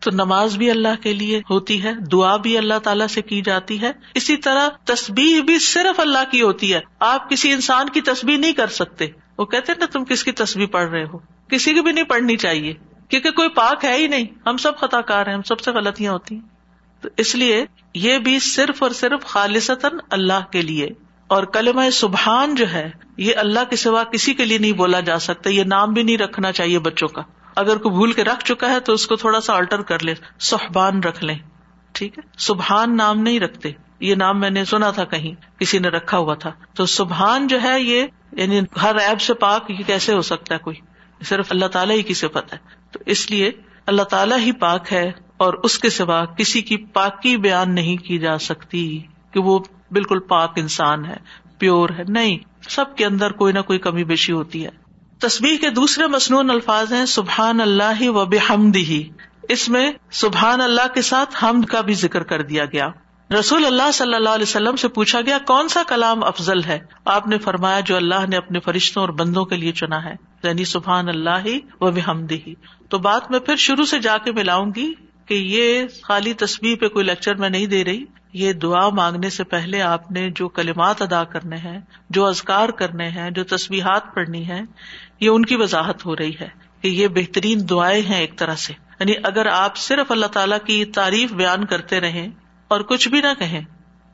تو 0.01 0.11
نماز 0.11 0.57
بھی 0.57 0.71
اللہ 0.71 1.03
کے 1.03 1.15
لیے 1.15 1.41
ہوتی 1.51 1.83
ہے، 1.83 1.93
دعا 2.13 2.37
بھی 2.37 2.59
اللہ 2.59 2.79
تعالیٰ 2.83 3.07
سے 3.07 3.23
کی 3.23 3.43
جاتی 3.43 3.81
ہے۔ 3.81 3.93
اسی 4.15 4.37
طرح 4.37 4.69
تصبیح 4.85 5.43
بھی 5.43 5.59
صرف 5.59 6.01
اللہ 6.01 6.31
کی 6.31 6.43
ہوتی 6.43 6.75
ہے۔ 6.75 6.81
آپ 7.01 7.31
کسی 7.31 7.53
انسان 7.53 7.89
کی 7.89 8.01
تصبیح 8.01 8.37
نہیں 8.37 8.53
کر 8.53 8.67
سکتے۔ 8.67 9.07
وہ 9.39 9.45
کہتے 9.45 9.73
نا، 9.79 9.87
تم 9.93 10.05
کس 10.05 10.25
کی 10.25 10.33
تصویر 10.33 10.67
پڑھ 10.67 10.91
رہے 10.91 11.05
ہو؟ 11.05 11.19
کسی 11.49 11.75
کی 11.75 11.81
بھی 11.81 11.93
نہیں 11.93 12.05
پڑھنی 12.05 12.37
چاہیے۔ 12.37 12.75
کیونکہ 13.09 13.31
کوئی 13.31 13.49
پاک 13.49 13.85
ہے 13.85 13.97
ہی 13.97 14.07
نہیں۔ 14.07 14.27
ہم 14.47 14.57
سب 14.57 14.79
خطا 14.79 15.01
کار 15.01 15.27
ہیں، 15.27 15.35
ہم 15.35 15.43
سب 15.43 15.61
سے 15.61 15.71
غلطیاں 15.71 16.13
ہوتی 16.13 16.35
ہیں۔ 16.35 16.43
تو 17.03 17.09
اس 17.17 17.35
لیے 17.35 17.67
یہ 17.95 18.19
بھی 18.19 18.39
صرف 18.39 18.83
اور 18.83 18.91
صرف 18.91 19.25
خالص 19.25 19.71
اللہ 20.11 20.53
کے 20.53 20.63
لیے۔ 20.63 20.89
اور 21.27 21.45
کلمہ 21.45 21.91
سبحان 21.93 22.55
جو 22.55 22.73
ہے، 22.73 22.91
یہ 23.17 23.33
اللہ 23.37 23.61
کے 23.71 23.77
سوا 23.77 24.05
کسی 24.05 24.35
کے 24.35 24.45
لیے 24.45 24.59
نہیں 24.59 24.73
بولا 24.73 25.01
جا 25.01 25.19
سکتا۔ 25.19 25.51
یہ 25.51 25.65
نام 25.65 25.93
بھی 25.93 26.03
نہیں 26.03 26.19
رکھنا 26.19 26.53
چاہیے 26.53 26.79
بچوں 26.79 27.09
کا۔ 27.09 27.23
اگر 27.57 27.77
کوئی 27.77 27.95
بھول 27.95 28.12
کے 28.12 28.25
رکھ 28.25 28.45
چکا 28.45 28.71
ہے 28.71 28.81
تو 28.81 28.92
اس 28.92 29.07
کو 29.07 29.16
تھوڑا 29.16 29.40
سا 29.40 29.55
آلٹر 29.55 29.83
کر 29.83 30.03
لے 30.03 30.14
سحبان 30.40 31.03
رکھ 31.03 31.25
لیں۔ 31.25 31.38
ٹھیک 31.92 32.19
ہے؟ 32.19 32.29
سبحان 32.38 32.97
نام 32.97 33.19
نہیں 33.21 33.40
رکھتے۔ 33.40 33.73
یہ 34.01 34.14
نام 34.14 34.40
میں 34.40 34.51
نے 34.51 34.64
سنا 34.64 34.90
تھا 34.90 35.05
کہیں، 35.05 35.61
کسی 35.61 35.79
نے 35.79 35.88
رکھا 35.88 36.19
ہوا 36.19 36.35
تھا۔ 36.35 36.53
تو 36.75 36.87
سبحان 36.87 37.47
جو 37.47 37.62
ہے 37.62 37.81
یہ 37.81 38.07
یعنی 38.33 38.61
ہر 38.83 38.97
ایب 38.97 39.21
سے 39.21 39.35
پاک، 39.35 39.71
یہ 39.71 39.85
کیسے 39.87 40.14
ہو 40.14 40.21
سکتا 40.21 40.55
ہے 40.55 40.59
کوئی؟ 40.59 40.77
صرف 41.25 41.47
اللہ 41.51 41.66
تعالیٰ 41.66 41.97
ہی 41.97 42.03
کی 42.03 42.14
صفت 42.14 42.53
ہے۔ 42.53 42.59
تو 42.90 42.99
اس 43.07 43.31
لیے 43.31 43.53
اللہ 43.87 44.03
تعالیٰ 44.03 44.38
ہی 44.38 44.53
پاک 44.53 44.92
ہے 44.92 45.12
اور 45.37 45.55
اس 45.55 45.79
کے 45.79 45.90
سوا 45.90 46.25
کسی 46.25 46.62
کی 46.62 46.77
پاکی 46.77 47.37
بیان 47.37 47.75
نہیں 47.75 47.97
کی 47.97 48.19
جا 48.19 48.38
سکتی 48.38 49.03
کہ 49.31 49.40
وہ 49.40 49.59
بالکل 49.90 50.19
پاک 50.19 50.53
انسان 50.57 51.05
ہے، 51.05 51.16
پیور 51.59 51.88
ہے۔ 51.99 52.03
نہیں، 52.09 52.38
سب 52.69 52.97
کے 52.97 53.05
اندر 53.07 53.33
کوئی 53.33 53.53
نہ 53.53 53.61
کوئی 53.61 53.79
کمی 53.79 54.05
بیشی 54.05 54.33
ہوتی 54.33 54.64
ہے۔ 54.64 54.86
تصویر 55.18 55.57
کے 55.61 55.70
دوسرے 55.70 56.07
مصنون 56.07 56.50
الفاظ 56.50 56.92
ہیں 56.92 57.07
سبحان 57.07 57.61
اللہ 57.61 58.09
و 58.09 58.24
بحمد 58.24 58.76
ہی 58.76 59.09
اس 59.48 59.68
میں 59.68 59.92
سبحان 60.11 60.61
اللہ 60.61 60.94
کے 60.94 61.02
ساتھ 61.02 61.44
حمد 61.44 61.64
کا 61.64 61.81
بھی 61.81 61.94
ذکر 61.94 62.22
کر 62.22 62.42
دیا 62.42 62.64
گیا۔ 62.64 62.88
رسول 63.38 63.66
اللہ 63.66 63.90
صلی 63.90 64.14
اللہ 64.14 64.29
علیہ 64.29 64.42
وسلم 64.42 64.76
سے 64.76 64.88
پوچھا 64.88 65.20
گیا، 65.20 65.38
کون 65.46 65.68
سا 65.68 65.83
کلام 65.88 66.24
افضل 66.24 66.64
ہے؟ 66.64 66.79
آپ 67.05 67.26
نے 67.26 67.38
فرمایا 67.38 67.81
جو 67.81 67.96
اللہ 67.96 68.26
نے 68.29 68.37
اپنے 68.37 68.61
فرشتوں 68.61 69.02
اور 69.02 69.09
بندوں 69.09 69.44
کے 69.44 69.57
لیے 69.57 69.72
چنا 69.72 70.05
ہے 70.05 70.14
یعنی 70.42 70.64
سبحان 70.64 71.09
اللہ 71.09 71.44
ہی 71.44 71.61
و 71.81 71.90
بحمدی 71.90 72.38
ہی 72.46 72.55
تو 72.88 72.98
بات 72.98 73.31
میں 73.31 73.38
پھر 73.38 73.57
شروع 73.57 73.85
سے 73.85 73.98
جا 73.98 74.18
کے 74.18 74.33
ملاؤں 74.33 74.66
گی 74.76 74.92
کہ 75.26 75.35
یہ 75.35 75.83
خالی 76.02 76.33
تصویر 76.33 76.76
پہ 76.76 76.88
کوئی 76.88 77.05
لیکچر 77.05 77.35
میں 77.35 77.50
نہیں 77.50 77.66
دے 77.66 77.85
رہی۔ 77.85 78.05
یہ 78.33 78.52
دعا 78.52 78.88
مانگنے 78.88 79.31
سے 79.31 79.44
پہلے 79.44 79.83
آپ 79.83 80.11
نے 80.11 80.31
جو 80.31 80.48
کلمات 80.48 81.02
ادا 81.02 81.24
کرنے 81.24 81.57
ہیں، 81.57 81.81
جو 82.11 82.26
ازکار 82.26 82.68
کرنے 82.68 83.09
ہیں، 83.09 83.31
جو 83.31 83.44
تصویرات 83.44 84.14
پڑھنی 84.14 84.48
ہے 84.48 84.61
یہ 85.20 85.29
ان 85.29 85.44
کی 85.44 85.57
وضاحت 85.57 86.07
ہو 86.07 86.16
رہی 86.16 86.33
ہے 86.40 86.48
کہ 86.81 86.88
یہ 86.88 87.09
بہترین 87.09 87.68
دعائیں 87.70 88.02
ہیں 88.02 88.20
ایک 88.20 88.38
طرح 88.38 88.55
سے۔ 88.55 88.72
یعنی 89.00 89.12
اگر 89.24 89.46
آپ 89.46 89.76
صرف 89.76 90.12
اللہ 90.12 90.26
تعالیٰ 90.26 90.59
کی 90.66 90.85
تعریف 90.85 91.33
بیان 91.33 91.64
کرتے 91.64 92.00
رہیں 92.00 92.29
اور 92.68 92.81
کچھ 92.81 93.09
بھی 93.09 93.20
نہ 93.20 93.35
کہیں، 93.38 93.61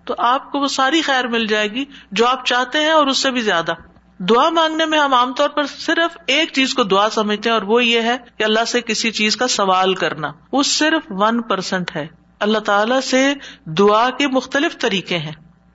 تو 0.05 0.15
آپ 0.19 0.53
کو 0.53 0.59
وہ 0.59 0.67
ساری 0.67 1.03
خیر 1.03 1.27
مل 1.27 1.47
جائے 1.47 1.71
گی 1.71 1.85
جو 2.13 2.27
آپ 2.27 2.47
چاہتے 2.47 2.79
ہیں 2.79 2.91
اور 2.91 3.07
اس 3.07 3.19
سے 3.19 3.31
بھی 3.31 3.41
زیادہ۔ 3.41 3.73
دعا 4.19 4.49
مانگنے 4.49 4.87
میں 4.87 4.99
ہم 4.99 5.15
عام 5.15 5.33
طور 5.33 5.49
پر 5.49 5.67
صرف 5.67 6.19
ایک 6.27 6.53
چیز 6.53 6.75
کو 6.75 6.83
دعا 6.85 7.11
سمجھتے 7.11 7.49
ہیں 7.49 7.55
اور 7.55 7.63
وہ 7.63 7.85
یہ 7.85 8.01
ہے 8.01 8.17
کہ 8.39 8.45
اللہ 8.45 8.65
سے 8.65 8.81
کسی 8.81 9.11
چیز 9.11 9.37
کا 9.37 9.49
سوال 9.49 9.95
کرنا۔ 9.95 10.33
وہ 10.53 10.63
صرف 10.63 11.03
ون 11.11 11.43
پرسینٹ 11.43 11.97
ہے۔ 11.97 12.07
اللہ 12.41 12.59
تعالی 12.59 13.01
سے 13.01 13.35
دعا 13.65 14.11
کے 14.11 14.29
مختلف 14.29 14.79
طریقے 14.79 15.19
ہیں۔ 15.19 15.33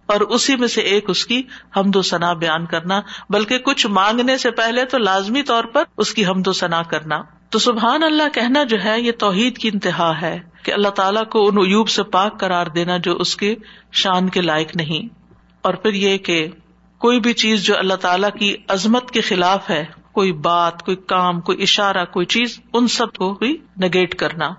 اور 0.07 0.21
اسی 0.21 0.55
میں 0.55 0.67
سے 0.67 0.81
ایک 0.81 1.05
اس 1.07 1.25
کی 1.25 1.43
حمد 1.77 1.95
و 1.95 2.01
ثنا 2.01 2.33
بیان 2.33 2.65
کرنا، 2.65 3.01
بلکہ 3.29 3.57
کچھ 3.57 3.87
مانگنے 3.87 4.37
سے 4.37 4.51
پہلے 4.51 4.85
تو 4.85 4.97
لازمی 4.97 5.43
طور 5.43 5.63
پر 5.63 5.83
اس 5.97 6.13
کی 6.13 6.25
حمد 6.25 6.47
و 6.47 6.53
ثنا 6.53 6.81
کرنا۔ 6.83 7.21
تو 7.49 7.59
سبحان 7.59 8.03
اللہ 8.03 8.23
کہنا 8.33 8.63
جو 8.63 8.77
ہے، 8.83 9.01
یہ 9.01 9.11
توحید 9.19 9.57
کی 9.57 9.69
انتہا 9.73 10.21
ہے 10.21 10.39
کہ 10.63 10.71
اللہ 10.71 10.87
تعالیٰ 10.87 11.25
کو 11.25 11.47
ان 11.47 11.57
عیوب 11.57 11.89
سے 11.89 12.03
پاک 12.03 12.39
قرار 12.39 12.65
دینا 12.65 12.97
جو 12.97 13.17
اس 13.17 13.35
کے 13.35 13.55
شان 13.91 14.29
کے 14.29 14.41
لائق 14.41 14.75
نہیں۔ 14.75 15.13
اور 15.61 15.73
پھر 15.73 15.93
یہ 15.93 16.17
کہ 16.17 16.47
کوئی 16.97 17.19
بھی 17.19 17.33
چیز 17.33 17.63
جو 17.63 17.77
اللہ 17.77 17.93
تعالیٰ 17.93 18.29
کی 18.39 18.55
عظمت 18.67 19.11
کے 19.11 19.21
خلاف 19.21 19.69
ہے، 19.69 19.85
کوئی 20.11 20.31
بات، 20.31 20.83
کوئی 20.83 20.97
کام، 20.97 21.41
کوئی 21.41 21.61
اشارہ، 21.61 22.05
کوئی 22.05 22.25
چیز، 22.25 22.59
ان 22.73 22.87
سب 22.87 23.13
کو 23.13 23.33
بھی 23.33 23.57
نگیٹ 23.81 24.15
کرنا۔ 24.15 24.49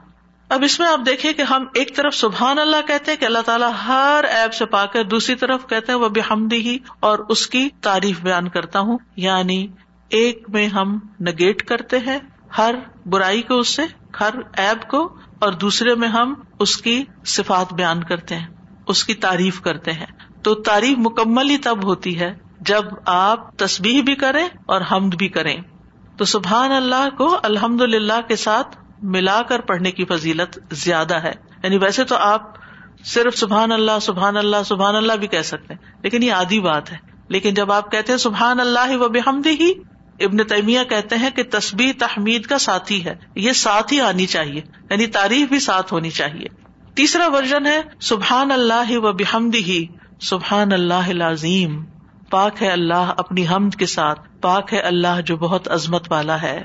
اب 0.48 0.64
اس 0.64 0.80
میں 0.80 0.88
آپ 0.88 1.00
دیکھیں 1.06 1.32
کہ 1.32 1.42
ہم 1.42 1.64
ایک 1.74 1.96
طرف 1.96 2.14
سبحان 2.14 2.58
اللہ 2.58 2.86
کہتے 2.86 3.10
ہیں 3.10 3.18
کہ 3.18 3.24
اللہ 3.24 3.38
تعالیٰ 3.38 3.70
ہر 3.88 4.24
ایپ 4.24 4.54
سے 4.54 4.66
پا 4.66 4.86
کر 4.86 5.04
دوسری 5.04 5.34
طرف 5.34 5.66
کہتے 5.68 5.92
ہیں 5.92 5.98
وہ 5.98 6.08
بھی 6.08 6.22
ہی، 6.52 6.78
اور 7.00 7.18
اس 7.28 7.46
کی 7.46 7.68
تعریف 7.80 8.20
بیان 8.20 8.48
کرتا 8.48 8.80
ہوں۔ 8.80 8.98
یعنی 9.16 9.66
ایک 10.08 10.44
میں 10.48 10.68
ہم 10.68 10.98
نگیٹ 11.20 11.62
کرتے 11.62 11.98
ہیں، 11.98 12.18
ہر 12.58 12.74
برائی 13.06 13.42
کو 13.42 13.58
اس 13.58 13.68
سے، 13.68 13.82
ہر 14.20 14.30
ایپ 14.56 14.88
کو، 14.88 15.16
اور 15.38 15.52
دوسرے 15.52 15.94
میں 15.94 16.08
ہم 16.08 16.34
اس 16.60 16.76
کی 16.76 17.04
صفات 17.26 17.74
بیان 17.74 18.04
کرتے 18.04 18.36
ہیں، 18.36 18.46
اس 18.86 19.04
کی 19.04 19.14
تعریف 19.14 19.60
کرتے 19.60 19.92
ہیں۔ 19.92 20.06
تو 20.42 20.54
تعریف 20.54 20.98
مکمل 20.98 21.50
ہی 21.50 21.58
تب 21.58 21.84
ہوتی 21.84 22.20
ہے 22.20 22.34
جب 22.60 22.84
آپ 23.06 23.56
تصبیح 23.56 24.02
بھی 24.02 24.14
کریں 24.14 24.48
اور 24.66 24.80
حمد 24.92 25.14
بھی 25.14 25.28
کریں۔ 25.28 25.56
تو 26.16 26.24
سبحان 26.24 26.72
اللہ 26.72 27.08
کو 27.18 27.38
الحمد 27.42 27.80
للہ 27.80 28.20
کے 28.28 28.36
ساتھ 28.36 28.76
ملا 29.02 29.42
کر 29.42 29.60
پڑھنے 29.60 29.90
کی 29.90 30.04
فضیلت 30.04 30.58
زیادہ 30.70 31.14
ہے۔ 31.14 31.32
یعنی 31.62 31.78
ویسے 31.78 32.04
تو 32.04 32.16
آپ 32.16 32.52
صرف 33.04 33.38
سبحان 33.38 33.72
اللہ 33.72 33.98
سبحان 34.02 34.36
اللہ 34.36 34.56
سبحان 34.64 34.96
اللہ 34.96 35.12
بھی 35.12 35.26
کہہ 35.26 35.42
سکتے 35.42 35.74
ہیں، 35.74 35.92
لیکن 36.02 36.22
یہ 36.22 36.32
آدھی 36.32 36.60
بات 36.60 36.92
ہے۔ 36.92 36.96
لیکن 37.28 37.54
جب 37.54 37.72
آپ 37.72 37.92
کہتے 37.92 38.12
ہیں 38.12 38.18
سبحان 38.18 38.60
اللہ 38.60 38.96
و 38.96 39.08
بحمدی 39.08 39.50
ہی 39.50 39.72
ابن 40.24 40.36
تیمیہ 40.36 40.80
کہتے 40.88 41.16
ہیں 41.16 41.30
کہ 41.30 41.42
تصبیح 41.50 41.92
تحمید 41.98 42.46
کا 42.46 42.58
ساتھی 42.58 43.04
ہے۔ 43.04 43.14
یہ 43.34 43.52
ساتھ 43.52 43.92
ہی 43.92 44.00
آنی 44.00 44.26
چاہیے 44.26 44.60
یعنی 44.90 45.06
تعریف 45.06 45.48
بھی 45.48 45.58
ساتھ 45.58 45.92
ہونی 45.92 46.10
چاہیے۔ 46.10 46.46
تیسرا 46.94 47.28
ورژن 47.28 47.66
ہے 47.66 47.82
سبحان 48.00 48.50
اللہ 48.50 48.96
و 48.96 49.12
بحمدی 49.12 49.62
ہی 49.62 49.86
سبحان 50.20 50.72
اللہ 50.72 51.24
عظیم 51.24 51.84
پاک 52.30 52.62
ہے 52.62 52.68
اللہ 52.68 53.12
اپنی 53.16 53.46
حمد 53.46 53.74
کے 53.74 53.86
ساتھ، 53.86 54.20
پاک 54.40 54.72
ہے 54.72 54.80
اللہ 54.80 55.20
جو 55.26 55.36
بہت 55.36 55.68
عظمت 55.70 56.12
والا 56.12 56.42
ہے۔ 56.42 56.64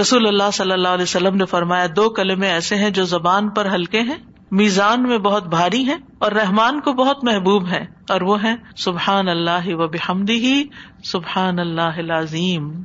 رسول 0.00 0.26
اللہ 0.26 0.50
صلی 0.52 0.72
اللہ 0.72 0.88
علیہ 0.88 1.02
وسلم 1.02 1.36
نے 1.36 1.44
فرمایا، 1.44 1.86
دو 1.96 2.10
کلمے 2.10 2.48
ایسے 2.48 2.74
ہیں 2.74 2.90
جو 2.90 3.04
زبان 3.04 3.48
پر 3.48 3.66
ہلکے 3.74 4.00
ہیں، 4.00 4.18
میزان 4.50 5.02
میں 5.02 5.18
بہت 5.18 5.46
بھاری 5.46 5.84
ہیں 5.84 5.96
اور 6.18 6.32
رحمان 6.32 6.80
کو 6.80 6.92
بہت 6.92 7.24
محبوب 7.24 7.68
ہے 7.68 7.86
اور 8.08 8.20
وہ 8.20 8.42
ہے 8.42 8.54
سبحان 8.76 9.28
اللہ 9.28 9.66
و 9.66 9.88
بحمدی 9.88 10.46
ہی 10.46 10.64
سبحان 11.04 11.58
اللہ 11.58 12.12
عظیم 12.12 12.82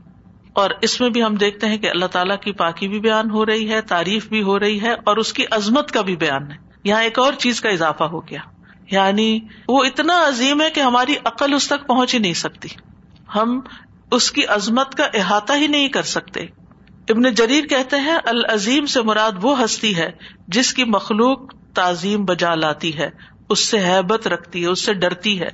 اور 0.54 0.70
اس 0.82 1.02
میں 1.02 1.10
بھی 1.10 1.24
ہم 1.24 1.36
دیکھتے 1.36 1.68
ہیں 1.68 1.78
کہ 1.78 1.90
اللہ 1.90 2.06
تعالیٰ 2.06 2.38
کی 2.38 2.52
پاکی 2.52 2.88
بھی 2.88 3.00
بیان 3.00 3.32
ہو 3.32 3.46
رہی 3.46 3.72
ہے، 3.72 3.82
تعریف 3.82 4.30
بھی 4.30 4.42
ہو 4.42 4.60
رہی 4.60 4.82
ہے، 4.82 4.94
اور 5.04 5.18
اس 5.18 5.34
کی 5.34 5.46
عظمت 5.52 5.92
کا 5.92 6.02
بھی 6.02 6.16
بیان 6.16 6.52
ہے۔ 6.52 6.58
یہاں 6.84 7.04
ایک 7.04 7.20
اور 7.20 7.34
چیز 7.34 7.62
کا 7.62 7.70
اضافہ 7.70 8.04
ہو 8.04 8.20
گیا۔ 8.20 8.40
یعنی 8.92 9.40
وہ 9.68 9.84
اتنا 9.84 10.28
عظیم 10.28 10.62
ہے 10.62 10.70
کہ 10.70 10.80
ہماری 10.80 11.16
عقل 11.24 11.54
اس 11.54 11.68
تک 11.68 11.88
پہنچ 11.88 12.14
ہی 12.14 12.20
نہیں 12.20 12.34
سکتی۔ 12.34 12.70
ہم 13.36 13.60
اس 14.12 14.32
کی 14.32 14.46
عظمت 14.46 14.96
کا 14.96 15.06
احاطہ 15.14 15.54
ہی 15.54 15.68
نہیں 15.68 15.88
کر 15.88 16.02
سکتے۔ 16.02 16.46
ابن 17.10 17.22
جریر 17.22 17.66
کہتے 17.66 18.00
ہیں، 18.00 18.18
العظیم 18.26 18.86
سے 18.86 19.02
مراد 19.02 19.32
وہ 19.42 19.64
ہستی 19.64 19.98
ہے 19.98 20.12
جس 20.48 20.74
کی 20.74 20.84
مخلوق 20.84 21.40
تعظیم 21.74 22.26
بجا 22.26 22.56
لاتی 22.56 22.98
ہے، 22.98 23.10
اس 23.50 23.66
سے 23.66 23.80
حیبت 23.80 24.28
رکھتی 24.28 24.64
ہے، 24.64 24.68
اس 24.68 24.86
سے 24.86 24.94
ڈرتی 24.94 25.42
ہے۔ 25.42 25.48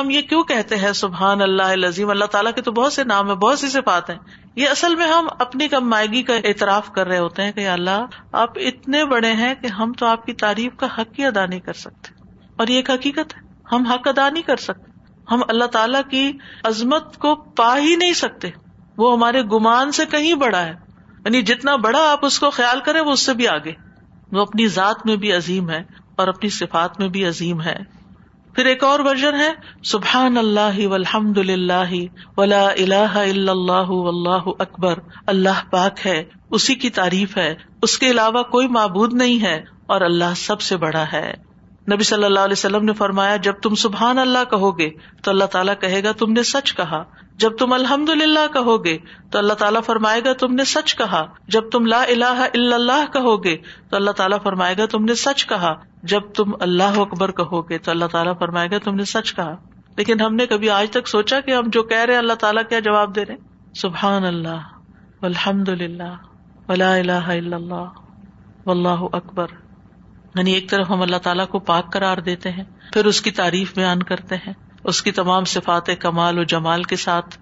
ہم 0.00 0.10
یہ 0.10 0.20
کیوں 0.20 0.42
کہتے 0.42 0.76
ہیں، 0.76 0.92
سبحان 0.92 1.40
اللہ 1.40 1.86
عظیم 1.86 2.10
اللہ 2.10 2.24
تعالیٰ 2.24 2.52
کے 2.52 2.62
تو 2.62 2.72
بہت 2.72 2.92
سے 2.92 3.04
نام 3.04 3.30
ہے 3.30 3.34
بہت 3.34 3.58
سی 3.58 3.68
صفات 3.68 4.10
ہیں۔ 4.10 4.18
یہ 4.56 4.68
اصل 4.68 4.94
میں 4.94 5.06
ہم 5.06 5.28
اپنی 5.38 5.68
کم 5.68 5.90
مائگی 5.90 6.22
کا 6.22 6.34
اعتراف 6.36 6.90
کر 6.90 7.06
رہے 7.06 7.18
ہوتے 7.18 7.42
ہیں 7.42 7.52
کہ 7.52 7.68
اللہ، 7.68 8.06
آپ 8.32 8.50
اتنے 8.56 9.04
بڑے 9.04 9.32
ہیں 9.32 9.54
کہ 9.54 9.66
ہم 9.66 9.92
تو 9.92 10.06
آپ 10.06 10.26
کی 10.26 10.32
تعریف 10.32 10.72
کا 10.76 10.86
حق 10.86 11.18
ہی 11.18 11.24
ادا 11.24 11.46
نہیں 11.46 11.60
کر 11.60 11.72
سکتے۔ 11.72 12.28
اور 12.56 12.66
یہ 12.66 12.76
ایک 12.76 12.90
حقیقت 12.90 13.36
ہے، 13.36 13.42
ہم 13.72 13.86
حق 13.86 14.08
ادا 14.08 14.30
نہیں 14.30 14.42
کر 14.42 14.56
سکتے۔ 14.56 14.90
ہم 15.30 15.40
اللہ 15.48 15.64
تعالی 15.64 15.98
کی 16.10 16.32
عظمت 16.64 17.18
کو 17.18 17.34
پا 17.34 17.78
ہی 17.78 17.96
نہیں 17.96 18.12
سکتے۔ 18.12 18.50
وہ 18.96 19.12
ہمارے 19.12 19.42
گمان 19.42 19.92
سے 19.92 20.06
کہیں 20.10 20.34
بڑا 20.34 20.66
ہے۔ 20.66 20.83
یعنی 21.24 21.42
جتنا 21.42 21.76
بڑا 21.76 22.12
آپ 22.12 22.24
اس 22.24 22.38
کو 22.38 22.50
خیال 22.50 22.80
کریں 22.80 23.00
وہ 23.00 23.10
اس 23.10 23.20
سے 23.20 23.34
بھی 23.34 23.48
آگے۔ 23.48 23.72
وہ 24.32 24.40
اپنی 24.40 24.68
ذات 24.68 25.06
میں 25.06 25.16
بھی 25.16 25.32
عظیم 25.32 25.70
ہے 25.70 25.82
اور 26.16 26.28
اپنی 26.28 26.50
صفات 26.50 27.00
میں 27.00 27.08
بھی 27.08 27.26
عظیم 27.26 27.62
ہے۔ 27.62 27.76
پھر 28.54 28.66
ایک 28.66 28.84
اور 28.84 29.00
ورژن 29.00 29.34
ہے، 29.34 29.50
سبحان 29.84 30.36
اللہ 30.36 30.86
والحمد 30.86 31.38
للہ 31.38 31.92
ولا 32.36 32.68
الہ 32.68 32.94
الا 32.94 33.52
اللہ 33.52 33.90
واللہ 33.90 34.50
اکبر۔ 34.58 34.94
اللہ 35.26 35.70
پاک 35.70 36.06
ہے، 36.06 36.24
اسی 36.50 36.74
کی 36.74 36.90
تعریف 36.90 37.36
ہے۔ 37.36 37.54
اس 37.82 37.98
کے 37.98 38.10
علاوہ 38.10 38.42
کوئی 38.42 38.68
معبود 38.68 39.14
نہیں 39.14 39.42
ہے 39.42 39.64
اور 39.86 40.00
اللہ 40.00 40.34
سب 40.36 40.60
سے 40.60 40.76
بڑا 40.76 41.04
ہے۔ 41.12 41.53
نبی 41.92 42.04
صلی 42.04 42.24
اللہ 42.24 42.40
علیہ 42.40 42.52
وسلم 42.52 42.84
نے 42.84 42.92
فرمایا، 42.92 43.36
جب 43.36 43.52
تم 43.52 43.74
سبحان 43.74 44.18
اللہ 44.18 44.50
کہو 44.50 44.78
گے 44.78 44.90
تو 45.22 45.30
اللہ 45.30 45.44
تعالیٰ 45.44 45.74
کہے 45.80 46.04
گا، 46.04 46.12
تم 46.12 46.32
نے 46.32 46.42
سچ 46.42 46.74
کہا۔ 46.74 47.04
جب 47.36 47.56
تم 47.56 47.72
الحمد 47.72 48.08
للہ 48.08 48.52
کہو 48.52 48.84
گے 48.84 48.98
تو 49.30 49.38
اللہ 49.38 49.52
تعالیٰ 49.52 49.82
فرمائے 49.82 50.20
گا، 50.24 50.32
تم 50.32 50.54
نے 50.54 50.64
سچ 50.64 50.96
کہا۔ 50.96 51.26
جب 51.48 51.70
تم 51.70 51.86
لا 51.86 52.02
الہ 52.02 52.24
الا 52.24 52.74
اللہ 52.74 53.12
کہو 53.12 53.44
گے 53.44 53.56
تو 53.90 53.96
اللہ 53.96 54.10
تعالیٰ 54.10 54.38
فرمائے 54.42 54.74
گا، 54.78 54.86
تم 54.86 55.04
نے 55.04 55.14
سچ 55.14 55.46
کہا۔ 55.46 55.74
جب 56.02 56.20
تم 56.34 56.52
اللہ 56.60 56.98
اکبر 56.98 57.30
کہو 57.30 57.68
گے 57.68 57.78
تو 57.78 57.90
اللہ 57.90 58.04
تعالیٰ 58.04 58.38
فرمائے 58.38 58.68
گا، 58.70 58.78
تم 58.78 58.94
نے 58.94 59.04
سچ 59.04 59.34
کہا۔ 59.34 59.56
لیکن 59.96 60.20
ہم 60.20 60.34
نے 60.34 60.46
کبھی 60.46 60.70
آج 60.70 60.90
تک 60.90 61.08
سوچا 61.08 61.40
کہ 61.40 61.50
ہم 61.50 61.64
جو 61.66 61.82
کہہ 61.82 61.98
رہے 61.98 62.16
اللہ 62.16 62.32
تعالیٰ 62.32 62.62
کیا 62.68 62.78
جواب 62.78 63.16
دے 63.16 63.24
رہے 63.24 63.36
سبحان 63.74 64.24
اللہ 64.24 64.60
الحمد 65.22 65.68
للہ 65.68 66.16
ولا 66.68 66.94
الہ 66.94 67.12
الا 67.12 67.56
اللہ، 67.56 67.88
واللہ 68.66 69.06
اکبر۔ 69.12 69.46
یعنی 70.34 70.52
ایک 70.52 70.70
طرف 70.70 70.90
ہم 70.90 71.02
اللہ 71.02 71.16
تعالیٰ 71.16 71.46
کو 71.46 71.58
پاک 71.58 71.92
قرار 71.92 72.18
دیتے 72.18 72.50
ہیں، 72.50 72.64
پھر 72.92 73.04
اس 73.04 73.20
کی 73.22 73.30
تعریف 73.30 73.74
بیان 73.74 74.02
کرتے 74.02 74.34
ہیں، 74.36 74.52
اس 74.84 75.02
کی 75.02 75.12
تمام 75.12 75.44
صفات 75.44 75.90
کمال 76.00 76.38
و 76.38 76.42
جمال 76.42 76.82
کے 76.82 76.96
ساتھ، 76.96 77.38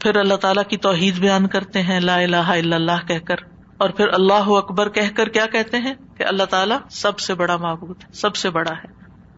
پھر 0.00 0.16
اللہ 0.16 0.34
تعالیٰ 0.34 0.64
کی 0.64 0.76
توحید 0.76 1.18
بیان 1.18 1.46
کرتے 1.46 1.82
ہیں، 1.82 2.00
لا 2.00 2.16
الہ 2.16 2.36
الا 2.36 2.76
اللہ 2.76 3.06
کہہ 3.08 3.18
کر، 3.18 3.36
اور 3.78 3.90
پھر 3.90 4.08
اللہ 4.08 4.48
اکبر 4.48 4.88
کہہ 4.88 5.08
کر 5.16 5.28
کیا 5.28 5.46
کہتے 5.46 5.76
ہیں؟ 5.76 5.94
کہ 6.18 6.22
اللہ 6.22 6.42
تعالیٰ 6.42 6.78
سب 6.90 7.18
سے 7.18 7.34
بڑا 7.34 7.56
معبود، 7.56 7.96
سب 8.14 8.36
سے 8.36 8.50
بڑا 8.50 8.72
ہے۔ 8.72 8.88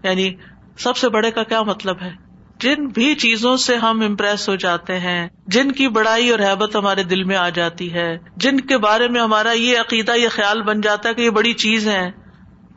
یعنی 0.02 0.34
سب 0.78 0.96
سے 0.96 1.08
بڑے 1.08 1.30
کا 1.30 1.42
کیا 1.42 1.62
مطلب 1.62 2.02
ہے؟ 2.02 2.10
جن 2.60 2.86
بھی 2.86 3.14
چیزوں 3.14 3.56
سے 3.56 3.76
ہم 3.76 4.00
امپریس 4.00 4.48
ہو 4.48 4.54
جاتے 4.54 4.98
ہیں، 4.98 5.28
جن 5.46 5.72
کی 5.72 5.88
بڑائی 5.88 6.30
اور 6.30 6.38
حیبت 6.38 6.76
ہمارے 6.76 7.02
دل 7.02 7.24
میں 7.24 7.36
آ 7.36 7.48
جاتی 7.48 7.92
ہے، 7.92 8.18
جن 8.36 8.60
کے 8.60 8.78
بارے 8.78 9.08
میں 9.08 9.20
ہمارا 9.20 9.52
یہ 9.52 9.78
عقیدہ، 9.78 10.12
یہ 10.12 10.28
خیال 10.28 10.62
بن 10.62 10.80
جاتا 10.80 11.08
ہے 11.08 11.14
کہ 11.14 11.22
یہ 11.22 11.30
بڑی 11.30 11.52
چیز 11.52 11.88
ہے 11.88 12.10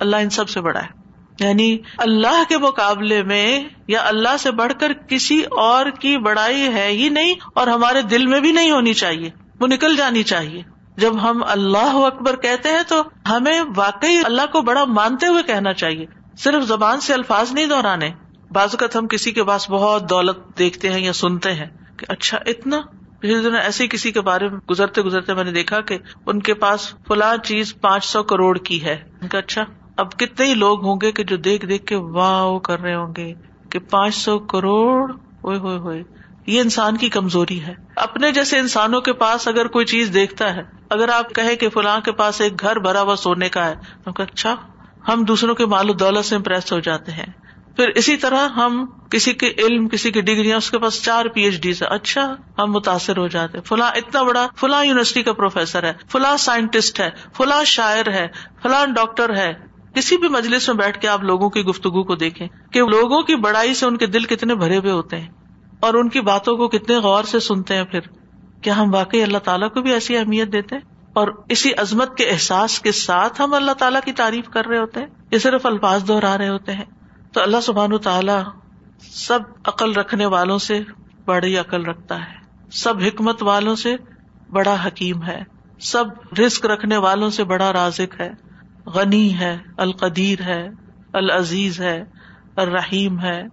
اللہ 0.01 0.15
ان 0.15 0.29
سب 0.29 0.49
سے 0.49 0.61
بڑا 0.61 0.81
ہے۔ 0.81 1.01
یعنی 1.39 1.77
اللہ 1.97 2.43
کے 2.49 2.57
مقابلے 2.57 3.23
میں 3.23 3.63
یا 3.87 4.01
اللہ 4.03 4.37
سے 4.39 4.51
بڑھ 4.51 4.73
کر 4.79 4.93
کسی 4.93 5.43
اور 5.43 5.85
کی 5.85 6.17
بڑائی 6.17 6.61
ہے 6.61 6.87
ہی 6.87 7.09
نہیں 7.09 7.33
اور 7.55 7.67
ہمارے 7.67 8.01
دل 8.01 8.27
میں 8.27 8.39
بھی 8.39 8.51
نہیں 8.51 8.71
ہونی 8.71 8.93
چاہیے۔ 8.93 9.29
وہ 9.59 9.67
نکل 9.67 9.95
جانی 9.95 10.23
چاہیے۔ 10.23 10.63
جب 10.97 11.29
ہم 11.29 11.43
اللہ 11.47 11.93
اکبر 11.93 12.35
کہتے 12.35 12.69
ہیں 12.69 12.81
تو 12.87 13.03
ہمیں 13.29 13.61
واقعی 13.75 14.17
اللہ 14.23 14.41
کو 14.51 14.61
بڑا 14.61 14.85
مانتے 14.85 15.27
ہوئے 15.27 15.43
کہنا 15.43 15.73
چاہیے۔ 15.73 16.05
صرف 16.37 16.63
زبان 16.63 16.99
سے 16.99 17.13
الفاظ 17.13 17.53
نہیں 17.53 17.65
دہرانے۔ 17.65 18.09
بعض 18.51 18.69
اوقات 18.71 18.95
ہم 18.95 19.07
کسی 19.07 19.31
کے 19.31 19.43
پاس 19.43 19.69
بہت 19.69 20.09
دولت 20.09 20.37
دیکھتے 20.57 20.89
ہیں 20.89 20.99
یا 20.99 21.13
سنتے 21.13 21.53
ہیں 21.53 21.65
کہ 21.97 22.05
اچھا 22.09 22.37
اتنا؟ 22.45 22.81
پچھلے 23.19 23.49
دن 23.49 23.55
ایسے 23.55 23.87
کسی 23.87 24.11
کے 24.11 24.21
بارے 24.21 24.49
میں 24.49 24.59
گزرتے 24.69 25.01
گزرتے 25.01 25.33
میں 25.33 25.43
نے 25.43 25.51
دیکھا 25.51 25.81
کہ 25.81 25.97
ان 26.25 26.39
کے 26.39 26.53
پاس 26.53 26.93
فلاں 27.07 27.37
چیز 27.43 27.75
پانچ 27.81 28.05
سو 28.05 28.23
کروڑ 28.23 28.57
کی 28.57 28.83
ہے۔ 28.83 28.97
ان 29.21 29.27
کا 29.27 29.37
اچھا 29.37 29.63
اب 30.01 30.11
کتنے 30.11 30.45
ہی 30.45 30.53
لوگ 30.53 30.85
ہوں 30.85 30.95
گے 31.01 31.11
کہ 31.11 31.23
جو 31.23 31.37
دیکھ 31.37 31.65
دیکھ 31.65 31.85
کے 31.85 31.95
واہ 31.95 32.57
کر 32.59 32.79
رہے 32.79 32.95
ہوں 32.95 33.13
گے 33.17 33.33
کہ 33.69 33.79
پانچ 33.79 34.15
سو 34.15 34.39
کروڑ 34.39 35.11
ہوئے 35.43 35.57
ہوئے 35.57 35.77
ہوئے، 35.77 36.03
یہ 36.47 36.61
انسان 36.61 36.97
کی 36.97 37.09
کمزوری 37.09 37.63
ہے۔ 37.63 37.73
اپنے 37.95 38.31
جیسے 38.31 38.59
انسانوں 38.59 39.01
کے 39.01 39.13
پاس 39.13 39.47
اگر 39.47 39.67
کوئی 39.67 39.85
چیز 39.85 40.13
دیکھتا 40.13 40.55
ہے، 40.55 40.61
اگر 40.89 41.09
آپ 41.09 41.35
کہیں 41.35 41.55
کہ 41.55 41.69
فلاں 41.69 41.99
کے 41.99 42.11
پاس 42.11 42.41
ایک 42.41 42.59
گھر 42.59 42.79
بھرا 42.79 43.01
ہوا 43.01 43.15
سونے 43.15 43.49
کا 43.49 43.65
ہے، 43.65 43.75
تو 44.05 44.11
اچھا 44.17 44.55
ہم 45.07 45.23
دوسروں 45.23 45.55
کے 45.55 45.65
مال 45.65 45.89
و 45.89 45.93
دولت 45.93 46.25
سے 46.25 46.35
امپریس 46.35 46.71
ہو 46.71 46.79
جاتے 46.79 47.11
ہیں۔ 47.11 47.25
پھر 47.75 47.89
اسی 47.95 48.17
طرح 48.17 48.47
ہم 48.47 48.85
کسی 49.09 49.33
کے 49.33 49.53
علم، 49.57 49.87
کسی 49.89 50.11
کی 50.11 50.21
ڈگری 50.21 50.53
اس 50.53 50.71
کے 50.71 50.79
پاس 50.79 51.03
چار 51.03 51.25
پی 51.25 51.41
ایچ 51.41 51.61
ڈی 51.61 51.71
اچھا 51.89 52.35
ہم 52.57 52.71
متاثر 52.71 53.17
ہو 53.17 53.27
جاتے 53.27 53.61
فلاں، 53.61 53.91
اتنا 53.95 54.23
بڑا، 54.23 54.47
فلاں 54.57 54.85
یونیورسٹی 54.85 55.23
کا 55.23 55.33
پروفیسر 55.33 55.83
ہے، 55.83 55.93
فلاں 56.11 56.37
سائنٹسٹ 56.37 56.99
ہے، 56.99 57.09
فلاں 57.37 57.63
شاعر 57.63 58.07
ہے، 58.07 58.27
فلاں 58.63 58.85
ڈاکٹر 58.85 59.35
ہے۔ 59.35 59.70
کسی 59.93 60.17
بھی 60.17 60.27
مجلس 60.27 60.67
میں 60.67 60.75
بیٹھ 60.75 60.99
کے 60.99 61.07
آپ 61.07 61.23
لوگوں 61.23 61.49
کی 61.49 61.61
گفتگو 61.61 62.03
کو 62.03 62.15
دیکھیں 62.15 62.47
کہ 62.71 62.79
لوگوں 62.79 63.21
کی 63.21 63.35
بڑائی 63.35 63.73
سے 63.73 63.85
ان 63.85 63.97
کے 63.97 64.05
دل 64.05 64.23
کتنے 64.23 64.55
بھرے 64.55 64.77
ہوئے 64.77 64.91
ہوتے 64.91 65.19
ہیں 65.19 65.27
اور 65.79 65.93
ان 65.93 66.09
کی 66.09 66.21
باتوں 66.21 66.57
کو 66.57 66.67
کتنے 66.67 66.97
غور 66.97 67.23
سے 67.23 67.39
سنتے 67.39 67.75
ہیں 67.75 67.83
پھر 67.83 67.99
کیا 68.61 68.77
ہم 68.77 68.93
واقعی 68.93 69.23
اللہ 69.23 69.37
تعالیٰ 69.37 69.69
کو 69.69 69.81
بھی 69.81 69.93
ایسی 69.93 70.17
اہمیت 70.17 70.53
دیتے 70.53 70.75
ہیں؟ 70.75 70.81
اور 71.13 71.27
اسی 71.49 71.71
عظمت 71.77 72.17
کے 72.17 72.29
احساس 72.29 72.79
کے 72.79 72.91
ساتھ 72.91 73.41
ہم 73.41 73.53
اللہ 73.53 73.71
تعالیٰ 73.71 74.01
کی 74.05 74.11
تعریف 74.11 74.49
کر 74.49 74.65
رہے 74.65 74.77
ہوتے 74.77 74.99
ہیں؟ 74.99 75.07
یہ 75.31 75.37
صرف 75.37 75.65
الفاظ 75.65 76.07
دہرا 76.07 76.37
رہے 76.37 76.49
ہوتے 76.49 76.73
ہیں۔ 76.73 76.85
تو 77.33 77.41
اللہ 77.41 77.61
سبحان 77.63 77.97
تعالیٰ 77.97 78.43
سب 79.11 79.39
عقل 79.65 79.93
رکھنے 79.93 80.25
والوں 80.25 80.57
سے 80.57 80.79
بڑی 81.25 81.57
عقل 81.57 81.85
رکھتا 81.85 82.19
ہے۔ 82.19 82.35
سب 82.71 82.93
حکمت 83.05 83.43
والوں 83.43 83.75
سے 83.75 83.95
بڑا 84.49 84.75
حکیم 84.85 85.23
ہے۔ 85.23 85.43
سب 85.79 86.05
رسک 86.45 86.65
رکھنے 86.65 86.97
والوں 86.97 87.29
سے 87.29 87.43
بڑا 87.43 87.73
رازق 87.73 88.21
ہے۔ 88.21 88.50
غنی 88.85 89.39
ہے، 89.39 89.57
القدیر 89.77 90.41
ہے، 90.41 90.69
العزیز 91.13 91.81
ہے، 91.81 92.03
الرحیم 92.55 93.19
ہے۔ 93.19 93.43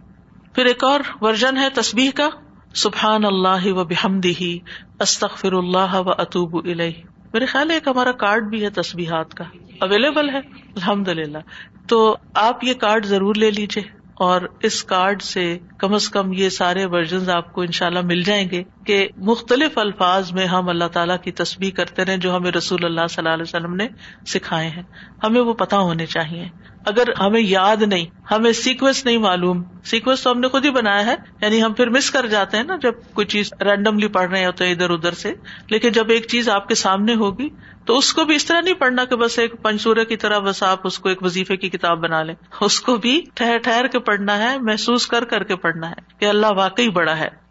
پھر 0.55 0.65
ایک 0.65 0.85
اور 0.85 1.01
ورژن 1.21 1.57
ہے 1.57 1.71
تصبیح 1.71 2.11
کا، 2.15 2.29
سبحان 2.75 3.25
اللہ 3.25 3.67
و 3.67 3.85
بحمدی 3.85 4.59
استغفر 5.01 5.53
اللہ 5.53 5.95
و 5.95 6.11
اطوب 6.11 6.57
الہ 6.65 6.83
میرے 7.33 7.47
خیال 7.47 7.71
ہے 7.71 7.75
ایک 7.75 7.89
ہمارا 7.89 8.13
کارڈ 8.13 8.51
بھی 8.51 8.65
ہے 8.65 8.71
تسبیحات 8.71 9.35
کا 9.35 9.45
اویلیبل 9.81 10.31
ہے 10.31 10.39
الحمد 10.77 11.09
للہ 11.09 11.39
تو 11.89 12.17
آپ 12.35 12.65
یہ 12.65 12.75
کارڈ 12.75 13.07
ضرور 13.07 13.35
لے 13.35 13.51
لیجیے 13.51 13.98
اور 14.19 14.41
اس 14.63 14.85
کارڈ 14.85 15.23
سے 15.23 15.59
کم 15.79 15.95
از 15.95 16.09
کم 16.09 16.33
یہ 16.33 16.49
سارے 16.49 16.85
ورژن 16.85 17.31
آپ 17.31 17.53
کو 17.53 17.61
ان 17.61 17.71
شاء 17.71 17.87
اللہ 17.87 18.01
مل 18.05 18.23
جائیں 18.23 18.51
گے 18.51 18.63
کہ 18.87 19.09
مختلف 19.17 19.79
الفاظ 19.79 20.33
میں 20.33 20.47
ہم 20.47 20.69
اللہ 20.69 20.85
تعالیٰ 20.85 21.17
کی 21.23 21.33
تسبیح 21.33 21.71
کرتے 21.71 22.05
رہے 22.05 22.17
جو 22.17 22.37
ہمیں 22.37 22.51
رسول 22.51 22.85
اللہ 22.85 23.07
صلی 23.11 23.23
اللہ 23.23 23.35
علیہ 23.35 23.43
وسلم 23.43 23.75
نے 23.75 23.89
سکھائے 24.27 24.69
ہیں۔ 24.69 24.83
ہمیں 25.25 25.41
وہ 25.41 25.55
پتا 25.55 25.79
ہونے 25.79 26.07
چاہیے۔ 26.07 26.49
اگر 26.89 27.21
ہمیں 27.21 27.41
یاد 27.41 27.83
نہیں، 27.83 28.07
ہمیں 28.31 28.53
سیکوینس 28.53 29.05
نہیں 29.05 29.19
معلوم۔ 29.19 29.63
سیکوینس 29.85 30.23
تو 30.23 30.31
ہم 30.31 30.41
نے 30.41 30.49
خود 30.49 30.65
ہی 30.65 30.71
بنایا 30.71 31.07
ہے 31.07 31.15
یعنی 31.41 31.63
ہم 31.63 31.73
پھر 31.73 31.89
مس 31.89 32.11
کر 32.11 32.27
جاتے 32.27 32.57
ہیں 32.57 32.65
نا 32.65 32.77
جب 32.77 32.93
کوئی 33.15 33.27
چیز 33.27 33.51
رینڈملی 33.61 34.09
پڑھ 34.09 34.31
رہے 34.31 34.47
ہوتے 34.47 34.67
ہیں 34.67 34.73
ادھر 34.73 34.91
ادھر 34.91 35.13
سے۔ 35.13 35.35
لیکن 35.71 35.93
جب 35.93 36.11
ایک 36.11 36.27
چیز 36.27 36.49
آپ 36.49 36.69
کے 36.69 36.75
سامنے 36.75 37.15
ہوگی، 37.15 37.49
تو 37.85 37.99
اس 37.99 38.13
کو 38.13 38.25
بھی 38.25 38.35
اس 38.35 38.45
طرح 38.45 38.61
نہیں 38.61 38.75
پڑھنا 38.75 39.05
کہ 39.05 39.17
بس 39.17 39.39
ایک 39.39 39.63
پنچورے 39.63 40.05
کی 40.05 40.17
طرح 40.17 40.39
بس 40.39 40.63
آپ 40.63 40.79
اس 40.85 40.99
کو 40.99 41.09
ایک 41.09 41.23
وظیفے 41.23 41.57
کی 41.57 41.69
کتاب 41.69 41.99
بنا 41.99 42.23
لیں۔ 42.23 42.35
اس 42.61 42.81
کو 42.81 42.97
بھی 42.97 43.23
ٹھہر 43.35 43.59
ٹھہر 43.59 43.87
کے 43.87 43.99
پڑھنا 43.99 44.39
ہے، 44.39 44.59
محسوس 44.59 45.07
کر 45.07 45.25
کر 45.25 45.45
کے 45.45 45.57
پڑھنا 45.57 45.91
ہے 45.91 46.01
کہ 46.19 46.25
اللہ 46.25 46.47
واقعی 46.47 46.89
بڑا 46.89 47.19
ہے۔ 47.19 47.48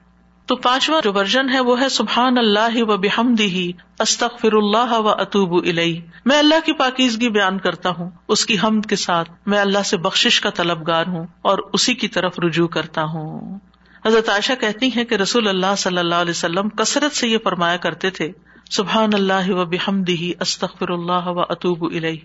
تو 0.47 0.55
پانچواں 0.55 1.01
جو 1.01 1.13
ورژن 1.13 1.49
ہے 1.49 1.59
وہ 1.59 1.81
ہے 1.81 1.89
سبحان 1.89 2.37
اللہ 2.37 2.83
و 2.83 2.97
بحمد 2.97 3.39
ہی 3.39 3.71
استخر 3.99 4.53
اللہ 4.53 4.93
و 4.93 5.09
اطوب 5.09 5.53
الئی 5.53 6.01
میں 6.25 6.37
اللہ 6.37 6.65
کی 6.65 6.73
پاکیزگی 6.73 7.29
بیان 7.29 7.57
کرتا 7.57 7.89
ہوں، 7.89 8.09
اس 8.27 8.45
کی 8.45 8.57
حمد 8.63 8.85
کے 8.85 8.95
ساتھ 8.95 9.29
میں 9.45 9.59
اللہ 9.59 9.83
سے 9.85 9.97
بخش 9.97 10.41
کا 10.41 10.49
طلبگار 10.49 11.07
ہوں 11.07 11.25
اور 11.41 11.57
اسی 11.73 11.93
کی 11.93 12.07
طرف 12.07 12.39
رجوع 12.39 12.67
کرتا 12.67 13.03
ہوں۔ 13.03 13.59
حضرت 14.05 14.29
عائشہ 14.29 14.53
کہتی 14.61 14.89
ہیں 14.95 15.03
کہ 15.03 15.15
رسول 15.15 15.47
اللہ 15.47 15.75
صلی 15.77 15.97
اللہ 15.97 16.15
علیہ 16.15 16.31
وسلم 16.31 16.69
کثرت 16.69 17.15
سے 17.15 17.27
یہ 17.27 17.37
فرمایا 17.43 17.77
کرتے 17.77 18.09
تھے 18.09 18.31
سبحان 18.69 19.09
اللہ 19.13 19.49
و 19.49 19.65
بحمد 19.65 20.09
ہی 20.09 20.31
استخر 20.39 20.89
اللہ 20.89 21.27
و 21.27 21.39
اطوب 21.39 21.83
الئی 21.83 22.17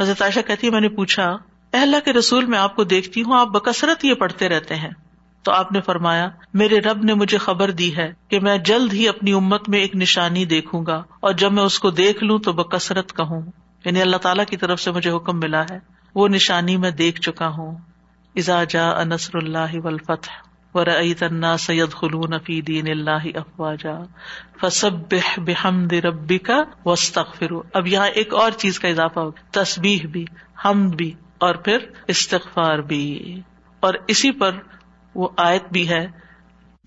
حضرت 0.00 0.22
عائشہ 0.22 0.40
کہتی 0.46 0.66
ہے 0.66 0.72
میں 0.72 0.80
نے 0.80 0.88
پوچھا 0.88 1.36
اللہ 1.72 1.96
کے 2.04 2.12
رسول، 2.12 2.44
میں 2.44 2.58
آپ 2.58 2.76
کو 2.76 2.84
دیکھتی 2.84 3.22
ہوں، 3.22 3.38
آپ 3.38 3.48
بکثرت 3.48 4.04
یہ 4.04 4.14
پڑھتے 4.14 4.48
رہتے 4.48 4.74
ہیں۔ 4.74 4.90
تو 5.46 5.52
آپ 5.52 5.72
نے 5.72 5.80
فرمایا، 5.80 6.28
میرے 6.54 6.78
رب 6.78 7.04
نے 7.04 7.14
مجھے 7.14 7.38
خبر 7.38 7.70
دی 7.70 7.96
ہے 7.96 8.12
کہ 8.28 8.40
میں 8.40 8.58
جلد 8.58 8.92
ہی 8.92 9.08
اپنی 9.08 9.32
امت 9.32 9.68
میں 9.68 9.78
ایک 9.78 9.96
نشانی 9.96 10.44
دیکھوں 10.44 10.86
گا 10.86 11.02
اور 11.20 11.32
جب 11.32 11.52
میں 11.52 11.62
اس 11.62 11.78
کو 11.78 11.90
دیکھ 11.90 12.24
لوں 12.24 12.38
تو 12.38 12.52
بکثرت 12.52 13.16
کہوں۔ 13.16 13.42
یعنی 13.84 14.02
اللہ 14.02 14.16
تعالیٰ 14.16 14.44
کی 14.44 14.56
طرف 14.56 14.80
سے 14.80 14.90
مجھے 14.90 15.10
حکم 15.10 15.38
ملا 15.38 15.62
ہے، 15.62 15.78
وہ 16.14 16.28
نشانی 16.28 16.76
میں 16.76 16.90
دیکھ 16.90 17.20
چکا 17.20 17.48
ہوں۔ 17.48 17.76
ازا 18.34 18.64
جا 18.64 18.90
انصر 18.90 19.36
اللہ 19.36 19.74
ولفتح 19.74 20.46
تنا 21.18 21.56
سید 21.56 21.92
خلون 21.92 22.38
فی 22.38 22.60
دین 22.60 22.90
اللہ 22.90 23.36
افواجا 23.36 23.98
فسب 24.60 25.14
بحمد 25.36 25.92
ربی 25.92 26.38
کا 26.38 26.62
وسطرو 26.84 27.62
اب 27.74 27.86
یہاں 27.86 28.08
ایک 28.08 28.34
اور 28.34 28.50
چیز 28.50 28.80
کا 28.80 28.88
اضافہ 28.88 29.20
ہو 29.20 29.30
تصبیح 29.30 29.98
بھی، 30.12 30.24
حمد 30.64 30.94
بھی 30.94 31.12
اور 31.38 31.54
پھر 31.54 31.78
استغفار 32.08 32.78
بھی۔ 32.78 33.40
اور 33.80 33.94
اسی 34.08 34.30
پر 34.30 34.50
وہ 35.16 35.28
آیت 35.36 35.62
بھی 35.72 35.88
ہے۔ 35.88 36.06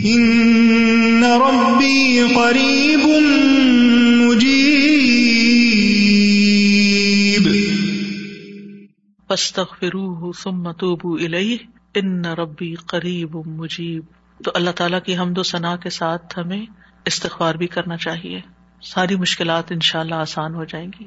إن 0.03 1.23
ربي 1.23 2.21
قريب 2.35 3.09
ثم 10.43 10.71
توبوا 10.71 11.19
إليه 11.19 11.57
ان 11.95 12.25
ربی 12.25 12.75
قریب 12.75 13.35
مجیب 13.35 14.03
تو 14.45 14.51
اللہ 14.55 14.69
تعالیٰ 14.69 14.99
کی 15.05 15.17
حمد 15.17 15.37
و 15.37 15.43
ثنا 15.43 15.75
کے 15.75 15.89
ساتھ 15.89 16.39
ہمیں 16.39 16.65
استغفار 17.05 17.55
بھی 17.55 17.67
کرنا 17.67 17.97
چاہیے۔ 17.97 18.58
ساری 18.81 19.15
مشکلات 19.15 19.71
ان 19.71 19.79
شاء 19.79 19.99
اللہ 19.99 20.15
آسان 20.15 20.55
ہو 20.55 20.63
جائیں 20.63 20.91
گی۔ 20.99 21.05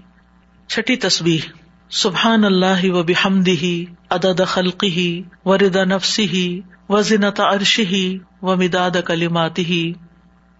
چھٹی 0.69 0.97
تصویر 0.97 1.53
سبحان 1.91 2.45
اللہ 2.45 2.85
و 2.85 3.03
بحمد 3.03 3.49
ہی 3.49 3.85
عدد 4.11 4.41
خلقی 4.47 4.91
ہی 4.91 5.23
و 5.45 5.59
ردا 5.59 5.85
نفسی 5.85 6.29
ہی 6.29 6.61
و 6.89 7.03
زنت 7.03 7.41
عرش 7.41 7.79
ہی 7.79 8.19
و 8.43 8.57
مداد 8.57 8.91
کلیمات 9.05 9.59
ہی 9.59 9.93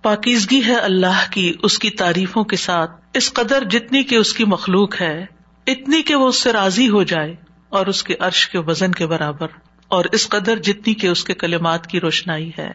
پاکیزگی 0.03 0.65
ہے 0.67 0.75
اللہ 0.75 1.31
کی 1.31 1.55
اس 1.63 1.79
کی 1.79 1.91
تعریفوں 1.91 2.45
کے 2.45 2.57
ساتھ۔ 2.57 2.91
اس 3.15 3.33
قدر 3.33 3.65
جتنی 3.65 4.03
کہ 4.03 4.15
اس 4.15 4.33
کی 4.33 4.45
مخلوق 4.45 5.01
ہے، 5.01 5.27
اتنی 5.67 6.03
کہ 6.03 6.15
وہ 6.15 6.29
اس 6.29 6.43
سے 6.43 6.53
راضی 6.53 6.89
ہو 6.89 7.03
جائے 7.03 7.37
اور 7.69 7.87
اس 7.87 8.03
کے 8.03 8.15
عرش 8.21 8.49
کے 8.49 8.59
وزن 8.59 8.93
کے 8.93 9.07
برابر۔ 9.07 9.47
اور 9.89 10.05
اس 10.13 10.29
قدر 10.29 10.57
جتنی 10.57 10.95
کہ 10.95 11.07
اس 11.07 11.25
کے 11.25 11.35
کلمات 11.35 11.87
کی 11.87 12.01
روشنائی 12.01 12.51
ہے۔ 12.59 12.73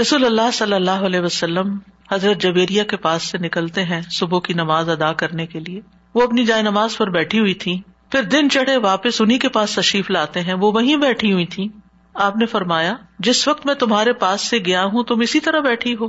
رسول 0.00 0.24
اللہ 0.24 0.50
صلی 0.52 0.72
اللہ 0.72 0.90
علیہ 0.90 1.20
وسلم 1.20 1.78
حضرت 2.12 2.40
جبیریا 2.40 2.84
کے 2.84 2.96
پاس 2.96 3.22
سے 3.22 3.38
نکلتے 3.38 3.84
ہیں 3.84 4.00
صبح 4.10 4.40
کی 4.40 4.54
نماز 4.54 4.88
ادا 4.88 5.12
کرنے 5.12 5.46
کے 5.46 5.60
لیے۔ 5.60 5.80
وہ 6.14 6.22
اپنی 6.22 6.44
جائے 6.44 6.62
نماز 6.62 6.96
پر 6.96 7.10
بیٹھی 7.10 7.38
ہوئی 7.38 7.54
تھی 7.54 7.80
پھر 8.10 8.22
دن 8.22 8.50
چڑھے 8.50 8.76
واپس 8.76 9.20
انہیں 9.20 9.38
کے 9.38 9.48
پاس 9.48 9.74
تشریف 9.74 10.10
لاتے 10.10 10.40
ہیں۔ 10.40 10.54
وہ 10.54 10.72
وہیں 10.72 10.96
بیٹھی 10.96 11.32
ہوئی 11.32 11.46
تھی 11.46 11.68
آپ 12.14 12.36
نے 12.36 12.46
فرمایا، 12.46 12.94
جس 13.18 13.48
وقت 13.48 13.66
میں 13.66 13.74
تمہارے 13.74 14.12
پاس 14.12 14.40
سے 14.40 14.58
گیا 14.58 14.84
ہوں، 14.84 15.04
تم 15.04 15.20
اسی 15.20 15.40
طرح 15.40 15.60
بیٹھی 15.60 15.96
ہو۔ 16.00 16.06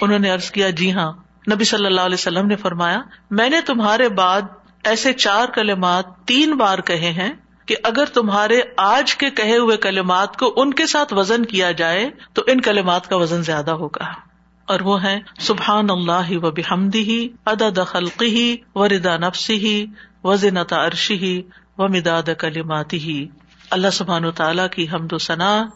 انہوں 0.00 0.18
نے 0.18 0.32
ارض 0.32 0.50
کیا 0.50 0.70
جی 0.70 0.92
ہاں۔ 0.92 1.12
نبی 1.52 1.64
صلی 1.64 1.86
اللہ 1.86 2.00
علیہ 2.00 2.14
وسلم 2.14 2.46
نے 2.46 2.56
فرمایا، 2.56 3.00
میں 3.30 3.50
نے 3.50 3.60
تمہارے 3.60 4.08
بعد 4.08 4.42
ایسے 4.84 5.12
چار 5.12 5.48
کلمات 5.48 6.04
تین 6.24 6.54
بار 6.54 6.78
کہے 6.78 7.12
ہیں 7.12 7.32
کہ 7.66 7.76
اگر 7.84 8.04
تمہارے 8.04 8.60
آج 8.76 9.16
کے 9.16 9.30
کہے 9.30 9.56
ہوئے 9.56 9.76
کلمات 9.76 10.36
کو 10.36 10.54
ان 10.56 10.74
کے 10.74 10.86
ساتھ 10.86 11.14
وزن 11.14 11.44
کیا 11.44 11.72
جائے، 11.72 12.10
تو 12.32 12.42
ان 12.46 12.60
کلمات 12.60 13.08
کا 13.08 13.16
وزن 13.16 13.42
زیادہ 13.42 13.70
ہوگا۔ 13.70 14.27
اور 14.68 14.80
وہ 14.80 15.02
ہے 15.02 15.20
سبحان 15.38 15.90
اللہ 15.90 16.36
و 16.36 16.50
بحمدی 16.50 17.02
ہی 17.02 17.28
عدد 17.46 17.78
خلقی 17.86 18.26
ہی 18.26 18.56
و 18.74 18.88
ردا 18.88 19.16
نفسی 19.16 19.56
ہی 19.56 19.86
و 20.24 20.32
عرشی 20.70 21.14
ہی 21.14 21.42
و 21.78 21.88
مداد 21.88 22.22
کلماتی 22.38 22.98
ہی 22.98 23.28
اللہ 23.70 23.90
سبحان 23.92 24.24
و 24.24 24.30
تعالیٰ 24.30 24.68
کی 24.68 24.86
حمد 24.88 25.12
و 25.12 25.18
ثنا 25.18 25.66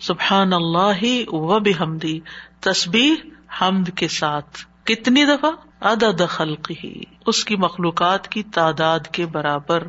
سبحان 0.00 0.52
اللہ 0.52 1.30
و 1.30 1.60
بحمدی 1.60 2.20
تسبیح 2.60 3.14
حمد 3.60 3.88
کے 3.96 4.08
ساتھ۔ 4.08 4.58
کتنی 4.84 5.24
دفعہ؟ 5.24 5.50
عدد 5.80 6.22
خلقی 6.28 6.74
ہی 6.84 7.02
اس 7.26 7.44
کی 7.44 7.56
مخلوقات 7.56 8.28
کی 8.28 8.42
تعداد 8.42 9.00
کے 9.12 9.26
برابر۔ 9.26 9.84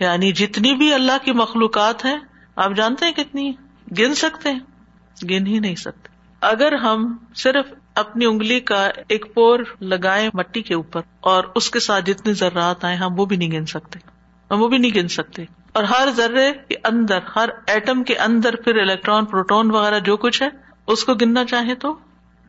یعنی 0.00 0.32
جتنی 0.32 0.74
بھی 0.74 0.94
اللہ 0.94 1.24
کی 1.24 1.32
مخلوقات 1.32 2.04
ہیں، 2.04 2.16
آپ 2.56 2.70
جانتے 2.76 3.06
ہیں 3.06 3.12
کتنی؟ 3.12 3.52
گن 3.98 4.14
سکتے 4.14 4.50
ہیں؟ 4.50 4.60
گن 5.30 5.46
ہی 5.46 5.58
نہیں 5.58 5.74
سکتے۔ 5.74 6.08
اگر 6.40 6.72
ہم 6.72 7.16
صرف 7.34 7.64
اپنی 7.94 8.24
انگلی 8.24 8.60
کا 8.60 8.90
ایک 9.08 9.34
پور 9.34 9.58
لگائے 9.80 10.30
مٹی 10.34 10.62
کے 10.62 10.74
اوپر 10.74 11.00
اور 11.20 11.44
اس 11.54 11.70
کے 11.70 11.80
ساتھ 11.80 12.04
جتنے 12.04 12.32
ذرات 12.32 12.84
آئے 12.84 12.96
ہم 12.96 13.20
وہ 13.20 13.24
بھی 13.24 13.36
نہیں 13.36 13.50
گن 13.50 13.66
سکتے۔ 13.66 13.98
ہم 14.50 14.62
وہ 14.62 14.68
بھی 14.68 14.78
نہیں 14.78 14.90
گن 14.96 15.08
سکتے۔ 15.08 15.44
اور 15.72 15.84
ہر 15.84 16.08
ذرے 16.16 16.52
کے 16.68 16.74
اندر، 16.84 17.18
ہر 17.36 17.48
ایٹم 17.66 18.04
کے 18.04 18.16
اندر 18.16 18.56
پھر 18.56 18.76
الیکٹران، 18.76 19.24
پروٹون 19.24 19.70
وغیرہ 19.70 19.98
جو 19.98 20.16
کچھ 20.16 20.42
ہے، 20.42 20.48
اس 20.86 21.04
کو 21.04 21.14
گننا 21.14 21.44
چاہے 21.44 21.74
تو 21.74 21.92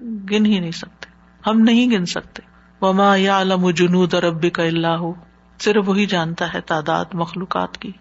گن 0.01 0.45
ہی 0.45 0.59
نہیں 0.59 0.71
سکتے۔ 0.71 1.09
ہم 1.49 1.59
نہیں 1.59 1.91
گن 1.91 2.05
سکتے۔ 2.05 2.41
وما 2.81 3.15
یا 3.15 3.41
علم 3.41 3.69
جنود 3.69 4.13
ربی 4.13 4.49
کا 4.49 4.63
اللہ 4.63 4.87
ہو 4.87 5.13
صرف 5.59 5.89
وہی 5.89 6.05
جانتا 6.05 6.53
ہے 6.53 6.61
تعداد 6.61 7.05
مخلوقات 7.13 7.77
کی۔ 7.77 7.91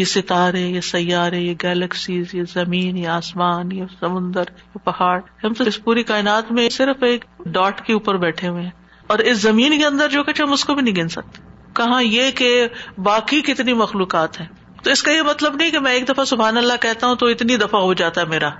یہ 0.00 0.04
ستارے، 0.04 0.60
یہ 0.60 0.80
سیارے، 0.80 1.40
یہ 1.40 1.54
گیلیکسیز، 1.62 2.34
یہ 2.34 2.42
زمین، 2.52 2.96
یہ 2.96 3.08
آسمان، 3.08 3.72
یہ 3.72 3.84
سمندر، 4.00 4.44
یہ 4.58 4.78
پہاڑ۔ 4.84 5.20
ہم 5.44 5.52
تو 5.52 5.64
اس 5.64 5.84
پوری 5.84 6.02
کائنات 6.02 6.52
میں 6.52 6.68
صرف 6.70 7.02
ایک 7.02 7.24
ڈاٹ 7.46 7.86
کے 7.86 7.92
اوپر 7.92 8.16
بیٹھے 8.16 8.48
ہوئے 8.48 8.62
ہیں۔ 8.62 8.70
اور 9.06 9.18
اس 9.18 9.38
زمین 9.38 9.78
کے 9.78 9.84
اندر 9.84 10.08
جو 10.08 10.22
کچھ 10.22 10.42
ہم 10.42 10.52
اس 10.52 10.64
کو 10.64 10.74
بھی 10.74 10.82
نہیں 10.82 10.94
گن 10.94 11.08
سکتے۔ 11.08 11.42
کہاں 11.72 12.02
یہ 12.02 12.30
کہ 12.30 12.68
باقی 12.98 13.40
کتنی 13.40 13.72
مخلوقات 13.72 14.40
ہیں؟ 14.40 14.48
تو 14.82 14.90
اس 14.90 15.02
کا 15.02 15.12
یہ 15.12 15.22
مطلب 15.22 15.54
نہیں 15.56 15.70
کہ 15.70 15.78
میں 15.78 15.92
ایک 15.92 16.08
دفعہ 16.08 16.24
سبحان 16.24 16.56
اللہ 16.56 16.72
کہتا 16.80 17.06
ہوں 17.06 17.16
تو 17.16 17.26
اتنی 17.26 17.56
دفعہ 17.56 17.80
ہو 17.80 17.94
جاتا 17.94 18.20
ہے 18.20 18.26
میرا۔ 18.26 18.50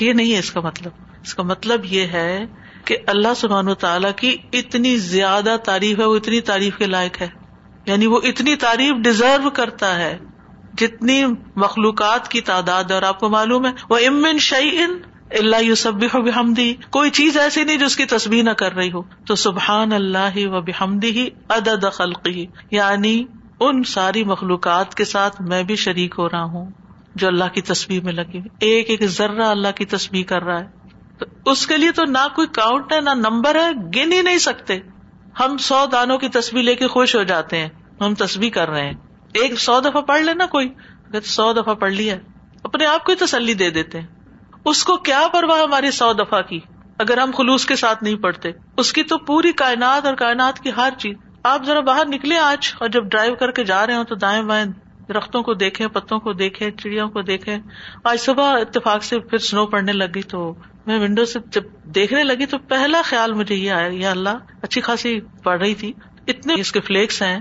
یہ 0.00 0.12
نہیں 0.12 0.34
ہے 0.34 0.38
اس 0.38 0.50
کا 0.50 0.60
مطلب۔ 0.60 0.92
اس 1.22 1.34
کا 1.34 1.42
مطلب 1.42 1.80
یہ 1.84 2.02
ہے 2.02 2.44
کہ 2.84 2.96
اللہ 3.06 3.34
سبحان 3.36 3.68
و 3.68 3.74
تعالیٰ 3.74 4.10
کی 4.16 4.36
اتنی 4.52 4.96
زیادہ 4.96 5.56
تعریف 5.64 5.98
ہے، 5.98 6.04
وہ 6.04 6.16
اتنی 6.16 6.40
تعریف 6.40 6.78
کے 6.78 6.86
لائق 6.86 7.20
ہے۔ 7.20 7.28
یعنی 7.86 8.06
وہ 8.06 8.20
اتنی 8.24 8.56
تعریف 8.56 8.94
ڈیزرو 9.04 9.50
کرتا 9.50 9.96
ہے 9.96 10.18
جتنی 10.78 11.24
مخلوقات 11.56 12.28
کی 12.28 12.40
تعداد 12.40 12.90
اور 12.90 13.02
آپ 13.02 13.20
کو 13.20 13.28
معلوم 13.28 13.66
ہے، 13.66 13.72
وہ 13.90 13.98
امن 14.06 14.38
شعی 14.38 14.78
ان 14.78 14.98
اللہ 15.30 15.62
یوسب 15.62 15.94
بحمدی۔ 15.94 16.74
کوئی 16.90 17.10
چیز 17.10 17.38
ایسی 17.38 17.64
نہیں 17.64 17.76
جو 17.76 17.86
اس 17.86 17.96
کی 17.96 18.04
تصویر 18.04 18.42
نہ 18.42 18.50
کر 18.50 18.72
رہی 18.72 18.92
ہو۔ 18.92 19.02
تو 19.26 19.34
سبحان 19.34 19.92
اللہ 19.92 20.46
و 20.46 20.60
بحمدی 20.60 21.10
ہی 21.10 21.28
عدد 21.48 21.84
خلقی 21.92 22.46
یعنی 22.70 23.24
ان 23.60 23.82
ساری 23.82 24.24
مخلوقات 24.24 24.94
کے 24.94 25.04
ساتھ 25.04 25.42
میں 25.42 25.62
بھی 25.62 25.76
شریک 25.76 26.14
ہو 26.18 26.28
رہا 26.28 26.42
ہوں 26.42 26.70
جو 27.14 27.28
اللہ 27.28 27.44
کی 27.44 27.62
تصویر 27.62 28.02
میں 28.02 28.12
لگی 28.12 28.40
ایک 28.60 28.90
ایک 28.90 29.06
ذرہ 29.06 29.42
اللہ 29.42 29.68
کی 29.74 29.84
تصویر 29.84 30.26
کر 30.26 30.42
رہا 30.42 30.60
ہے۔ 30.60 30.66
تو 31.18 31.50
اس 31.50 31.66
کے 31.66 31.76
لیے 31.76 31.92
تو 31.92 32.04
نہ 32.04 32.26
کوئی 32.34 32.48
کاؤنٹ 32.48 32.92
ہے، 32.92 33.00
نہ 33.00 33.10
نمبر 33.10 33.54
ہے، 33.54 33.72
گن 33.72 34.12
ہی 34.12 34.22
نہیں 34.22 34.38
سکتے۔ 34.38 34.78
ہم 35.40 35.56
سو 35.58 35.86
دانوں 35.92 36.18
کی 36.18 36.28
تصویر 36.28 36.62
لے 36.62 36.74
کے 36.74 36.86
خوش 36.86 37.16
ہو 37.16 37.22
جاتے 37.22 37.58
ہیں۔ 37.58 37.68
ہم 38.00 38.14
تصویر 38.14 38.50
کر 38.50 38.68
رہے 38.68 38.86
ہیں۔ 38.86 39.07
ایک 39.40 39.60
سو 39.60 39.80
دفعہ 39.80 40.00
پڑھ 40.00 40.22
لینا 40.22 40.46
کوئی۔ 40.46 40.68
اگر 41.08 41.20
سو 41.20 41.52
دفعہ 41.52 41.74
پڑھ 41.74 41.92
لیا 41.92 42.16
اپنے 42.62 42.86
آپ 42.86 43.04
کو 43.04 43.14
تسلی 43.14 43.54
دے 43.54 43.70
دیتے 43.70 44.00
اس 44.64 44.84
کو 44.84 44.96
کیا 44.96 45.26
پرواہ 45.32 45.62
ہماری 45.62 45.90
سو 45.90 46.12
دفعہ 46.12 46.42
کی؟ 46.42 46.60
اگر 46.98 47.18
ہم 47.18 47.30
خلوص 47.30 47.66
کے 47.66 47.76
ساتھ 47.76 48.04
نہیں 48.04 48.16
پڑھتے، 48.16 48.50
اس 48.76 48.92
کی 48.92 49.02
تو 49.02 49.18
پوری 49.18 49.52
کائنات 49.52 50.06
اور 50.06 50.14
کائنات 50.14 50.58
کی 50.58 50.70
ہر 50.76 50.90
چیز۔ 50.98 51.16
آپ 51.42 51.64
ذرا 51.64 51.80
باہر 51.80 52.06
نکلے 52.06 52.36
آج 52.36 52.74
اور 52.80 52.88
جب 52.88 53.04
ڈرائیو 53.04 53.34
کر 53.34 53.50
کے 53.50 53.64
جا 53.64 53.86
رہے 53.86 53.94
ہوں 53.94 54.04
تو 54.04 54.14
دائیں 54.14 54.42
بائیں 54.42 54.64
درختوں 55.08 55.42
کو 55.42 55.54
دیکھیں، 55.54 55.86
پتوں 55.86 56.18
کو 56.18 56.32
دیکھیں، 56.32 56.70
چڑیوں 56.70 57.08
کو 57.08 57.22
دیکھیں۔ 57.22 57.58
آج 58.04 58.20
صبح 58.20 58.60
اتفاق 58.60 59.04
سے 59.04 59.18
پھر 59.18 59.38
سنو 59.38 59.66
پڑنے 59.66 59.92
لگی 59.92 60.22
تو 60.22 60.54
میں 60.86 60.98
ونڈو 60.98 61.24
سے 61.24 61.38
جب 61.46 61.62
دیکھنے 61.84 62.24
لگی 62.24 62.46
تو 62.46 62.58
پہلا 62.58 63.02
خیال 63.04 63.32
مجھے 63.32 63.54
یہ 63.54 63.70
آیا، 63.70 63.88
یا 63.92 64.10
اللہ، 64.10 64.38
اچھی 64.62 64.80
خاصی 64.80 65.20
پڑھ 65.20 65.60
رہی 65.60 65.74
تھی۔ 65.74 65.92
اتنے 66.26 66.54
اس 66.54 66.72
کے 66.72 66.80
فلیکس 66.80 67.22
ہیں۔ 67.22 67.38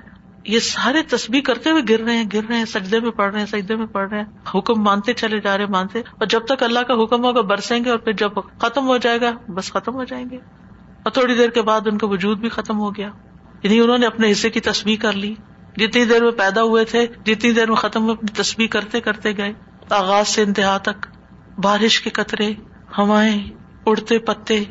یہ 0.47 0.59
سارے 0.59 1.01
تسبیح 1.01 1.41
کرتے 1.41 1.69
ہوئے 1.69 1.81
گر 1.89 1.99
رہے 1.99 2.17
ہیں، 2.17 2.23
گر 2.33 2.39
رہے 2.49 2.57
ہیں، 2.57 2.65
سجدے 2.65 2.99
میں 2.99 3.11
پڑھ 3.11 3.31
رہے 3.31 3.39
ہیں، 3.39 3.47
سجدے 3.47 3.75
میں 3.75 3.85
پڑھ 3.85 4.09
رہے 4.09 4.17
ہیں۔ 4.17 4.25
حکم 4.55 4.81
مانتے 4.81 5.13
چلے 5.13 5.39
جا 5.39 5.57
رہے 5.57 5.65
مانتے۔ 5.65 5.99
اور 5.99 6.25
جب 6.25 6.45
تک 6.45 6.63
اللہ 6.63 6.79
کا 6.79 6.93
حکم 6.93 7.25
ہوگا، 7.25 7.41
برسیں 7.41 7.85
گے 7.85 7.89
اور 7.89 7.97
پھر 7.97 8.11
جب 8.11 8.31
ختم 8.61 8.87
ہو 8.87 8.97
جائے 8.97 9.21
گا، 9.21 9.51
بس 9.51 9.71
ختم 9.71 9.93
ہو 9.93 10.03
جائیں 10.03 10.25
گے۔ 10.31 10.35
اور 11.03 11.09
تھوڑی 11.09 11.35
دیر 11.35 11.49
کے 11.49 11.61
بعد 11.61 11.81
ان 11.85 11.97
کا 11.97 12.07
وجود 12.07 12.37
بھی 12.37 12.49
ختم 12.49 12.79
ہو 12.79 12.95
گیا۔ 12.95 13.09
یعنی 13.63 13.79
انہوں 13.79 13.97
نے 13.97 14.05
اپنے 14.05 14.31
حصے 14.31 14.49
کی 14.49 14.59
تصویر 14.59 14.95
کر 15.01 15.13
لی۔ 15.13 15.35
جتنی 15.77 16.05
دیر 16.05 16.23
میں 16.23 16.31
پیدا 16.31 16.63
ہوئے 16.63 16.85
تھے، 16.85 17.07
جتنی 17.25 17.51
دیر 17.51 17.67
میں 17.67 17.75
ختم 17.75 18.03
ہوئے، 18.03 18.13
اپنی 18.13 18.43
تصویر 18.43 18.67
کرتے 18.67 19.01
کرتے 19.01 19.37
گئے۔ 19.37 19.53
آغاز 19.89 20.27
سے 20.27 20.41
انتہا 20.41 20.77
تک 20.77 21.07
بارش 21.57 22.01
کے 22.01 22.09
قطرے، 22.09 22.51
ہوائیں، 22.97 23.49
اڑتے 23.85 24.19
پتے۔ 24.19 24.63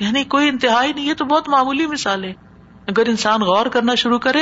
یعنی 0.00 0.24
کوئی 0.24 0.48
انتہا 0.48 0.84
ہی 0.84 0.92
نہیں 0.92 1.08
ہے، 1.08 1.14
تو 1.14 1.24
بہت 1.24 1.48
معمولی 1.48 1.86
مثال 1.86 2.24
ہے۔ 2.24 2.32
اگر 2.86 3.02
انسان 3.06 3.40
غور 3.40 3.66
کرنا 3.66 3.94
شروع 3.94 4.18
کرے 4.18 4.40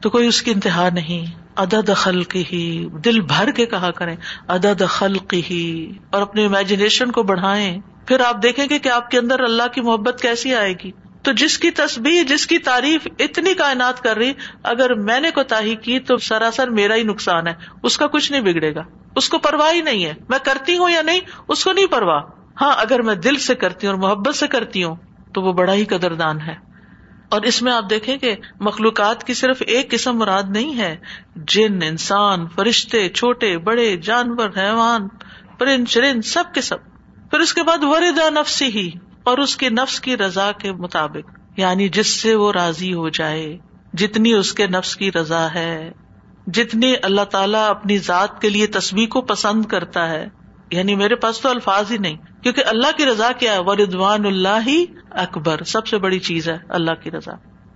تو 0.00 0.10
کوئی 0.10 0.26
اس 0.26 0.42
کی 0.42 0.50
انتہا 0.50 0.88
نہیں۔ 0.92 1.38
ادا 1.56 1.80
دخل 1.88 2.22
کی 2.22 2.44
ہی 2.52 2.88
دل 3.04 3.20
بھر 3.20 3.50
کے 3.50 3.66
کہا 3.66 3.90
کریں۔ 3.90 4.16
ادا 4.48 4.72
دخل 4.80 5.18
کی 5.18 5.42
ہی 5.50 5.92
اور 6.10 6.22
اپنے 6.22 6.46
امیجنیشن 6.46 7.10
کو 7.10 7.22
بڑھائیں۔ 7.22 7.80
پھر 8.06 8.20
آپ 8.20 8.42
دیکھیں 8.42 8.66
گے 8.70 8.78
کہ 8.78 8.88
آپ 8.88 9.10
کے 9.10 9.18
اندر 9.18 9.40
اللہ 9.40 9.62
کی 9.74 9.80
محبت 9.80 10.22
کیسی 10.22 10.54
آئے 10.54 10.74
گی۔ 10.84 10.92
تو 11.22 11.32
جس 11.32 11.58
کی 11.58 11.70
تصویر 11.70 12.22
جس 12.22 12.46
کی 12.46 12.58
تعریف 12.58 13.06
اتنی 13.18 13.54
کائنات 13.54 14.02
کر 14.02 14.16
رہی، 14.16 14.32
اگر 14.62 14.94
میں 14.94 15.20
نے 15.20 15.30
کوتا 15.30 15.60
کی 15.82 15.98
تو 15.98 16.16
سراسر 16.16 16.70
میرا 16.70 16.94
ہی 16.94 17.02
نقصان 17.02 17.46
ہے۔ 17.46 17.54
اس 17.82 17.98
کا 17.98 18.06
کچھ 18.06 18.32
نہیں 18.32 18.42
بگڑے 18.42 18.74
گا۔ 18.74 18.82
اس 19.16 19.28
کو 19.28 19.38
پرواہ 19.38 19.72
ہی 19.72 19.82
نہیں 19.82 20.04
ہے۔ 20.04 20.14
میں 20.28 20.38
کرتی 20.42 20.78
ہوں 20.78 20.90
یا 20.90 21.02
نہیں، 21.02 21.20
اس 21.48 21.64
کو 21.64 21.72
نہیں 21.72 21.86
پرواہ۔ 21.86 22.22
ہاں 22.60 22.74
اگر 22.76 23.02
میں 23.02 23.14
دل 23.14 23.36
سے 23.36 23.54
کرتی 23.54 23.86
ہوں 23.86 23.94
اور 23.94 24.02
محبت 24.02 24.34
سے 24.34 24.46
کرتی 24.46 24.84
ہوں، 24.84 24.96
تو 25.34 25.42
وہ 25.42 25.52
بڑا 25.52 25.72
ہی 25.72 25.84
قدردان 25.84 26.40
ہے۔ 26.40 26.67
اور 27.28 27.42
اس 27.42 27.62
میں 27.62 27.72
آپ 27.72 27.90
دیکھیں 27.90 28.16
کہ 28.16 28.34
مخلوقات 28.60 29.24
کی 29.24 29.34
صرف 29.34 29.62
ایک 29.66 29.90
قسم 29.90 30.18
مراد 30.18 30.42
نہیں 30.48 30.78
ہے۔ 30.78 30.96
جن، 31.36 31.78
انسان، 31.82 32.46
فرشتے، 32.48 33.08
چھوٹے، 33.08 33.58
بڑے، 33.58 33.96
جانور، 33.96 34.48
حیوان 34.56 35.08
پرند 35.58 35.88
چرند 35.88 36.24
سب 36.24 36.44
کے 36.54 36.60
سب۔ 36.60 36.76
پھر 37.30 37.38
اس 37.38 37.54
کے 37.54 37.62
بعد 37.62 37.78
وردا 37.80 38.28
نفسی 38.30 38.64
ہی 38.64 38.90
اور 39.22 39.38
اس 39.38 39.56
کے 39.56 39.70
نفس 39.70 40.00
کی 40.00 40.16
رضا 40.16 40.52
کے 40.52 40.72
مطابق 40.72 41.38
یعنی 41.56 41.88
جس 41.88 42.20
سے 42.20 42.34
وہ 42.34 42.52
راضی 42.52 42.94
ہو 42.94 43.08
جائے، 43.08 43.58
جتنی 43.92 44.32
اس 44.32 44.52
کے 44.52 44.66
نفس 44.66 44.96
کی 44.96 45.12
رضا 45.12 45.54
ہے 45.54 45.92
جتنی 46.46 46.94
اللہ 47.02 47.24
تعالیٰ 47.24 47.68
اپنی 47.68 47.98
ذات 47.98 48.42
کے 48.42 48.48
لیے 48.48 48.66
تصویر 48.66 49.08
کو 49.08 49.20
پسند 49.20 49.64
کرتا 49.64 50.10
ہے 50.10 50.28
یعنی 50.70 50.94
میرے 50.94 51.14
پاس 51.14 51.40
تو 51.40 51.48
الفاظ 51.48 51.92
ہی 51.92 51.98
نہیں، 51.98 52.16
کیونکہ 52.42 52.62
اللہ 52.66 52.96
کی 52.96 53.06
رضا 53.06 53.32
کیا 53.32 53.52
ہے؟ 53.52 53.58
وردوان 53.58 54.26
اللہ 54.26 54.58
ہی 54.66 54.84
اکبر۔ 55.10 55.64
سب 55.66 55.86
سے 55.86 55.98
بڑی 55.98 56.18
چیز 56.18 56.48
ہے 56.48 56.58
اللہ 56.68 56.94
کی 57.02 57.10
رضا۔ 57.10 57.32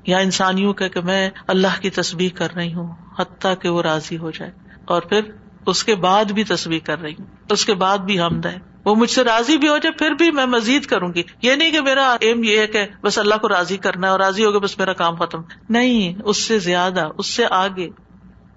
یا 0.06 0.18
انسانیوں 0.18 0.74
کا 0.74 0.88
کہ 0.88 1.00
میں 1.00 1.30
اللہ 1.46 1.80
کی 1.80 1.90
تصویر 1.90 2.32
کر 2.34 2.54
رہی 2.54 2.74
ہوں، 2.74 2.94
حتیٰ 3.18 3.54
کہ 3.62 3.68
وہ 3.68 3.82
راضی 3.82 4.18
ہو 4.18 4.30
جائے۔ 4.30 4.50
اور 4.84 5.02
پھر 5.02 5.20
اس 5.66 5.84
کے 5.84 5.94
بعد 5.94 6.24
بھی 6.24 6.44
تصویر 6.44 6.78
کر 6.84 6.98
رہی 6.98 7.12
ہوں۔ 7.12 7.26
اس 7.50 7.64
کے 7.64 7.74
بعد 7.74 7.98
بھی 7.98 8.20
حمد 8.20 8.46
ہے۔ 8.46 8.58
وہ 8.84 8.94
مجھ 8.94 9.10
سے 9.10 9.24
راضی 9.24 9.58
بھی 9.58 9.68
ہو 9.68 9.78
جائے، 9.78 9.98
پھر 9.98 10.10
بھی 10.10 10.30
میں 10.30 10.46
مزید 10.46 10.84
کروں 10.86 11.14
گی۔ 11.14 11.22
یہ 11.42 11.54
نہیں 11.54 11.70
کہ 11.70 11.80
میرا 11.80 12.16
ایم 12.20 12.44
یہ 12.44 12.58
ہے 12.58 12.66
کہ 12.66 12.86
بس 13.02 13.18
اللہ 13.18 13.34
کو 13.34 13.48
راضی 13.48 13.76
کرنا 13.76 14.06
ہے 14.06 14.12
اور 14.12 14.20
راضی 14.20 14.44
ہوگا 14.44 14.58
بس 14.58 14.78
میرا 14.78 14.92
کام 14.92 15.14
ختم۔ 15.14 15.38
نہیں، 15.68 16.22
اس 16.24 16.36
سے 16.36 16.58
زیادہ، 16.58 17.08
اس 17.18 17.26
سے 17.26 17.44
آگے۔ 17.50 17.88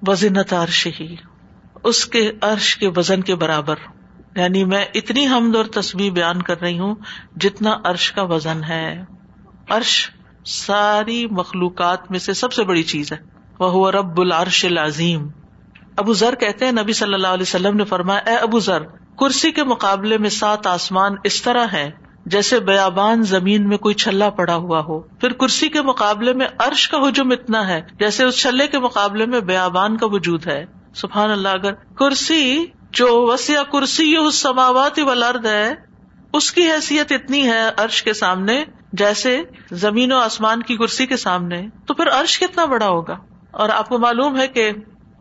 وزنت 0.07 0.53
عرش 0.53 0.87
ہی 0.99 1.15
اس 1.83 2.05
کے 2.05 2.31
عرش 2.41 2.77
کے 2.77 2.87
وزن 2.87 3.21
کے 3.21 3.35
برابر۔ 3.35 3.75
یعنی 4.35 4.63
میں 4.63 4.85
اتنی 4.93 5.27
حمد 5.27 5.55
اور 5.55 5.65
تصویر 5.65 6.11
بیان 6.11 6.41
کر 6.41 6.61
رہی 6.61 6.79
ہوں 6.79 6.95
جتنا 7.35 7.77
عرش 7.83 8.11
کا 8.11 8.21
وزن 8.21 8.63
ہے۔ 8.63 9.03
عرش 9.69 10.11
ساری 10.45 11.27
مخلوقات 11.27 12.11
میں 12.11 12.19
سے 12.19 12.33
سب 12.33 12.53
سے 12.53 12.63
بڑی 12.63 12.83
چیز 12.83 13.11
ہے۔ 13.11 13.17
وہ 13.59 13.91
رب 13.91 14.21
العرش 14.21 14.65
العظیم۔ 14.65 15.27
ابو 15.97 16.13
ذر 16.13 16.35
کہتے 16.35 16.65
ہیں، 16.65 16.71
نبی 16.71 16.93
صلی 16.93 17.13
اللہ 17.13 17.27
علیہ 17.27 17.41
وسلم 17.41 17.77
نے 17.77 17.83
فرمایا، 17.83 18.29
اے 18.29 18.35
ابو 18.35 18.59
ذر، 18.59 18.83
کرسی 19.19 19.51
کے 19.51 19.63
مقابلے 19.63 20.17
میں 20.17 20.29
سات 20.29 20.67
آسمان 20.67 21.15
اس 21.23 21.41
طرح 21.41 21.65
ہے 21.73 21.91
جیسے 22.25 22.59
بیابان 22.59 23.23
زمین 23.23 23.69
میں 23.69 23.77
کوئی 23.77 23.95
چھلا 23.95 24.29
پڑا 24.29 24.55
ہوا 24.55 24.79
ہو۔ 24.79 24.99
پھر 24.99 25.33
کرسی 25.33 25.69
کے 25.69 25.81
مقابلے 25.81 26.33
میں 26.33 26.47
عرش 26.59 26.89
کا 26.89 26.97
ہجم 26.97 27.31
اتنا 27.31 27.67
ہے، 27.67 27.81
جیسے 27.99 28.23
اس 28.23 28.37
چھلے 28.37 28.67
کے 28.67 28.79
مقابلے 28.79 29.25
میں 29.25 29.39
بیابان 29.39 29.97
کا 29.97 30.05
وجود 30.05 30.47
ہے۔ 30.47 30.65
سبحان 30.95 31.31
اللہ، 31.31 31.49
اگر 31.49 31.73
کرسی 31.73 32.65
جو 32.95 33.27
وسیع 33.33 33.61
کرسی 33.61 34.15
سماوات 34.33 34.99
ولرد 34.99 35.45
ہے، 35.45 35.73
اس 36.33 36.51
کی 36.51 36.71
حیثیت 36.71 37.11
اتنی 37.11 37.47
ہے 37.47 37.69
عرش 37.77 38.03
کے 38.03 38.13
سامنے، 38.13 38.65
جیسے 38.93 39.41
زمین 39.71 40.11
و 40.11 40.17
آسمان 40.17 40.63
کی 40.63 40.77
کرسی 40.77 41.05
کے 41.05 41.17
سامنے، 41.17 41.67
تو 41.87 41.93
پھر 41.93 42.09
عرش 42.09 42.39
کتنا 42.39 42.65
بڑا 42.65 42.87
ہوگا؟ 42.87 43.17
اور 43.51 43.69
آپ 43.69 43.89
کو 43.89 43.97
معلوم 43.97 44.37
ہے 44.37 44.47
کہ 44.47 44.71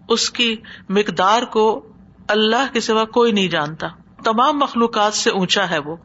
اس 0.08 0.30
کی 0.30 0.56
مقدار 0.88 1.42
کو 1.42 1.88
اللہ 2.28 2.72
کے 2.72 2.80
سوا 2.80 3.04
کوئی 3.04 3.32
نہیں 3.32 3.48
جانتا۔ 3.48 3.86
تمام 4.24 4.58
مخلوقات 4.58 5.14
سے 5.14 5.30
اونچا 5.30 5.70
ہے 5.70 5.78
وہ۔ 5.78 5.96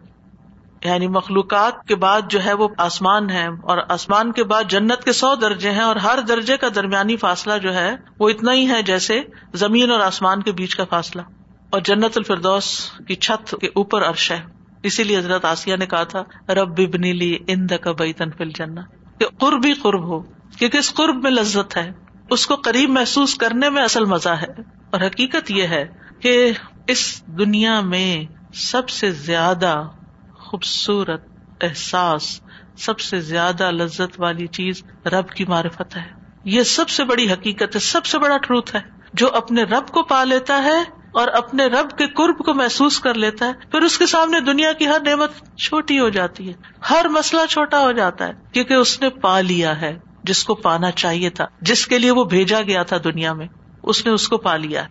یعنی 0.84 1.07
مخلوقات 1.07 1.88
کے 1.88 1.95
بعد 1.95 2.22
جو 2.30 2.45
ہے 2.45 2.53
وہ 2.53 2.67
آسمان 2.78 3.30
ہے، 3.30 3.47
اور 3.47 3.78
آسمان 3.89 4.32
کے 4.32 4.43
بعد 4.43 4.63
جنت 4.70 5.03
کے 5.03 5.11
سو 5.11 5.36
درجے 5.36 5.72
ہیں، 5.72 5.82
اور 5.82 5.95
ہر 5.95 6.20
درجے 6.20 6.57
کا 6.57 6.67
درمیانی 6.76 7.17
فاصلہ 7.17 7.57
جو 7.57 7.74
ہے 7.74 7.95
وہ 8.20 8.30
اتنا 8.30 8.53
ہی 8.53 8.70
ہے 8.70 8.82
جیسے 8.82 9.22
زمین 9.53 9.91
اور 9.91 9.99
آسمان 9.99 10.43
کے 10.43 10.51
بیچ 10.51 10.76
کا 10.76 10.84
فاصلہ۔ 10.89 11.22
اور 11.70 11.82
جنت 11.82 12.17
الفردوس 12.17 12.91
کی 13.07 13.15
چھت 13.15 13.55
کے 13.61 13.67
اوپر 13.67 14.09
عرش 14.09 14.32
ہے۔ 14.32 14.41
اسی 14.84 15.03
لیے 15.03 15.17
حضرت 15.17 15.45
آسیہ 15.45 15.76
نے 15.76 15.86
کہا 15.86 16.03
تھا، 16.03 16.53
رب 16.53 16.80
ببنی 16.80 17.13
لی 17.13 17.38
اند 17.47 17.72
کا 17.82 17.91
بیتن 17.91 18.32
فل 18.32 18.49
جنا 18.49 18.82
کہ 19.20 19.26
قرب 19.39 19.65
ہی 19.65 19.74
قرب 19.74 20.03
ہو 20.03 20.20
کیونکہ 20.57 20.78
اس 20.78 20.93
قرب 20.93 21.24
میں 21.24 21.32
لذت 21.32 21.78
ہے۔ 21.78 21.91
اس 22.30 22.47
کو 22.47 22.55
قریب 22.55 22.89
محسوس 22.89 23.36
کرنے 23.36 23.70
میں 23.70 23.84
اصل 23.84 24.05
مزہ 24.05 24.30
ہے۔ 24.30 24.47
اور 24.91 25.01
حقیقت 25.01 25.51
یہ 25.51 25.63
ہے 25.63 25.86
کہ 26.20 26.51
اس 26.88 27.28
دنیا 27.28 27.82
میں 27.82 28.34
سب 28.53 28.89
سے 28.89 29.11
زیادہ 29.11 29.88
خوبصورت 30.34 31.28
احساس، 31.61 32.41
سب 32.78 32.99
سے 32.99 33.20
زیادہ 33.20 33.72
لذت 33.72 34.20
والی 34.20 34.47
چیز 34.47 34.84
رب 35.05 35.30
کی 35.30 35.45
معرفت 35.45 35.95
ہے۔ 35.95 36.09
یہ 36.43 36.63
سب 36.63 36.89
سے 36.89 37.03
بڑی 37.03 37.32
حقیقت 37.32 37.76
ہے، 37.76 37.80
سب 37.80 38.05
سے 38.05 38.20
بڑا 38.20 38.38
ٹروت 38.38 38.76
ہے۔ 38.76 38.80
جو 39.13 39.34
اپنے 39.34 39.63
رب 39.63 39.88
کو 39.88 40.03
پا 40.03 40.24
لیتا 40.24 40.63
ہے 40.63 40.99
اور 41.12 41.28
اپنے 41.28 41.66
رب 41.66 41.97
کے 41.97 42.07
قرب 42.07 42.38
کو 42.38 42.53
محسوس 42.53 42.99
کر 42.99 43.14
لیتا 43.14 43.45
ہے، 43.45 43.53
پھر 43.72 43.82
اس 43.82 43.97
کے 43.97 44.05
سامنے 44.05 44.39
دنیا 44.39 44.74
کی 44.74 44.88
ہر 44.88 44.97
نعمت 45.05 45.57
چھوٹی 45.57 45.99
ہو 45.99 46.10
جاتی 46.10 46.47
ہے۔ 46.47 46.53
ہر 46.89 47.05
مسئلہ 47.10 47.45
چھوٹا 47.45 47.80
ہو 47.80 47.91
جاتا 47.91 48.28
ہے، 48.28 48.34
کیونکہ 48.53 48.74
اس 48.74 49.01
نے 49.01 49.10
پا 49.10 49.41
لیا 49.41 49.82
ہے 49.82 49.99
جس 50.24 50.43
کو 50.43 50.55
پانا 50.55 50.91
چاہیے 50.91 51.30
تھا، 51.30 51.45
جس 51.62 51.88
کے 51.88 51.99
لیے 51.99 52.12
وہ 52.12 52.24
بھیجا 52.24 52.62
گیا 52.62 52.84
تھا 52.84 52.97
دنیا 53.03 53.34
میں۔ 53.34 53.47
اس 53.84 54.05
نے 54.05 54.12
اس 54.12 54.28
کو 54.28 54.38
پا 54.38 54.55
لیا 54.57 54.84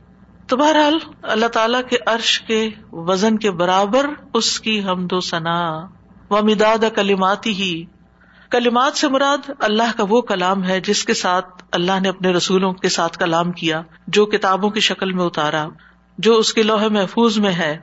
تو 0.46 0.56
بہرحال، 0.56 0.98
اللہ 1.22 1.46
تعالیٰ 1.46 1.80
کے 1.90 1.96
عرش 2.06 2.40
کے 2.40 2.68
وزن 2.92 3.38
کے 3.38 3.50
برابر 3.50 4.06
اس 4.34 4.60
کی 4.60 4.84
حمد 4.84 5.12
و 5.12 5.20
ثنا۔ 5.20 5.86
و 6.30 6.36
مداد 6.42 6.84
کلیماتی 6.94 7.50
ہی 7.50 7.84
کلیمات 8.50 8.96
سے 8.96 9.08
مراد 9.08 9.50
اللہ 9.58 9.96
کا 9.96 10.04
وہ 10.08 10.20
کلام 10.20 10.64
ہے 10.64 10.80
جس 10.80 11.04
کے 11.04 11.14
ساتھ 11.14 11.64
اللہ 11.72 12.00
نے 12.00 12.08
اپنے 12.08 12.30
رسولوں 12.30 12.72
کے 12.72 12.88
ساتھ 12.88 13.18
کلام 13.18 13.52
کیا، 13.52 13.82
جو 14.06 14.26
کتابوں 14.26 14.70
کی 14.70 14.80
شکل 14.80 15.12
میں 15.12 15.24
اتارا۔ 15.24 15.68
جو 16.18 16.36
اس 16.36 16.54
کے 16.54 16.62
لوہے 16.62 16.88
محفوظ 16.88 17.38
میں 17.38 17.52
ہے۔ 17.52 17.78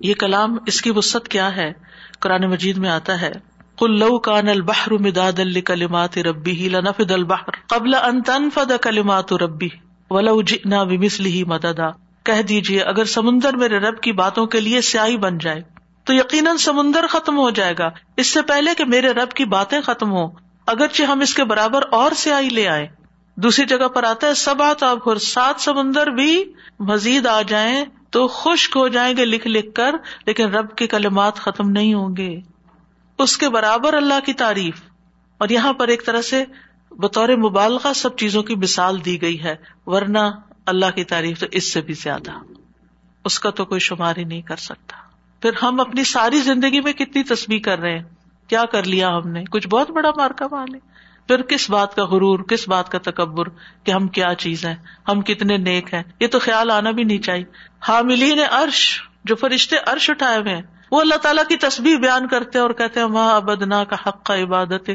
یہ 0.00 0.14
کلام 0.14 0.56
اس 0.66 0.80
کی 0.80 0.90
وسط 0.90 1.28
کیا 1.28 1.56
ہے؟ 1.56 1.72
قرآن 2.20 2.50
مجید 2.50 2.76
میں 2.76 2.90
آتا 2.90 3.20
ہے۔ 3.20 3.32
کل 3.78 3.98
لو 3.98 4.18
کان 4.18 4.48
البحر 4.48 4.90
مداد 4.90 5.40
کلمات 5.64 6.18
ربی 6.18 6.50
ہی 6.50 6.68
لنفد 6.68 7.10
البحر 7.10 7.50
قبل 7.66 7.94
ان 7.94 8.22
تنفد 8.22 8.72
کلمات 8.82 9.32
ربی 9.32 9.68
ولو 10.10 10.42
جئنا 10.42 10.82
بمثله 10.82 11.40
مددا۔ 11.46 11.90
کہہ 12.22 12.42
دیجیے 12.42 12.80
اگر 12.80 13.04
سمندر 13.04 13.56
میرے 13.56 13.78
رب 13.78 14.00
کی 14.00 14.12
باتوں 14.12 14.46
کے 14.46 14.60
لیے 14.60 14.80
سیاہی 14.80 15.16
بن 15.16 15.38
جائے، 15.38 15.62
تو 16.04 16.14
یقیناً 16.14 16.56
سمندر 16.56 17.06
ختم 17.06 17.38
ہو 17.38 17.50
جائے 17.50 17.74
گا۔ 17.78 17.90
اس 18.16 18.26
سے 18.26 18.42
پہلے 18.42 18.70
کہ 18.78 18.84
میرے 18.84 19.08
رب 19.10 19.30
کی 19.30 19.44
باتیں 19.44 19.80
ختم 19.80 20.12
ہو 20.12 20.26
اگرچہ 20.66 21.02
ہم 21.02 21.20
اس 21.20 21.34
کے 21.34 21.44
برابر 21.44 21.80
اور 21.90 22.12
سیاہی 22.16 22.48
لے 22.48 22.68
آئے 22.68 22.88
دوسری 23.36 23.66
جگہ 23.66 23.88
پر 23.88 24.04
آتا 24.04 24.26
ہے 24.26 24.34
سب 24.34 24.62
آتا 24.62 24.94
سات 25.18 25.60
سمندر 25.60 26.06
بھی 26.06 26.44
مزید 26.80 27.26
آ 27.26 27.42
جائیں 27.42 27.84
تو 28.10 28.28
خشک 28.28 28.76
ہو 28.76 28.88
جائیں 28.88 29.16
گے 29.16 29.24
لکھ 29.24 29.48
لکھ 29.48 29.74
کر، 29.74 29.94
لیکن 30.26 30.50
رب 30.50 30.76
کے 30.76 30.86
کلمات 30.86 31.36
ختم 31.36 31.70
نہیں 31.70 31.94
ہوں 31.94 32.16
گے۔ 32.16 32.40
اس 33.18 33.38
کے 33.38 33.48
برابر 33.48 33.94
اللہ 33.94 34.26
کی 34.26 34.32
تعریف۔ 34.32 34.82
اور 35.38 35.48
یہاں 35.48 35.72
پر 35.72 35.88
ایک 35.88 36.06
طرح 36.06 36.22
سے 36.22 36.44
بطور 36.90 37.28
مبالغہ 37.28 37.92
سب 37.92 38.16
چیزوں 38.16 38.42
کی 38.42 38.54
مثال 38.54 39.04
دی 39.04 39.22
گئی 39.22 39.42
ہے، 39.44 39.56
ورنہ 39.86 40.18
اللہ 40.66 40.90
کی 40.94 41.04
تعریف 41.04 41.40
تو 41.40 41.46
اس 41.52 41.72
سے 41.72 41.80
بھی 41.80 41.94
زیادہ۔ 41.94 42.30
اس 43.24 43.40
کا 43.40 43.50
تو 43.50 43.64
کوئی 43.64 43.80
شمار 43.80 44.16
ہی 44.16 44.24
نہیں 44.24 44.42
کر 44.42 44.56
سکتا۔ 44.56 44.96
پھر 45.42 45.50
ہم 45.62 45.80
اپنی 45.80 46.04
ساری 46.04 46.40
زندگی 46.40 46.80
میں 46.80 46.92
کتنی 46.92 47.22
تصویر 47.22 47.60
کر 47.64 47.78
رہے 47.78 47.98
ہیں؟ 47.98 48.04
کیا 48.48 48.64
کر 48.72 48.82
لیا 48.82 49.08
ہم 49.08 49.28
نے؟ 49.28 49.44
کچھ 49.44 49.68
بہت 49.68 49.90
بڑا 49.90 50.10
مارکا 50.16 50.46
مال 50.50 50.74
پھر 51.26 51.42
کس 51.42 51.70
بات 51.70 51.94
کا 51.94 52.04
غرور، 52.04 52.38
کس 52.38 52.68
بات 52.68 52.88
کا 52.88 52.98
تکبر 52.98 53.48
کہ 53.84 53.90
ہم 53.90 54.08
کیا 54.08 54.34
چیز 54.38 54.66
ہیں؟ 54.66 54.74
ہم 55.08 55.20
کتنے 55.20 55.56
نیک 55.56 55.94
ہیں؟ 55.94 56.02
یہ 56.20 56.26
تو 56.26 56.38
خیال 56.38 56.70
آنا 56.70 56.90
بھی 56.90 57.04
نہیں 57.04 57.18
چاہیے۔ 57.18 57.44
حاملین 57.88 58.38
عرش، 58.50 59.02
جو 59.24 59.34
فرشتے 59.34 59.76
عرش 59.86 60.10
اٹھائے 60.10 60.38
ہوئے 60.38 60.54
ہیں، 60.54 60.62
وہ 60.90 61.00
اللہ 61.00 61.14
تعالیٰ 61.14 61.44
کی 61.48 61.56
تصویر 61.56 61.96
بیان 61.96 62.28
کرتے 62.28 62.58
اور 62.58 62.70
کہتے 62.70 63.00
ہیں 63.00 63.06
وہاں 63.06 63.36
ابدنا 63.36 63.84
کا 63.84 63.96
حق 64.06 64.24
کا 64.24 64.36
عبادت 64.36 64.90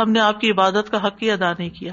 ہم 0.00 0.10
نے 0.10 0.20
آپ 0.20 0.40
کی 0.40 0.50
عبادت 0.50 0.90
کا 0.90 1.06
حق 1.06 1.22
ہی 1.22 1.30
ادا 1.30 1.52
نہیں 1.58 1.70
کیا۔ 1.70 1.92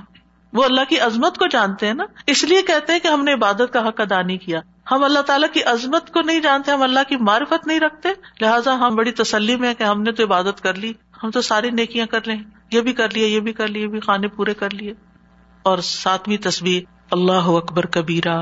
وہ 0.54 0.64
اللہ 0.64 0.82
کی 0.90 1.00
عظمت 1.00 1.38
کو 1.38 1.48
جانتے 1.48 1.88
ہیں 1.88 1.94
نا؟ 1.94 2.04
اس 2.28 2.44
لیے 2.44 2.62
کہتے 2.62 2.94
ہیں 2.94 3.00
کہ 3.00 3.08
ہم 3.08 3.24
نے 3.24 3.34
عبادت 3.34 3.74
کا 3.74 3.88
حق 3.88 4.02
ادا 4.02 4.22
نہیں 4.22 4.38
کیا۔ 4.38 4.60
ہم 4.92 5.04
اللہ 5.04 5.20
تعالیٰ 5.20 5.50
کی 5.54 5.64
عظمت 5.64 6.14
کو 6.14 6.22
نہیں 6.22 6.40
جانتے، 6.40 6.72
ہم 6.72 6.82
اللہ 6.82 7.00
کی 7.10 7.16
معرفت 7.16 7.68
نہیں 7.68 7.80
رکھتے۔ 7.80 8.10
لہٰذا 8.42 8.74
ہم 8.74 8.96
بڑی 8.96 9.12
تسلی 9.12 9.56
میں 9.56 9.74
کہ 9.74 9.84
ہم 9.84 10.02
نے 10.02 10.12
تو 10.12 10.24
عبادت 10.24 10.62
کر 10.62 10.74
لی۔ 10.74 10.94
ہم 11.24 11.32
تو 11.32 11.42
ساری 11.42 11.70
نیکیاں 11.70 12.06
کر 12.06 12.20
لیں۔ 12.26 12.38
یہ 12.72 12.82
بھی 12.82 12.94
کر 12.94 13.10
لیا 13.10 13.28
یہ 13.28 13.40
بھی 13.40 13.54
کر 13.54 13.68
لیا 13.68 13.88
بھی 13.88 14.00
خانے 14.00 14.28
پورے 14.28 14.54
کر 14.54 14.70
لیے۔ 14.70 14.94
اور 15.64 15.78
ساتویں 15.78 16.38
تصویر 16.38 16.84
اللہ 17.12 17.32
اکبر 17.32 17.86
کبیرا 17.86 18.42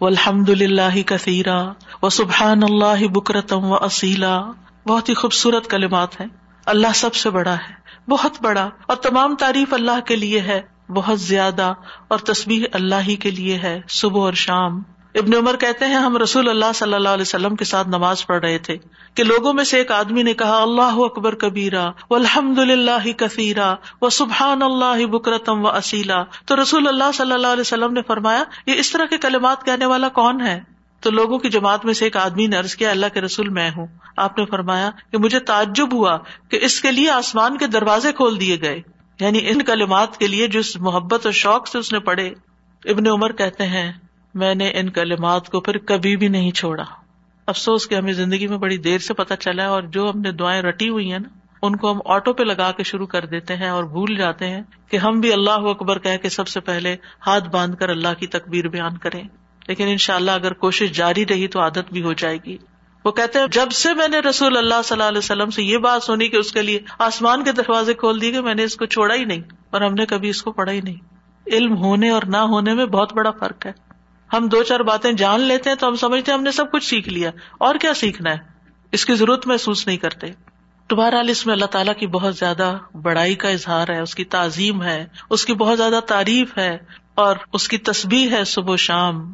و 0.00 0.06
الحمد 0.06 0.48
اللہ 0.48 1.02
کثیرا 1.02 1.72
و 2.02 2.08
سبحان 2.08 2.62
اللہ 2.62 3.08
بکرتم 3.08 3.64
و 3.64 3.74
اصیلا 3.74 4.42
بہت 4.88 5.08
ہی 5.08 5.14
خوبصورت 5.14 5.70
کلمات 5.70 6.20
ہیں۔ 6.20 6.28
اللہ 6.66 6.86
سب 6.94 7.14
سے 7.14 7.30
بڑا 7.30 7.54
ہے۔ 7.54 7.74
بہت 8.10 8.32
بڑا۔ 8.42 8.70
اور 8.86 8.96
تمام 8.96 9.36
تعریف 9.36 9.74
اللہ 9.74 10.00
کے 10.06 10.16
لیے 10.16 10.40
ہے۔ 10.40 10.62
بہت 10.88 11.20
زیادہ۔ 11.20 11.74
اور 12.08 12.18
تصویر 12.18 12.62
اللہ 12.72 13.00
ہی 13.06 13.16
کے 13.16 13.30
لیے 13.30 13.58
ہے۔ 13.58 13.80
صبح 13.88 14.20
اور 14.20 14.32
شام۔ 14.32 14.82
ابن 15.18 15.34
عمر 15.34 15.56
کہتے 15.56 15.84
ہیں، 15.84 15.94
ہم 15.94 16.16
رسول 16.16 16.48
اللہ 16.48 16.72
صلی 16.74 16.94
اللہ 16.94 17.08
علیہ 17.08 17.22
وسلم 17.22 17.56
کے 17.56 17.64
ساتھ 17.64 17.88
نماز 17.88 18.26
پڑھ 18.26 18.40
رہے 18.40 18.58
تھے 18.58 18.76
کہ 19.14 19.24
لوگوں 19.24 19.52
میں 19.52 19.64
سے 19.64 19.76
ایک 19.78 19.92
آدمی 19.92 20.22
نے 20.22 20.34
کہا، 20.34 20.62
اللہ 20.62 20.96
اکبر 20.96 21.34
کبیرا 21.34 21.90
و 22.10 22.14
الحمد 22.14 22.58
للہ 22.58 23.12
کثیرا 23.16 23.74
و 24.02 24.10
سبحان 24.10 24.62
اللہ 24.62 25.06
بکرتم 25.06 25.64
و 25.64 25.68
اصیلا 25.68 26.24
تو 26.44 26.62
رسول 26.62 26.88
اللہ 26.88 27.12
صلی 27.14 27.32
اللہ 27.32 27.46
علیہ 27.46 27.60
وسلم 27.60 27.92
نے 27.92 28.00
فرمایا، 28.02 28.44
یہ 28.66 28.74
اس 28.74 28.92
طرح 28.92 29.04
کے 29.04 29.18
کلمات 29.18 29.64
کہنے 29.64 29.86
والا 29.86 30.08
کون 30.08 30.40
ہے؟ 30.40 30.60
تو 31.00 31.10
لوگوں 31.10 31.38
کی 31.38 31.48
جماعت 31.48 31.84
میں 31.84 31.94
سے 31.94 32.04
ایک 32.04 32.16
آدمی 32.16 32.46
نے 32.46 32.58
ارض 32.58 32.74
کیا، 32.74 32.90
اللہ 32.90 33.06
کے 33.14 33.20
رسول 33.20 33.48
میں 33.48 33.70
ہوں۔ 33.76 33.86
آپ 34.16 34.38
نے 34.38 34.44
فرمایا 34.44 34.90
کہ 35.12 35.18
مجھے 35.18 35.40
تعجب 35.40 35.94
ہوا 35.94 36.18
کہ 36.50 36.58
اس 36.62 36.80
کے 36.80 36.92
لیے 36.92 37.10
آسمان 37.10 37.58
کے 37.58 37.66
دروازے 37.66 38.12
کھول 38.12 38.40
دیے 38.40 38.60
گئے۔ 38.62 38.82
یعنی 39.20 39.40
ان 39.42 39.62
کلمات 39.62 40.16
کے 40.16 40.26
لیے 40.26 40.48
جس 40.48 40.76
محبت 40.76 41.26
اور 41.26 41.32
شوق 41.32 41.68
سے 41.68 41.78
اس 41.78 41.92
نے 41.92 41.98
پڑھے۔ 41.98 42.30
ابن 42.84 43.06
عمر 43.06 43.32
کہتے 43.32 43.66
ہیں 43.66 43.92
میں 44.36 44.54
نے 44.54 44.68
ان 44.68 44.90
کلمات 44.90 45.48
کو 45.48 45.60
پھر 45.60 45.78
کبھی 45.78 46.16
بھی 46.16 46.28
نہیں 46.28 46.50
چھوڑا۔ 46.50 46.84
افسوس 47.46 47.88
کہ 47.88 47.94
ہمیں 47.94 48.12
زندگی 48.12 48.46
میں 48.46 48.58
بڑی 48.58 48.78
دیر 48.78 48.98
سے 48.98 49.14
پتا 49.14 49.36
چلا 49.36 49.62
ہے 49.62 49.68
اور 49.68 49.82
جو 49.82 50.10
ہم 50.14 50.20
نے 50.20 50.32
دعائیں 50.32 50.62
رٹی 50.62 50.88
ہوئی 50.88 51.12
ہیں 51.12 51.18
نا، 51.18 51.28
ان 51.62 51.76
کو 51.76 51.92
ہم 51.92 51.98
آٹو 52.04 52.32
پہ 52.32 52.42
لگا 52.42 52.72
کے 52.72 52.82
شروع 52.82 53.06
کر 53.06 53.26
دیتے 53.26 53.56
ہیں 53.56 53.68
اور 53.68 53.84
بھول 53.84 54.16
جاتے 54.16 54.46
ہیں 54.46 54.62
کہ 54.90 54.96
ہم 54.96 55.20
بھی 55.20 55.32
اللہ 55.32 55.50
اکبر 55.50 55.98
کہ 55.98 56.16
کے 56.16 56.28
سب 56.28 56.48
سے 56.48 56.60
پہلے 56.60 56.96
ہاتھ 57.26 57.48
باندھ 57.48 57.76
کر 57.76 57.88
اللہ 57.88 58.14
کی 58.18 58.26
تکبیر 58.26 58.68
بیان 58.68 58.96
کریں۔ 58.98 59.22
لیکن 59.68 59.86
ان 59.86 59.96
شاء 59.96 60.14
اللہ 60.14 60.30
اگر 60.30 60.52
کوشش 60.52 60.90
جاری 60.90 61.26
رہی 61.26 61.48
تو 61.48 61.60
عادت 61.60 61.92
بھی 61.92 62.02
ہو 62.02 62.12
جائے 62.12 62.38
گی۔ 62.46 62.56
وہ 63.04 63.10
کہتے 63.10 63.38
ہیں، 63.38 63.46
جب 63.46 63.70
سے 63.70 63.94
میں 63.94 64.08
نے 64.08 64.18
رسول 64.18 64.56
اللہ 64.56 64.82
صلی 64.84 64.94
اللہ 64.94 65.08
علیہ 65.08 65.18
وسلم 65.18 65.50
سے 65.50 65.62
یہ 65.62 65.78
بات 65.78 66.02
سنی 66.02 66.28
کہ 66.28 66.36
اس 66.36 66.52
کے 66.52 66.62
لیے 66.62 66.78
آسمان 66.98 67.44
کے 67.44 67.52
دروازے 67.52 67.94
کھول 67.94 68.20
دی 68.20 68.32
گئے، 68.32 68.40
میں 68.40 68.54
نے 68.54 68.64
اس 68.64 68.76
کو 68.76 68.86
چھوڑا 68.86 69.14
ہی 69.14 69.24
نہیں 69.24 69.42
اور 69.70 69.80
ہم 69.80 69.94
نے 69.94 70.06
کبھی 70.06 70.28
اس 70.28 70.42
کو 70.42 70.52
پڑھا 70.52 70.72
ہی 70.72 70.80
نہیں۔ 70.80 70.96
علم 71.52 71.76
ہونے 71.76 72.10
اور 72.10 72.22
نہ 72.26 72.36
ہونے 72.36 72.74
میں 72.74 72.86
بہت 72.86 73.12
بڑا 73.12 73.30
فرق 73.30 73.66
ہے۔ 73.66 73.85
ہم 74.32 74.48
دو 74.48 74.62
چار 74.62 74.80
باتیں 74.80 75.12
جان 75.12 75.40
لیتے 75.40 75.70
ہیں 75.70 75.76
تو 75.76 75.88
ہم 75.88 75.96
سمجھتے 75.96 76.32
ہیں 76.32 76.38
ہم 76.38 76.44
نے 76.44 76.50
سب 76.50 76.72
کچھ 76.72 76.84
سیکھ 76.84 77.08
لیا۔ 77.08 77.30
اور 77.58 77.74
کیا 77.74 77.94
سیکھنا 77.94 78.30
ہے؟ 78.30 78.38
اس 78.92 79.06
کی 79.06 79.14
ضرورت 79.14 79.46
محسوس 79.46 79.86
نہیں 79.86 79.96
کرتے۔ 79.96 80.26
تمہارا 80.88 81.20
اس 81.28 81.46
میں 81.46 81.54
اللہ 81.54 81.66
تعالیٰ 81.66 81.94
کی 81.94 82.06
بہت 82.06 82.36
زیادہ 82.36 82.78
بڑائی 83.02 83.34
کا 83.34 83.48
اظہار 83.48 83.88
ہے، 83.88 84.00
اس 84.00 84.14
کی 84.14 84.24
تعظیم 84.24 84.82
ہے، 84.82 85.06
اس 85.30 85.44
کی 85.44 85.54
بہت 85.54 85.78
زیادہ 85.78 86.00
تعریف 86.06 86.58
ہے 86.58 86.78
اور 87.14 87.36
اس 87.52 87.68
کی 87.68 87.78
تصبیح 87.78 88.30
ہے 88.30 88.44
صبح 88.44 88.72
و 88.72 88.76
شام۔ 88.76 89.32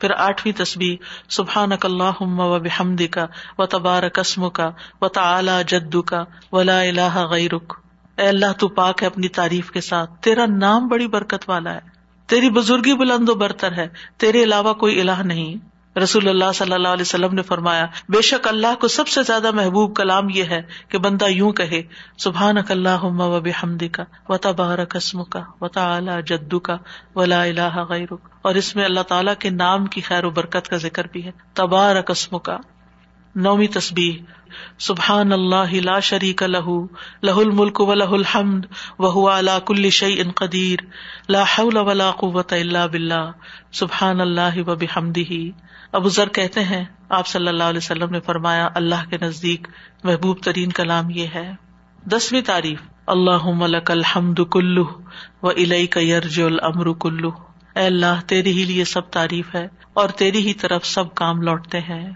پھر 0.00 0.10
آٹھویں 0.10 0.64
تصبیح 0.64 0.96
سبحان 1.28 1.72
اک 1.72 1.86
اللہ 1.86 2.22
و 2.22 2.58
بحمد 2.58 3.02
کا 3.10 3.26
و 3.58 3.66
تبار 3.66 4.02
قسم 4.12 4.50
کا 4.50 4.70
و 5.00 5.08
تعلی 5.08 5.62
جدو 5.68 6.02
کا 6.02 6.24
ولا 6.52 6.80
اللہ 6.80 7.26
غیرک۔ 7.30 7.74
اے 8.16 8.28
اللہ، 8.28 8.52
تو 8.58 8.68
پاک 8.68 9.02
ہے 9.02 9.06
اپنی 9.06 9.28
تعریف 9.28 9.70
کے 9.70 9.80
ساتھ۔ 9.80 10.10
تیرا 10.20 10.46
نام 10.46 10.88
بڑی 10.88 11.06
برکت 11.06 11.48
والا 11.48 11.74
ہے۔ 11.74 11.93
تیری 12.26 12.50
بزرگی 12.50 12.94
بلند 12.94 13.28
و 13.28 13.34
برتر 13.34 13.72
ہے، 13.72 13.88
تیرے 14.16 14.42
علاوہ 14.42 14.74
کوئی 14.74 15.00
الہ 15.00 15.22
نہیں۔ 15.24 15.74
رسول 15.98 16.28
اللہ 16.28 16.52
صلی 16.54 16.72
اللہ 16.72 16.88
علیہ 16.88 17.02
وسلم 17.02 17.34
نے 17.34 17.42
فرمایا، 17.42 17.86
بے 18.08 18.22
شک 18.22 18.48
اللہ 18.48 18.74
کو 18.80 18.88
سب 18.88 19.08
سے 19.08 19.22
زیادہ 19.22 19.50
محبوب 19.50 19.96
کلام 19.96 20.28
یہ 20.28 20.44
ہے 20.44 20.62
کہ 20.88 20.98
بندہ 20.98 21.24
یوں 21.24 21.52
کہے 21.52 21.82
سبحان 22.18 22.58
اک 22.58 22.70
اللہ 22.70 23.04
و 23.04 23.40
بحمد 23.40 23.82
کا 23.92 24.04
و 24.28 24.36
تبار 24.36 24.78
قسم 24.88 25.24
کا 25.24 25.40
و 25.60 25.68
تعلی 25.68 26.12
جدو 26.26 26.58
کا 26.58 26.76
ولا 27.16 27.42
اللہ 27.42 27.84
غیرک۔ 27.88 28.20
اور 28.42 28.54
اس 28.54 28.76
میں 28.76 28.84
اللہ 28.84 29.00
تعالیٰ 29.00 29.34
کے 29.38 29.50
نام 29.50 29.86
کی 29.86 30.00
خیر 30.00 30.24
و 30.24 30.30
برکت 30.30 30.68
کا 30.68 30.76
ذکر 30.76 31.06
بھی 31.12 31.24
ہے۔ 31.24 31.30
تبار 31.54 32.02
قسم 32.02 32.38
کا 32.38 32.56
نومی 33.34 33.66
تصبیح 33.66 34.22
سبحان 34.78 35.32
اللہ 35.32 35.74
لا 35.74 35.98
شریک 36.00 36.42
لہ 36.42 36.70
لہ 37.22 37.30
الملک 37.30 37.80
و 37.80 37.94
لہ 37.94 38.10
الحمد 38.10 38.66
وہ 38.98 39.30
اللہ 39.30 39.58
کل 39.66 39.90
شعی 39.90 40.20
ان 40.20 40.30
قدیر، 40.30 40.78
لا 41.28 41.42
حول 41.42 41.76
ولا 41.76 42.10
قوت 42.10 42.52
اللہ 42.52 42.86
بلّہ 42.92 43.30
سبحان 43.72 44.20
اللہ 44.20 44.58
و 44.66 44.74
بحمدہ۔ 44.74 45.32
ابو 45.92 46.08
ذر 46.08 46.28
کہتے 46.28 46.64
ہیں، 46.64 46.84
آپ 47.08 47.26
صلی 47.26 47.48
اللہ 47.48 47.62
علیہ 47.62 47.78
وسلم 47.78 48.10
نے 48.10 48.20
فرمایا، 48.20 48.68
اللہ 48.74 49.08
کے 49.10 49.18
نزدیک 49.22 49.68
محبوب 50.04 50.38
ترین 50.42 50.72
کلام 50.72 51.10
یہ 51.10 51.26
ہے۔ 51.34 51.52
دسویں 52.06 52.42
تعریف 52.42 52.80
اللہ 53.06 53.46
ملک 53.46 53.90
الحمد 53.90 54.40
کلو 54.52 54.84
و 55.42 55.50
علیہ 55.50 55.86
کا 55.86 56.00
یرج 56.00 56.40
العمر 56.40 56.92
کلو 56.92 57.30
اے 57.76 57.86
اللہ 57.86 58.20
تیری 58.26 58.52
ہی 58.52 58.64
لیے 58.64 58.84
سب 58.84 59.10
تعریف 59.10 59.54
ہے 59.54 59.68
اور 59.94 60.08
تیری 60.08 60.38
ہی 60.38 60.54
طرف 60.54 60.86
سب 60.86 61.14
کام 61.14 61.42
لوٹتے 61.42 61.80
ہیں۔ 61.80 62.12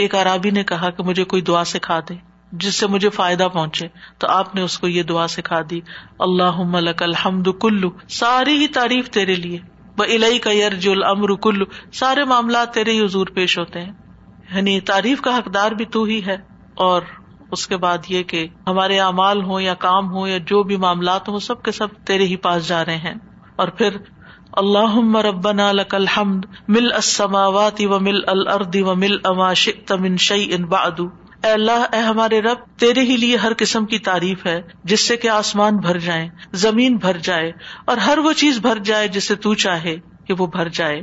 ایک 0.00 0.14
عرابی 0.14 0.50
نے 0.50 0.64
کہا 0.64 0.90
کہ 0.90 1.02
مجھے 1.02 1.24
کوئی 1.24 1.42
دعا 1.42 1.64
سکھا 1.64 1.98
دے، 2.08 2.14
جس 2.52 2.74
سے 2.74 2.86
مجھے 2.86 3.10
فائدہ 3.10 3.48
پہنچے، 3.52 3.88
تو 4.18 4.26
آپ 4.28 4.54
نے 4.54 4.60
اس 4.60 4.78
کو 4.78 4.88
یہ 4.88 5.02
دعا 5.02 5.26
سکھا 5.26 5.60
دی 5.70 5.80
اللہ 6.18 6.62
ملک 6.66 7.02
الحمد 7.02 7.48
کلو، 7.60 7.90
ساری 8.08 8.56
ہی 8.56 8.66
تعریف 8.68 9.10
تیرے 9.10 9.34
لیے 9.34 9.58
وہ 9.98 10.04
الہی 10.04 10.38
کا 10.38 10.52
یرج 10.52 10.88
العمر 10.88 11.34
کلو، 11.34 11.64
سارے 11.92 12.24
معاملات 12.24 12.74
تیرے 12.74 12.92
ہی 12.92 13.04
حضور 13.04 13.26
پیش 13.26 13.58
ہوتے 13.58 13.80
ہیں۔ 13.80 13.92
یعنی 14.54 14.80
تعریف 14.80 15.20
کا 15.20 15.36
حقدار 15.38 15.70
بھی 15.70 15.84
تو 15.84 16.02
ہی 16.04 16.20
ہے، 16.26 16.36
اور 16.74 17.02
اس 17.50 17.66
کے 17.66 17.76
بعد 17.76 17.98
یہ 18.08 18.22
کہ 18.22 18.46
ہمارے 18.66 18.98
اعمال 19.00 19.44
ہوں 19.44 19.60
یا 19.60 19.74
کام 19.74 20.12
ہو 20.12 20.26
یا 20.28 20.38
جو 20.38 20.62
بھی 20.62 20.76
معاملات 20.76 21.28
ہوں، 21.28 21.38
سب 21.38 21.62
کے 21.62 21.72
سب 21.72 21.86
تیرے 22.06 22.24
ہی 22.24 22.36
پاس 22.36 22.68
جا 22.68 22.84
رہے 22.84 22.96
ہیں۔ 22.96 23.14
اور 23.56 23.68
پھر 23.68 23.96
اللہ 24.52 25.16
ربنا 25.16 25.72
لك 25.72 25.94
الحمد 25.94 26.46
مل 26.68 26.92
السماوات 26.92 27.80
و 27.80 27.98
مل 28.00 28.20
الارض 28.26 28.76
و 28.76 28.94
مل 28.94 29.16
اما 29.24 29.52
شئت 29.52 29.92
من 29.92 30.16
شيء 30.16 30.56
بعد. 30.56 31.00
اے 31.44 31.50
اللہ، 31.50 31.84
اے 31.92 31.98
ہمارے 31.98 32.40
رب، 32.40 32.58
تیرے 32.76 33.00
ہی 33.00 33.16
لیے 33.16 33.36
ہر 33.36 33.52
قسم 33.58 33.86
کی 33.86 33.98
تعریف 33.98 34.46
ہے، 34.46 34.62
جس 34.84 35.08
سے 35.08 35.16
کہ 35.16 35.28
آسمان 35.28 35.76
بھر 35.76 35.98
جائیں، 35.98 36.28
زمین 36.52 36.96
بھر 36.96 37.16
جائے، 37.16 37.52
اور 37.84 37.96
ہر 37.96 38.18
وہ 38.18 38.32
چیز 38.32 38.58
بھر 38.58 38.78
جائے 38.78 39.08
جسے 39.08 39.34
تو 39.34 39.54
چاہے 39.54 39.96
کہ 40.24 40.34
وہ 40.38 40.46
بھر 40.46 40.68
جائے۔ 40.68 41.02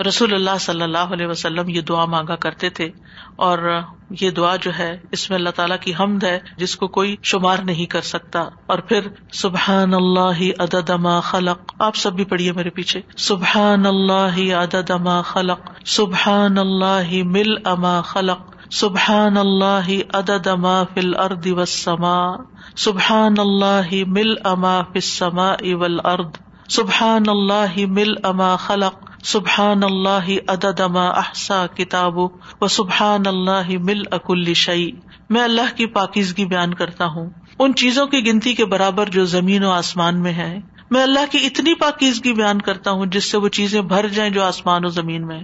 رسول 0.00 0.34
اللہ 0.34 0.58
صلی 0.60 0.82
اللہ 0.82 0.98
علیہ 0.98 1.26
وسلم 1.26 1.68
یہ 1.68 1.80
دعا 1.80 2.04
مانگا 2.04 2.36
کرتے 2.36 2.70
تھے 2.70 2.90
اور 3.36 3.80
یہ 4.20 4.30
دعا 4.30 4.56
جو 4.56 4.70
ہے، 4.78 5.00
اس 5.12 5.30
میں 5.30 5.38
اللہ 5.38 5.50
تعالیٰ 5.50 5.78
کی 5.80 5.92
حمد 6.00 6.24
ہے، 6.24 6.38
جس 6.56 6.76
کو 6.76 6.88
کوئی 6.88 7.16
شمار 7.22 7.56
نہیں 7.64 7.86
کر 7.86 8.00
سکتا۔ 8.00 8.40
اور 8.66 8.78
پھر 8.78 9.00
سبحان 9.32 9.94
اللہ 9.94 10.62
عدد 10.62 10.90
ما 10.90 11.20
خلق۔ 11.20 11.74
آپ 11.78 11.96
سب 11.96 12.12
بھی 12.12 12.24
پڑھیے 12.24 12.52
میرے 12.52 12.70
پیچھے۔ 12.70 13.00
سبحان 13.16 13.86
اللہ 13.86 14.54
عدد 14.54 14.90
ما 14.90 15.22
خلق۔ 15.22 15.60
سبحان 15.86 16.58
اللہ 16.58 17.24
مل 17.24 17.66
اما 17.66 18.00
خلق۔ 18.00 18.40
سبحان 18.70 19.36
اللہ 19.36 20.16
عدد 20.16 20.46
ما 20.46 20.84
فی 20.84 21.00
الارض 21.00 21.46
والسماء۔ 21.46 22.32
سبحان 22.76 23.34
اللہ 23.38 23.94
مل 24.06 24.34
اما 24.44 24.82
فی 24.82 24.98
السماء 24.98 25.74
والارض۔ 25.74 26.30
سبحان 26.68 27.22
اللہ 27.26 27.86
مل 27.88 28.14
اما 28.22 28.56
خلق۔ 28.56 29.13
سبحان 29.24 29.82
اللہ 29.82 30.48
عدد 30.48 30.80
ما 30.80 31.08
احسا 31.08 31.66
کتاب 31.66 32.18
و 32.60 32.68
سبحان 32.70 33.26
اللہ 33.26 33.68
مل 33.68 34.02
اکل 34.10 34.54
شعی 34.54 34.90
میں 35.30 35.42
اللہ 35.42 35.76
کی 35.76 35.86
پاکیزگی 35.86 36.44
بیان 36.44 36.74
کرتا 36.74 37.06
ہوں۔ 37.06 37.30
ان 37.58 37.74
چیزوں 37.74 38.06
کی 38.06 38.26
گنتی 38.26 38.54
کے 38.54 38.64
برابر 38.64 39.06
جو 39.06 39.24
زمین 39.24 39.64
و 39.64 39.70
آسمان 39.70 40.22
میں 40.22 40.32
ہے۔ 40.32 40.58
میں 40.90 41.02
اللہ 41.02 41.32
کی 41.32 41.46
اتنی 41.46 41.74
پاکیزگی 41.74 42.32
بیان 42.32 42.60
کرتا 42.60 42.90
ہوں 42.90 43.06
جس 43.06 43.30
سے 43.30 43.36
وہ 43.36 43.48
چیزیں 43.48 43.80
بھر 43.80 44.08
جائیں 44.08 44.30
جو 44.32 44.44
آسمان 44.44 44.84
و 44.84 44.88
زمین 44.88 45.26
میں۔ 45.26 45.40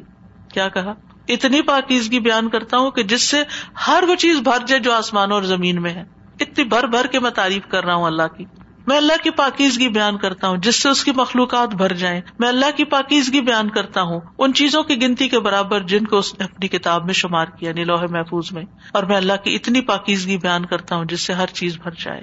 کیا 0.55 0.68
کہا؟ 0.68 0.95
اتنی 1.28 1.62
پاکیزگی 1.62 2.20
بیان 2.20 2.49
کرتا 2.49 2.78
ہوں 2.78 2.91
کہ 2.91 3.03
جس 3.03 3.22
سے 3.22 3.43
ہر 3.87 4.05
وہ 4.09 4.14
چیز 4.14 4.41
بھر 4.41 4.66
جائے 4.66 4.83
جو 4.83 4.93
آسمان 4.93 5.33
اور 5.33 5.43
زمین 5.43 5.83
میں 5.83 5.95
ہے۔ 5.95 6.05
اتنی 6.41 6.64
بھر 6.64 6.87
بھر 6.87 7.07
کے 7.07 7.20
میں 7.20 7.31
تعریف 7.31 7.62
کر 7.68 7.85
رہا 7.85 7.95
ہوں 7.95 8.05
اللہ 8.05 8.37
کی۔ 8.37 8.45
میں 8.91 8.99
اللہ 8.99 9.22
کی 9.22 9.30
پاکیزگی 9.30 9.88
بیان 9.88 10.18
کرتا 10.18 10.49
ہوں، 10.49 10.57
جس 10.57 10.82
سے 10.82 10.88
اس 10.88 11.05
کی 11.05 11.11
مخلوقات 11.16 11.74
بھر 11.74 11.93
جائیں۔ 11.93 12.20
میں 12.38 12.49
اللہ 12.49 12.76
کی 12.76 12.84
پاکیزگی 12.84 13.41
بیان 13.41 13.70
کرتا 13.70 14.03
ہوں، 14.03 14.20
ان 14.38 14.55
چیزوں 14.55 14.82
کی 14.82 15.03
گنتی 15.03 15.28
کے 15.28 15.38
برابر 15.38 15.80
جن 15.80 16.05
کو 16.05 16.18
اس 16.18 16.38
نے 16.38 16.45
اپنی 16.45 16.68
کتاب 16.68 17.05
میں 17.05 17.14
شمار 17.14 17.47
کیا 17.47 17.68
یعنی 17.68 17.80
نیلوہ 17.80 18.03
محفوظ 18.11 18.53
میں۔ 18.53 18.62
اور 18.93 19.03
میں 19.03 19.16
اللہ 19.16 19.32
کی 19.45 19.55
اتنی 19.55 19.80
پاکیزگی 19.80 20.36
بیان 20.36 20.66
کرتا 20.66 20.97
ہوں، 20.97 21.05
جس 21.05 21.20
سے 21.20 21.32
ہر 21.32 21.47
چیز 21.47 21.78
بھر 21.82 21.91
جائے۔ 21.91 22.20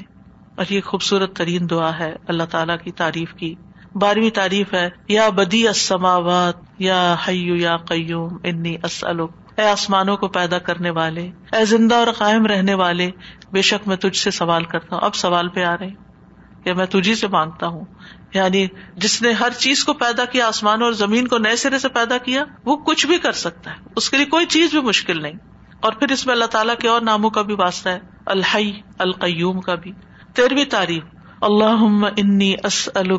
اور 0.55 0.65
یہ 0.69 0.81
خوبصورت 0.81 1.35
ترین 1.35 1.69
دعا 1.69 1.99
ہے 1.99 2.15
اللہ 2.27 2.43
تعالیٰ 2.43 2.77
کی 2.83 2.91
تعریف 2.91 3.33
کی۔ 3.33 3.55
بارہویں 3.95 4.29
تعریف 4.29 4.73
ہے، 4.73 4.89
یا 5.07 5.29
بدی 5.29 5.67
اسماوات 5.67 6.55
یا 6.79 7.15
حیو 7.27 7.55
یا 7.55 7.77
قیوم، 7.77 8.37
انی 8.43 8.75
اسلوک 8.83 9.31
اے 9.57 9.67
آسمانوں 9.67 10.17
کو 10.17 10.27
پیدا 10.27 10.57
کرنے 10.57 10.89
والے، 10.89 11.31
اے 11.51 11.65
زندہ 11.65 11.95
اور 11.95 12.07
قائم 12.17 12.45
رہنے 12.45 12.73
والے، 12.73 13.11
بے 13.51 13.61
شک 13.61 13.87
میں 13.87 13.95
تجھ 13.95 14.17
سے 14.17 14.31
سوال 14.31 14.63
کرتا 14.63 14.95
ہوں۔ 14.95 15.03
اب 15.03 15.15
سوال 15.15 15.47
پہ 15.47 15.63
آ 15.63 15.75
رہے 15.77 16.06
کہ 16.67 16.73
میں 16.73 16.85
تجھی 16.85 17.15
سے 17.15 17.27
مانگتا 17.27 17.67
ہوں۔ 17.67 17.85
یعنی 18.33 18.67
جس 18.95 19.21
نے 19.21 19.31
ہر 19.31 19.49
چیز 19.49 19.83
کو 19.83 19.93
پیدا 19.93 20.25
کیا 20.25 20.47
آسمان 20.47 20.81
اور 20.81 20.91
زمین 20.91 21.27
کو 21.27 21.37
نئے 21.37 21.55
سرے 21.55 21.79
سے 21.79 21.89
پیدا 21.89 22.17
کیا، 22.17 22.43
وہ 22.65 22.75
کچھ 22.75 23.07
بھی 23.07 23.17
کر 23.17 23.31
سکتا 23.31 23.71
ہے۔ 23.71 23.75
اس 23.95 24.09
کے 24.09 24.17
لیے 24.17 24.25
کوئی 24.25 24.45
چیز 24.45 24.71
بھی 24.71 24.81
مشکل 24.81 25.21
نہیں۔ 25.21 25.33
اور 25.79 25.91
پھر 25.93 26.11
اس 26.11 26.25
میں 26.25 26.33
اللہ 26.33 26.45
تعالیٰ 26.45 26.75
کے 26.75 26.87
اور 26.87 27.01
ناموں 27.01 27.29
کا 27.29 27.41
بھی 27.41 27.55
واسطہ 27.59 27.89
ہے۔ 27.89 27.99
الحی، 28.25 28.71
القیوم 28.97 29.61
کا 29.61 29.75
بھی۔ 29.75 29.91
تیروی 30.33 30.65
تعریف۔ 30.65 31.03
اللہ 31.41 32.05
انی 32.17 32.55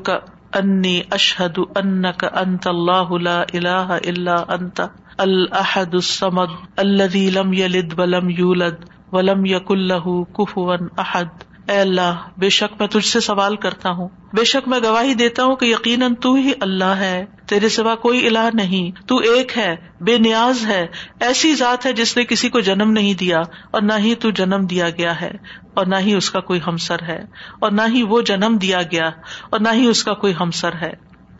کا 0.05 0.19
انی 0.55 1.01
اشہد 1.11 1.59
ان 1.77 2.03
کا 2.03 2.41
انت 2.41 2.67
اللہ 2.67 3.37
اللہ 3.53 3.99
اللہ 4.07 4.45
انت 4.49 4.81
الحد 5.19 5.95
السمد 5.95 6.51
الذي 6.77 7.31
لم 7.31 7.53
يلد 7.53 7.99
ولم 7.99 8.31
يولد 8.31 8.75
ولم 9.13 9.47
يكن 9.47 9.79
له 9.79 10.23
كفوا 10.39 10.77
احد۔ 10.99 11.48
اے 11.69 11.81
اللہ، 11.81 12.15
بے 12.37 12.49
شک 12.49 12.81
میں 12.81 12.89
تجھ 12.89 13.07
سے 13.07 13.21
سوال 13.21 13.57
کرتا 13.57 13.91
ہوں۔ 13.91 14.09
بے 14.33 14.45
شک 14.45 14.69
میں 14.69 14.81
گواہی 14.85 15.15
دیتا 15.15 15.45
ہوں 15.45 15.57
کہ 15.57 15.67
یقیناً 15.67 16.15
تو 16.15 16.35
ہی 16.35 16.53
اللہ 16.61 16.85
ہے۔ 16.85 17.25
تیرے 17.49 17.69
سوا 17.69 17.95
کوئی 17.95 18.27
الہ 18.27 18.49
نہیں۔ 18.55 19.09
تو 19.09 19.17
ایک 19.17 19.59
ہے، 19.59 19.77
بے 20.01 20.19
نیاز 20.19 20.67
ہے۔ 20.67 20.87
ایسی 21.21 21.55
ذات 21.55 21.87
ہے 21.87 21.93
جس 21.93 22.17
نے 22.17 22.25
کسی 22.25 22.49
کو 22.49 22.61
جنم 22.61 22.91
نہیں 22.91 23.15
دیا 23.15 23.39
اور 23.71 23.83
نہ 23.83 23.93
ہی 23.99 24.15
تو 24.15 24.31
جنم 24.31 24.67
دیا 24.71 24.91
گیا 24.91 25.21
ہے 25.21 25.31
اور 25.75 25.87
نہ 25.87 25.97
ہی 25.97 26.15
اس 26.15 26.31
کا 26.31 26.41
کوئی 26.41 26.61
ہمسر 26.67 27.03
ہے 27.03 27.21
اور 27.61 27.71
نہ 27.71 27.83
ہی 27.95 28.03
وہ 28.03 28.21
جنم 28.21 28.57
دیا 28.63 28.83
گیا 28.83 29.11
اور 29.51 29.61
نہ 29.61 29.69
ہی 29.73 29.87
اس 29.87 30.05
کا 30.05 30.13
کوئی 30.13 30.35
ہمسر 30.41 30.73
ہے۔ 30.73 30.93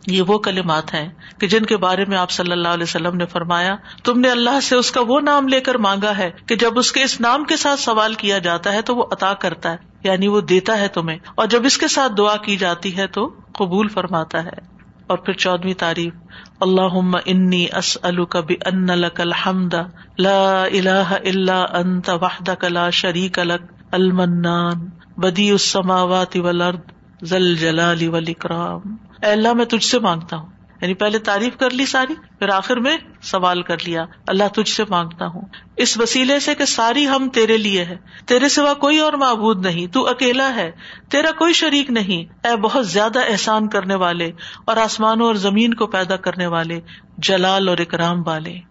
یہ 0.07 0.21
وہ 0.21 0.37
کلمات 0.37 0.93
ہیں 0.93 1.09
کہ 1.39 1.47
جن 1.47 1.65
کے 1.65 1.77
بارے 1.77 2.05
میں 2.05 2.17
آپ 2.17 2.31
صلی 2.31 2.51
اللہ 2.51 2.67
علیہ 2.67 2.83
وسلم 2.83 3.15
نے 3.15 3.25
فرمایا، 3.25 3.75
تم 4.03 4.19
نے 4.19 4.29
اللہ 4.29 4.59
سے 4.59 4.75
اس 4.75 4.91
کا 4.91 5.01
وہ 5.07 5.21
نام 5.21 5.47
لے 5.47 5.59
کر 5.59 5.75
مانگا 5.75 6.17
ہے 6.17 6.31
کہ 6.45 6.55
جب 6.55 6.79
اس 6.79 6.91
کے 6.91 7.03
اس 7.03 7.21
نام 7.21 7.43
کے 7.43 7.57
ساتھ 7.57 7.79
سوال 7.79 8.13
کیا 8.13 8.37
جاتا 8.37 8.73
ہے 8.73 8.81
تو 8.81 8.95
وہ 8.95 9.05
عطا 9.11 9.33
کرتا 9.33 9.71
ہے۔ 9.71 9.88
یعنی 10.03 10.27
وہ 10.27 10.41
دیتا 10.41 10.79
ہے 10.79 10.87
تمہیں۔ 10.87 11.17
اور 11.35 11.47
جب 11.47 11.65
اس 11.65 11.77
کے 11.77 11.87
ساتھ 11.87 12.13
دعا 12.17 12.37
کی 12.37 12.57
جاتی 12.57 12.97
ہے 12.97 13.07
تو 13.07 13.33
قبول 13.51 13.87
فرماتا 13.87 14.43
ہے۔ 14.43 14.79
اور 15.07 15.17
پھر 15.17 15.33
چودویں 15.33 15.73
تعریف 15.73 16.13
اللہ 16.61 17.17
انی 17.25 17.65
اس 17.77 17.97
الکب 18.01 18.51
ان 18.65 18.89
الحمد، 18.89 19.73
لا 20.19 20.63
الہ 20.63 21.13
الا 21.25 21.65
انت 21.73 22.09
وحدک 22.09 22.65
لا 22.65 22.89
شریک 22.89 23.39
لک 23.39 23.71
المنان 23.91 24.89
بدی 25.17 25.51
السماوات 25.51 26.37
والارض 26.37 26.79
ذل 27.23 27.55
جلال 27.55 28.07
والاکرام۔ 28.07 28.95
اے 29.23 29.31
اللہ، 29.31 29.53
میں 29.53 29.65
تجھ 29.65 29.85
سے 29.85 29.99
مانگتا 29.99 30.35
ہوں۔ 30.35 30.58
یعنی 30.81 30.93
پہلے 30.93 31.19
تعریف 31.19 31.57
کر 31.57 31.69
لی 31.69 31.85
ساری، 31.85 32.15
پھر 32.39 32.49
آخر 32.49 32.77
میں 32.77 32.97
سوال 33.21 33.61
کر 33.61 33.75
لیا، 33.85 34.05
اللہ 34.27 34.43
تجھ 34.55 34.69
سے 34.69 34.83
مانگتا 34.89 35.25
ہوں۔ 35.25 35.41
اس 35.77 35.97
وسیلے 35.97 36.39
سے 36.39 36.55
کہ 36.55 36.65
ساری 36.65 37.07
ہم 37.07 37.29
تیرے 37.29 37.57
لیے 37.57 37.85
ہے۔ 37.85 37.97
تیرے 38.25 38.49
سوا 38.49 38.73
کوئی 38.73 38.99
اور 38.99 39.13
معبود 39.13 39.65
نہیں، 39.65 39.87
تو 39.87 40.07
اکیلا 40.07 40.55
ہے۔ 40.55 40.71
تیرا 41.11 41.31
کوئی 41.31 41.53
شریک 41.53 41.89
نہیں۔ 41.89 42.47
اے 42.47 42.55
بہت 42.55 42.87
زیادہ 42.87 43.19
احسان 43.29 43.69
کرنے 43.69 43.95
والے 43.95 44.31
اور 44.65 44.77
آسمانوں 44.77 45.27
اور 45.27 45.35
زمین 45.35 45.73
کو 45.73 45.87
پیدا 45.87 46.15
کرنے 46.15 46.47
والے 46.47 46.79
جلال 47.17 47.69
اور 47.69 47.77
اکرام 47.77 48.27
والے۔ 48.27 48.68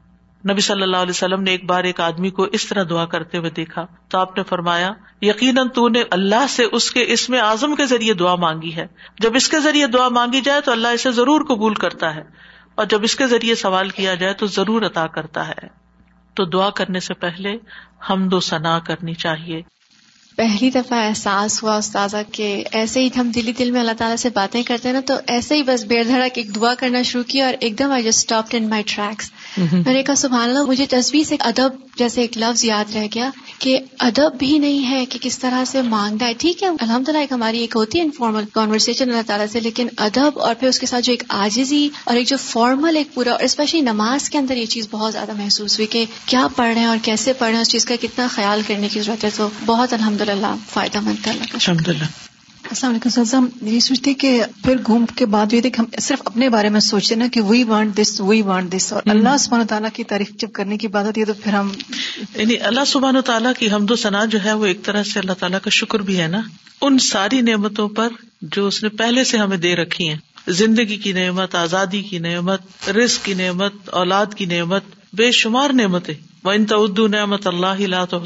نبی 0.50 0.60
صلی 0.60 0.82
اللہ 0.82 0.96
علیہ 0.96 1.10
وسلم 1.10 1.42
نے 1.42 1.50
ایک 1.50 1.64
بار 1.64 1.84
ایک 1.84 2.00
آدمی 2.00 2.30
کو 2.30 2.42
اس 2.42 2.66
طرح 2.66 2.84
دعا 2.90 3.04
کرتے 3.04 3.38
ہوئے 3.38 3.50
دیکھا 3.50 3.86
تو 4.08 4.18
آپ 4.18 4.36
نے 4.36 4.42
فرمایا، 4.42 4.92
یقیناً 5.22 5.68
تو 5.68 5.88
نے 5.88 6.02
اللہ 6.10 6.46
سے 6.48 6.64
اس 6.72 6.90
کے 6.90 7.04
اس 7.06 7.30
میں 7.30 7.38
اعظم 7.38 7.74
کے 7.74 7.86
ذریعے 7.86 8.14
دعا 8.14 8.34
مانگی 8.34 8.76
ہے۔ 8.76 8.86
جب 9.18 9.34
اس 9.34 9.48
کے 9.48 9.60
ذریعے 9.60 9.86
دعا 9.86 10.08
مانگی 10.08 10.40
جائے 10.40 10.60
تو 10.60 10.72
اللہ 10.72 10.88
اسے 10.88 11.10
ضرور 11.10 11.44
قبول 11.44 11.74
کرتا 11.74 12.14
ہے۔ 12.14 12.22
اور 12.74 12.86
جب 12.86 13.02
اس 13.02 13.16
کے 13.16 13.26
ذریعے 13.26 13.54
سوال 13.54 13.88
کیا 13.88 14.14
جائے 14.14 14.34
تو 14.34 14.46
ضرور 14.46 14.82
عطا 14.82 15.06
کرتا 15.06 15.48
ہے۔ 15.48 15.66
تو 16.34 16.44
دعا 16.44 16.70
کرنے 16.70 17.00
سے 17.00 17.14
پہلے 17.14 17.56
ہم 18.10 18.28
دو 18.28 18.40
ثنا 18.40 18.78
کرنی 18.78 19.14
چاہیے۔ 19.14 19.62
پہلی 20.36 20.70
دفعہ 20.70 21.08
احساس 21.08 21.62
ہوا 21.62 21.76
استاذہ 21.76 22.16
کہ 22.32 22.64
ایسے 22.72 23.00
ہی 23.00 23.08
ہم 23.20 23.30
دلی 23.30 23.52
دل 23.52 23.70
میں 23.70 23.80
اللہ 23.80 23.92
تعالیٰ 23.92 24.16
سے 24.16 24.28
باتیں 24.30 24.62
کرتے 24.62 24.88
ہیں 24.88 24.94
نا 24.94 25.00
تو 25.06 25.14
ایسے 25.26 25.54
ہی 25.54 25.62
بس 25.62 25.84
بے 25.84 26.04
دھڑک 26.04 26.30
ایک 26.34 26.54
دعا 26.54 26.74
کرنا 26.74 27.02
شروع 27.02 27.22
کیا 27.22 27.46
اور 27.46 27.54
ایک 27.60 27.78
دم 27.78 27.90
I 27.90 28.02
just 28.02 28.18
stop 28.18 28.44
in 28.52 28.68
my 28.68 28.82
tracks 28.86 29.30
میں 29.56 29.92
نے 29.92 30.02
کہا 30.02 30.14
سبحان 30.14 30.48
اللہ 30.48 30.62
مجھے 30.62 30.86
تصویر 30.86 31.22
سے 31.24 31.36
ادب 31.40 31.68
جیسے 31.96 32.20
ایک 32.20 32.38
لفظ 32.38 32.64
یاد 32.64 32.96
رہ 32.96 33.06
گیا 33.14 33.30
کہ 33.58 33.78
ادب 33.98 34.38
بھی 34.38 34.58
نہیں 34.58 34.90
ہے 34.90 35.06
کہ 35.06 35.18
کس 35.22 35.38
طرح 35.38 35.64
سے 35.64 35.82
مانگنا 35.82 36.26
ہے. 36.26 36.34
ٹھیک 36.34 36.62
ہے 36.62 36.68
الحمد 36.68 37.08
للہ 37.08 37.18
ایک 37.18 37.32
ہماری 37.32 37.58
ایک 37.58 37.76
ہوتی 37.76 37.98
ہے 37.98 38.04
انفارمل 38.04 38.44
کانورسیشن 38.52 39.10
اللہ 39.10 39.22
تعالیٰ 39.26 39.46
سے 39.52 39.60
لیکن 39.60 39.88
ادب 39.96 40.40
اور 40.40 40.54
پھر 40.54 40.68
اس 40.68 40.78
کے 40.78 40.86
ساتھ 40.86 41.04
جو 41.04 41.12
ایک 41.12 41.22
آجزی 41.28 41.88
اور 42.04 42.16
ایک 42.16 42.28
جو 42.28 42.36
فارمل 42.36 42.96
ایک 42.96 43.14
پورا 43.14 43.32
اور 43.32 43.40
اسپیشلی 43.40 43.80
نماز 43.80 44.30
کے 44.30 44.38
اندر 44.38 44.56
یہ 44.56 44.66
چیز 44.66 44.88
بہت 44.90 45.12
زیادہ 45.12 45.32
محسوس 45.32 45.78
ہوئی 45.78 45.86
کہ 45.86 46.04
کیا 46.26 46.46
پڑھ 46.56 46.72
رہے 46.72 46.80
ہیں 46.80 46.88
اور 46.88 46.98
کیسے 47.02 47.32
پڑھ 47.32 47.48
رہے 47.48 47.54
ہیں 47.54 47.62
اس 47.62 47.68
چیز 47.68 47.84
کا 47.84 47.94
کتنا 48.00 48.26
خیال 48.30 48.62
کرنے 48.66 48.88
کی 48.88 49.00
ضرورت 49.00 49.24
ہے 49.24 49.30
تو 49.36 49.48
بہت 49.66 49.92
الحمد 49.92 50.20
للہ 50.20 50.54
فائدہ 50.70 51.00
مند 51.00 51.22
تھا 51.22 51.30
الحمد 51.30 51.88
للہ 51.88 52.04
السلام 52.70 52.92
علیکم 52.92 53.10
سلزم 53.10 53.46
یہ 53.62 53.80
سوچتے 53.80 54.14
کہ 54.14 54.42
پھر 54.64 54.76
گھوم 54.86 55.06
کے 55.06 55.26
بعد 55.26 55.52
یہ 55.52 55.60
ہم 55.78 55.84
صرف 56.00 56.22
اپنے 56.24 56.48
بارے 56.48 56.68
میں 56.68 56.80
سوچتے 56.80 57.14
نا 57.14 57.26
کہ 57.32 57.40
we 57.40 57.64
want 57.64 57.96
this 57.96 58.20
we 58.20 58.42
want 58.42 58.76
this 58.76 58.92
اور 58.92 59.02
اللہ 59.06 59.36
سبحانہ 59.36 59.64
تعالیٰ 59.64 59.88
کی 59.92 60.04
تعریف 60.04 60.30
جب 60.30 60.48
کرنے 60.52 60.78
کی 60.78 60.88
بات 60.88 61.06
ہوتی 61.06 61.20
ہے 61.20 61.26
تو 61.26 61.32
پھر 61.34 61.52
ہم 61.52 61.70
یعنی 62.36 62.56
اللہ 62.56 62.84
سبحان 62.86 63.16
و 63.16 63.20
تعالیٰ 63.20 63.52
کی 63.58 63.70
حمد 63.70 63.90
و 63.90 63.96
ثنا 63.96 64.24
جو 64.24 64.44
ہے 64.44 64.52
وہ 64.52 64.66
ایک 64.66 64.82
طرح 64.82 65.02
سے 65.02 65.20
اللہ 65.20 65.32
تعالیٰ 65.32 65.58
کا 65.62 65.70
شکر 65.70 65.98
بھی 65.98 66.20
ہے 66.20 66.26
نا۔ 66.26 66.40
ان 66.80 66.98
ساری 66.98 67.40
نعمتوں 67.40 67.88
پر 67.88 68.08
جو 68.42 68.66
اس 68.66 68.82
نے 68.82 68.88
پہلے 68.88 69.24
سے 69.24 69.36
ہمیں 69.36 69.56
دے 69.56 69.76
رکھی 69.76 70.08
ہیں۔ 70.08 70.16
زندگی 70.48 70.96
کی 70.96 71.12
نعمت 71.12 71.54
آزادی 71.54 72.02
کی 72.02 72.18
نعمت 72.18 72.88
رزق 72.88 73.24
کی 73.24 73.34
نعمت 73.34 73.88
اولاد 73.88 74.26
کی 74.36 74.44
نعمت 74.44 74.82
بے 75.12 75.30
شمار 75.30 75.70
نعمتیں۔ 75.70 76.14
وہ 76.44 76.52
ان 76.52 76.64
تو 76.64 77.06
نعمت 77.06 77.46
اللہ 77.46 77.80
لا 77.80 78.04
تو 78.04 78.24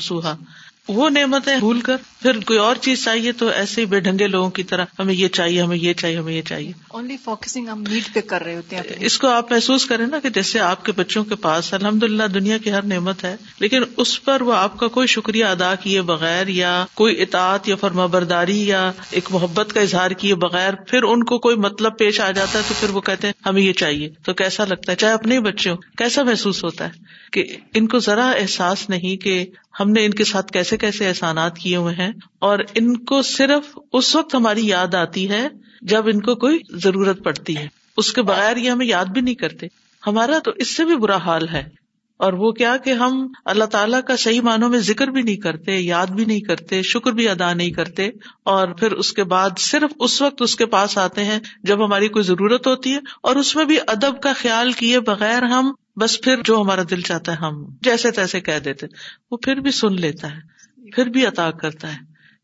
وہ 0.88 1.10
نعمتیں 1.10 1.56
بھول 1.56 1.80
کر 1.80 1.96
پھر 2.22 2.40
کوئی 2.40 2.58
اور 2.58 2.76
چیز 2.76 3.04
چاہیے 3.04 3.32
تو 3.32 3.48
ایسے 3.48 3.80
ہی 3.80 3.86
بے 3.86 4.00
ڈھنگے 4.00 4.26
لوگوں 4.26 4.50
کی 4.50 4.62
طرح 4.62 4.84
ہمیں 4.98 5.14
یہ 5.14 5.28
چاہیے 5.28 5.62
ہمیں 5.62 5.76
یہ 5.76 5.92
چاہیے 5.92 6.18
ہمیں 6.18 6.34
یہ 6.34 6.42
چاہیے۔ 6.42 6.72
اونلی 6.88 7.16
فوکسنگ 7.24 7.68
ہم 7.68 7.84
نیڈ 7.88 8.14
پہ 8.14 8.20
کر 8.20 8.42
رہے 8.42 8.56
ہوتے 8.56 8.76
ہیں 8.76 8.82
اس 9.00 9.18
کو 9.18 9.28
آپ 9.28 9.52
محسوس 9.52 9.86
کریں 9.86 10.06
نا 10.06 10.18
کہ 10.18 10.28
جیسے 10.28 10.60
آپ 10.60 10.84
کے 10.84 10.92
بچوں 10.92 11.24
کے 11.24 11.34
پاس 11.34 11.74
الحمد 11.74 12.02
للہ 12.02 12.26
دنیا 12.26 12.58
کی 12.58 12.72
ہر 12.72 12.82
نعمت 12.82 13.24
ہے 13.24 13.36
لیکن 13.58 13.82
اس 13.96 14.24
پر 14.24 14.40
وہ 14.40 14.52
آپ 14.52 14.78
کا 14.78 14.88
کوئی 14.88 15.06
شکریہ 15.06 15.44
ادا 15.44 15.74
کیے 15.74 16.02
بغیر 16.02 16.46
یا 16.48 16.84
کوئی 16.94 17.22
اطاعت 17.22 17.68
یا 17.68 17.76
فرما 17.76 18.06
برداری 18.06 18.66
یا 18.66 18.92
ایک 19.10 19.28
محبت 19.30 19.72
کا 19.72 19.80
اظہار 19.80 20.10
کیے 20.10 20.34
بغیر 20.34 20.74
پھر 20.74 21.02
ان 21.02 21.24
کو 21.24 21.38
کوئی 21.38 21.56
مطلب 21.56 21.98
پیش 21.98 22.20
آ 22.20 22.30
جاتا 22.30 22.58
ہے 22.58 22.64
تو 22.68 22.74
پھر 22.80 22.90
وہ 22.90 23.00
کہتے 23.00 23.26
ہیں 23.26 23.34
ہمیں 23.46 23.62
یہ 23.62 23.72
چاہیے۔ 23.72 24.08
تو 24.24 24.34
کیسا 24.34 24.64
لگتا 24.64 24.92
ہے؟ 24.92 24.96
چاہے 24.96 25.12
اپنے 25.12 25.40
بچے 25.40 25.70
ہو 25.70 25.76
کیسا 25.76 26.22
محسوس 26.22 26.64
ہوتا 26.64 26.84
ہے؟ 26.84 26.90
کہ 27.32 27.44
ان 27.74 27.86
کو 27.86 27.98
ذرا 27.98 28.30
احساس 28.30 28.90
نہیں 28.90 29.16
کہ 29.16 29.46
ہم 29.80 29.90
نے 29.90 30.04
ان 30.04 30.10
کے 30.10 30.24
ساتھ 30.24 30.52
کیسے 30.52 30.76
کیسے 30.76 31.08
احسانات 31.08 31.58
کیے 31.58 31.76
ہوئے 31.76 31.94
ہیں 31.94 32.12
اور 32.38 32.58
ان 32.74 33.04
کو 33.04 33.22
صرف 33.22 33.78
اس 33.92 34.16
وقت 34.16 34.34
ہماری 34.34 34.66
یاد 34.66 34.94
آتی 34.94 35.30
ہے 35.30 35.48
جب 35.82 36.06
ان 36.06 36.20
کو 36.20 36.34
کوئی 36.34 36.58
ضرورت 36.84 37.24
پڑتی 37.24 37.56
ہے۔ 37.56 37.68
اس 37.96 38.12
کے 38.12 38.22
بغیر 38.22 38.56
یہ 38.56 38.70
ہمیں 38.70 38.86
یاد 38.86 39.04
بھی 39.04 39.20
نہیں 39.20 39.34
کرتے۔ 39.34 39.66
ہمارا 40.06 40.38
تو 40.44 40.50
اس 40.56 40.76
سے 40.76 40.84
بھی 40.84 40.96
برا 40.96 41.16
حال 41.16 41.48
ہے۔ 41.48 41.81
اور 42.22 42.32
وہ 42.32 42.50
کیا 42.52 42.76
کہ 42.76 42.92
ہم 42.92 43.26
اللہ 43.44 43.64
تعالیٰ 43.64 44.00
کا 44.02 44.16
صحیح 44.16 44.40
معنوں 44.40 44.68
میں 44.68 44.78
ذکر 44.78 45.08
بھی 45.08 45.22
نہیں 45.22 45.36
کرتے، 45.36 45.76
یاد 45.76 46.06
بھی 46.06 46.24
نہیں 46.24 46.40
کرتے، 46.40 46.82
شکر 46.82 47.12
بھی 47.12 47.28
ادا 47.28 47.52
نہیں 47.52 47.70
کرتے، 47.70 48.08
اور 48.44 48.68
پھر 48.68 48.92
اس 48.92 49.12
کے 49.12 49.24
بعد 49.24 49.58
صرف 49.58 49.92
اس 49.98 50.20
وقت 50.22 50.42
اس 50.42 50.56
کے 50.56 50.66
پاس 50.66 50.96
آتے 50.98 51.24
ہیں 51.24 51.38
جب 51.62 51.84
ہماری 51.84 52.08
کوئی 52.08 52.24
ضرورت 52.24 52.66
ہوتی 52.66 52.92
ہے 52.92 52.98
اور 53.22 53.36
اس 53.36 53.54
میں 53.56 53.64
بھی 53.64 53.78
ادب 53.86 54.20
کا 54.22 54.32
خیال 54.32 54.72
کیے 54.72 55.00
بغیر 55.00 55.42
ہم، 55.42 55.72
بس 55.96 56.20
پھر 56.20 56.42
جو 56.44 56.60
ہمارا 56.60 56.82
دل 56.90 57.00
چاہتا 57.00 57.32
ہے 57.32 57.36
ہم، 57.36 57.64
جیسے 57.82 58.10
تیسے 58.10 58.40
کہہ 58.40 58.58
دیتے، 58.58 58.86
وہ 59.30 59.36
پھر 59.36 59.60
بھی 59.60 59.70
سن 59.70 60.00
لیتا 60.00 60.32
ہے، 60.36 60.90
پھر 60.90 61.08
بھی 61.08 61.26
عطا 61.26 61.50
کرتا 61.50 61.92
ہے، 61.92 62.00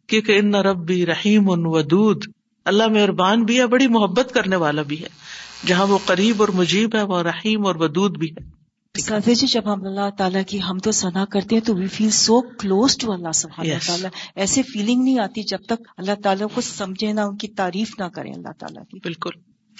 کیونکہ 0.09 0.39
ان 0.39 0.55
رب 0.55 0.85
بھی 0.87 1.05
رحیم 1.07 1.51
ان 1.51 1.66
ودود، 1.66 2.24
اللہ 2.66 2.89
مہربان 2.89 3.45
بھی 3.45 3.61
ہے، 3.61 3.66
بڑی 3.66 3.89
محبت 3.89 4.35
کرنے 4.35 4.57
والا 4.57 4.83
بھی 4.83 5.03
ہے، 5.03 5.09
جہاں 5.66 5.87
وہ 5.87 5.99
قریب 6.07 6.41
اور 6.41 6.49
مجیب 6.49 6.97
ہے 6.97 7.03
وہ 7.03 7.22
رحیم 7.22 7.66
اور 7.66 7.74
ودود 7.74 8.18
بھی 8.18 8.31
ہے۔ 8.31 8.58
جی 8.95 9.47
جب 9.47 9.72
ہم 9.72 9.84
اللہ 9.84 10.09
تعالیٰ 10.18 10.43
کی 10.47 10.59
ہم 10.62 10.78
تو 10.78 10.93
سنا 10.93 11.24
کرتے 11.24 11.55
ہیں 11.55 11.62
تو 11.62 11.74
وی 11.74 11.86
فیل 11.86 12.11
سو 12.11 12.41
کلوز 12.41 12.97
ٹو 12.97 13.12
اللہ 13.12 13.32
سبحانہ 13.32 13.74
تعالیٰ 13.86 14.11
ایسے 14.34 14.62
فیلنگ 14.62 15.03
نہیں 15.05 15.18
آتی 15.18 15.43
جب 15.43 15.59
تک 15.66 15.89
اللہ 15.97 16.20
تعالیٰ 16.22 16.49
کو 16.55 16.61
سمجھے 16.61 17.12
نہ 17.12 17.20
ان 17.20 17.36
کی 17.36 17.49
تعریف 17.49 17.95
نہ 17.99 18.05
کریں 18.05 18.32
اللہ 18.32 18.53
تعالیٰ 18.59 18.84
کی. 18.84 18.99
بالکل. 19.03 19.30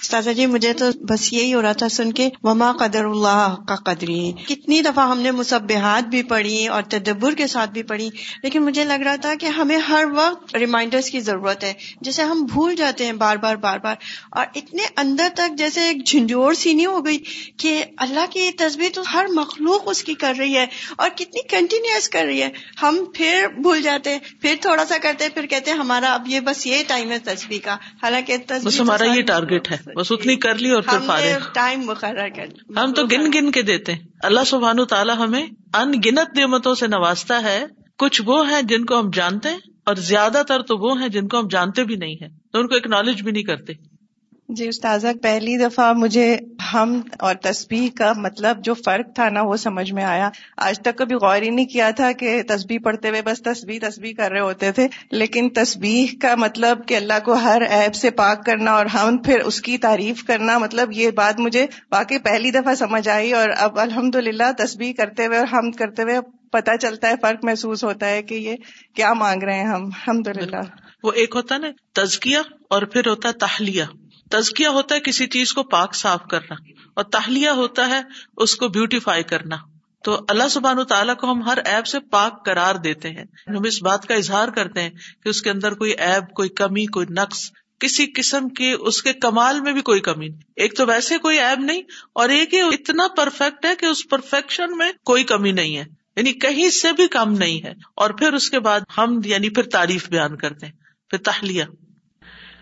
استاذہ 0.01 0.29
جی 0.29 0.45
مجھے 0.45 0.73
تو 0.73 0.85
بس 1.01 1.33
یہی 1.33 1.53
ہو 1.53 1.61
رہا 1.61 1.71
تھا 1.71 1.89
سن 1.89 2.11
کے 2.11 2.29
وما 2.43 2.71
قدر 2.71 3.05
اللہ 3.05 3.55
کا 3.67 3.75
قدری 3.75 4.31
کتنی 4.47 4.81
دفعہ 4.81 5.09
ہم 5.09 5.19
نے 5.19 5.31
مصبحات 5.31 6.07
بھی 6.07 6.23
پڑھی 6.23 6.67
اور 6.67 6.83
تدبر 6.83 7.33
کے 7.33 7.47
ساتھ 7.47 7.71
بھی 7.71 7.83
پڑھی 7.83 8.09
لیکن 8.43 8.63
مجھے 8.63 8.83
لگ 8.83 9.03
رہا 9.03 9.15
تھا 9.15 9.35
کہ 9.35 9.45
ہمیں 9.45 9.77
ہر 9.77 10.03
وقت 10.15 10.55
ریمائنڈرس 10.55 11.09
کی 11.09 11.19
ضرورت 11.19 11.63
ہے۔ 11.63 11.73
جیسے 12.01 12.23
ہم 12.23 12.45
بھول 12.53 12.75
جاتے 12.75 13.05
ہیں 13.05 13.13
بار 13.13 13.37
بار 13.37 13.55
بار 13.55 13.79
بار 13.79 13.95
اور 14.31 14.45
اتنے 14.55 14.83
اندر 14.97 15.27
تک 15.35 15.57
جیسے 15.57 15.81
ایک 15.81 16.05
جھنجھوڑ 16.05 16.53
سی 16.53 16.73
نہیں 16.73 16.85
ہو 16.85 17.05
گئی 17.05 17.17
کہ 17.57 17.83
اللہ 17.97 18.25
کی 18.29 18.51
تصویر 18.51 18.89
تو 18.93 19.01
ہر 19.13 19.25
مخلوق 19.33 19.81
اس 19.85 20.03
کی 20.03 20.13
کر 20.13 20.33
رہی 20.39 20.55
ہے 20.57 20.65
اور 20.97 21.09
کتنی 21.15 21.41
کنٹینیوس 21.47 22.09
کر 22.09 22.23
رہی 22.25 22.41
ہے۔ 22.41 22.49
ہم 22.81 23.03
پھر 23.13 23.47
بھول 23.61 23.81
جاتے 23.81 24.09
ہیں 24.09 24.19
پھر 24.41 24.55
تھوڑا 24.61 24.85
سا 24.85 24.97
کرتے 25.01 25.23
ہیں 25.23 25.31
پھر 25.31 25.45
کہتے 25.45 25.71
ہیں 25.71 25.77
ہمارا 25.77 26.13
اب 26.13 26.27
یہ 26.27 26.39
بس 26.39 26.67
یہ 26.67 26.83
ٹائم 26.87 27.11
ہے 27.11 27.19
تصویر 27.19 27.59
کا۔ 27.63 27.77
حالانکہ 28.03 28.37
بس 28.63 28.79
ہمارا 28.79 29.03
یہ 29.05 29.21
ٹارگیٹ 29.21 29.71
ہے۔ 29.71 29.88
بس 29.95 30.11
اتنی 30.11 30.35
کر 30.35 30.55
لی 30.55 30.71
اور 30.71 30.81
پھر 30.81 30.99
فارغ۔ 31.07 31.37
ٹائم 31.53 31.81
مقرر 31.81 32.29
کر 32.35 32.77
ہم 32.77 32.93
تو 32.93 33.05
گن 33.05 33.31
گن 33.33 33.51
کے 33.51 33.61
دیتے 33.61 33.93
ہیں۔ 33.93 33.99
اللہ 34.23 34.39
سبحان 34.45 34.85
تعالیٰ 34.85 35.17
ہمیں 35.17 35.43
ان 35.73 35.91
گنت 36.05 36.37
نعمتوں 36.37 36.75
سے 36.75 36.87
نوازتا 36.87 37.43
ہے۔ 37.43 37.65
کچھ 37.97 38.21
وہ 38.25 38.51
ہیں 38.51 38.61
جن 38.61 38.85
کو 38.85 38.99
ہم 38.99 39.09
جانتے 39.13 39.49
ہیں 39.49 39.57
اور 39.85 39.95
زیادہ 39.95 40.41
تر 40.47 40.61
تو 40.61 40.77
وہ 40.77 41.01
ہیں 41.01 41.09
جن 41.09 41.27
کو 41.27 41.39
ہم 41.39 41.47
جانتے 41.47 41.83
بھی 41.83 41.95
نہیں 41.95 42.15
ہے 42.21 42.27
تو 42.53 42.59
ان 42.59 42.67
کو 42.67 42.75
اکنالج 42.75 43.21
بھی 43.21 43.31
نہیں 43.31 43.43
کرتے۔ 43.43 43.73
جی 44.49 44.67
استاذہ، 44.67 45.07
پہلی 45.21 45.57
دفعہ 45.57 45.93
مجھے 45.93 46.37
ہم 46.73 47.01
اور 47.19 47.35
تسبیح 47.35 47.89
کا 47.97 48.13
مطلب 48.15 48.63
جو 48.63 48.73
فرق 48.73 49.15
تھا 49.15 49.29
نا، 49.29 49.41
وہ 49.41 49.55
سمجھ 49.55 49.91
میں 49.91 50.03
آیا۔ 50.03 50.29
آج 50.57 50.79
تک 50.79 50.97
کبھی 50.97 51.15
غور 51.15 51.41
ہی 51.41 51.49
نہیں 51.49 51.65
کیا 51.65 51.91
تھا 51.91 52.11
کہ 52.11 52.41
تسبیح 52.47 52.79
پڑھتے 52.83 53.09
ہوئے 53.09 53.21
بس 53.21 53.41
تسبیح 53.41 53.79
تسبیح 53.81 54.13
کر 54.13 54.31
رہے 54.31 54.39
ہوتے 54.39 54.71
تھے۔ 54.71 54.87
لیکن 55.11 55.49
تسبیح 55.49 56.07
کا 56.21 56.35
مطلب 56.35 56.87
کہ 56.87 56.95
اللہ 56.95 57.13
کو 57.25 57.33
ہر 57.33 57.61
ایپ 57.61 57.95
سے 57.95 58.09
پاک 58.09 58.45
کرنا 58.45 58.71
اور 58.71 58.85
ہم 58.85 59.17
پھر 59.17 59.39
اس 59.39 59.61
کی 59.61 59.77
تعریف 59.77 60.23
کرنا 60.23 60.57
مطلب 60.57 60.91
یہ 60.91 61.11
بات 61.11 61.39
مجھے 61.39 61.67
واقعی 61.91 62.17
پہلی 62.17 62.51
دفعہ 62.51 62.73
سمجھ 62.73 63.09
آئی۔ 63.09 63.33
اور 63.33 63.49
اب 63.57 63.79
الحمد 63.79 64.15
للہ 64.15 64.51
تسبیح 64.57 64.93
کرتے 64.93 65.25
ہوئے 65.25 65.37
اور 65.37 65.47
ہم 65.47 65.71
کرتے 65.71 66.03
ہوئے 66.03 66.19
پتا 66.51 66.77
چلتا 66.77 67.09
ہے، 67.09 67.13
فرق 67.21 67.45
محسوس 67.45 67.83
ہوتا 67.83 68.09
ہے 68.09 68.23
کہ 68.23 68.35
یہ 68.35 68.55
کیا 68.95 69.13
مانگ 69.13 69.43
رہے 69.43 69.53
ہیں 69.53 69.67
ہم۔ 69.67 69.85
الحمد 69.85 70.27
للہ 70.27 70.61
وہ 71.03 71.11
ایک 71.11 71.35
ہوتا 71.35 71.57
نا، 71.57 71.67
تزکیہ 71.93 72.37
اور 72.69 72.81
پھر 72.81 73.07
ہوتا 73.07 73.29
ہے 73.29 73.33
تہلیہ 73.33 73.83
تزکیہ 74.29 74.67
ہوتا 74.67 74.95
ہے 74.95 74.99
کسی 74.99 75.27
چیز 75.27 75.53
کو 75.53 75.63
پاک 75.63 75.95
صاف 75.95 76.23
کرنا 76.31 76.55
اور 76.93 77.03
تہلیہ 77.03 77.49
ہوتا 77.49 77.87
ہے 77.89 78.01
اس 78.37 78.55
کو 78.55 78.67
بیوٹیفائی 78.67 79.23
کرنا۔ 79.23 79.55
تو 80.03 80.19
اللہ 80.27 80.47
سبحان 80.47 80.83
تعالیٰ 80.83 81.15
کو 81.15 81.31
ہم 81.31 81.43
ہر 81.43 81.57
ایب 81.65 81.87
سے 81.87 81.99
پاک 81.99 82.45
قرار 82.45 82.75
دیتے 82.75 83.09
ہیں۔ 83.09 83.25
ہم 83.47 83.63
اس 83.65 83.83
بات 83.83 84.07
کا 84.07 84.13
اظہار 84.13 84.47
کرتے 84.47 84.81
ہیں 84.81 84.89
کہ 85.23 85.29
اس 85.29 85.41
کے 85.41 85.49
اندر 85.49 85.73
کوئی 85.73 85.91
ایب 85.91 86.35
کوئی 86.35 86.49
کمی، 86.49 86.85
کوئی 86.85 87.05
نقص، 87.09 87.51
کسی 87.79 88.07
قسم 88.15 88.49
کے 88.49 88.71
اس 88.71 89.01
کے 89.01 89.13
کمال 89.13 89.61
میں 89.61 89.73
بھی 89.73 89.81
کوئی 89.81 89.99
کمی 89.99 90.27
نہیں۔ 90.27 90.41
ایک 90.55 90.77
تو 90.77 90.85
ویسے 90.85 91.17
کوئی 91.17 91.39
ایب 91.39 91.59
نہیں 91.59 91.81
اور 92.13 92.29
ایک 92.29 92.53
ہی 92.53 92.59
اتنا 92.59 93.07
پرفیکٹ 93.07 93.65
ہے 93.65 93.75
کہ 93.75 93.85
اس 93.85 94.09
پرفیکشن 94.09 94.77
میں 94.77 94.91
کوئی 95.05 95.23
کمی 95.23 95.51
نہیں 95.51 95.77
ہے۔ 95.77 95.85
یعنی 96.15 96.33
کہیں 96.33 96.69
سے 96.69 96.93
بھی 96.93 97.07
کم 97.07 97.31
نہیں 97.31 97.65
ہے۔ 97.65 97.73
اور 97.95 98.09
پھر 98.09 98.33
اس 98.33 98.49
کے 98.49 98.59
بعد 98.59 98.79
ہم 98.97 99.19
یعنی 99.25 99.49
پھر 99.49 99.63
تعریف 99.63 100.09
بیان 100.09 100.37
کرتے 100.37 100.65
ہیں، 100.65 100.73
پھر 101.09 101.17
تہلیہ 101.17 101.63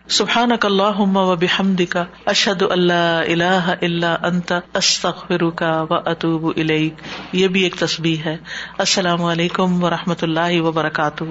سبحان 0.10 0.52
اک 0.52 0.66
اللہ 0.66 1.00
و 1.00 1.36
بحمد 1.36 1.82
کا 1.90 2.06
اشد 2.26 2.62
اللہ 2.62 3.22
اللہ 3.28 3.74
اللہ 3.82 4.16
انت 4.24 4.54
استخر 4.74 5.50
کا 5.50 5.82
و 5.90 5.94
اطوب 5.94 6.52
الیک. 6.58 6.94
یہ 7.34 7.48
بھی 7.48 7.62
ایک 7.62 7.76
تصویر 7.76 8.28
ہے۔ 8.28 8.38
السلام 8.78 9.24
علیکم 9.24 9.84
و 9.84 9.90
رحمۃ 9.90 10.22
اللہ 10.22 10.62
وبرکاتہ۔ 10.62 11.24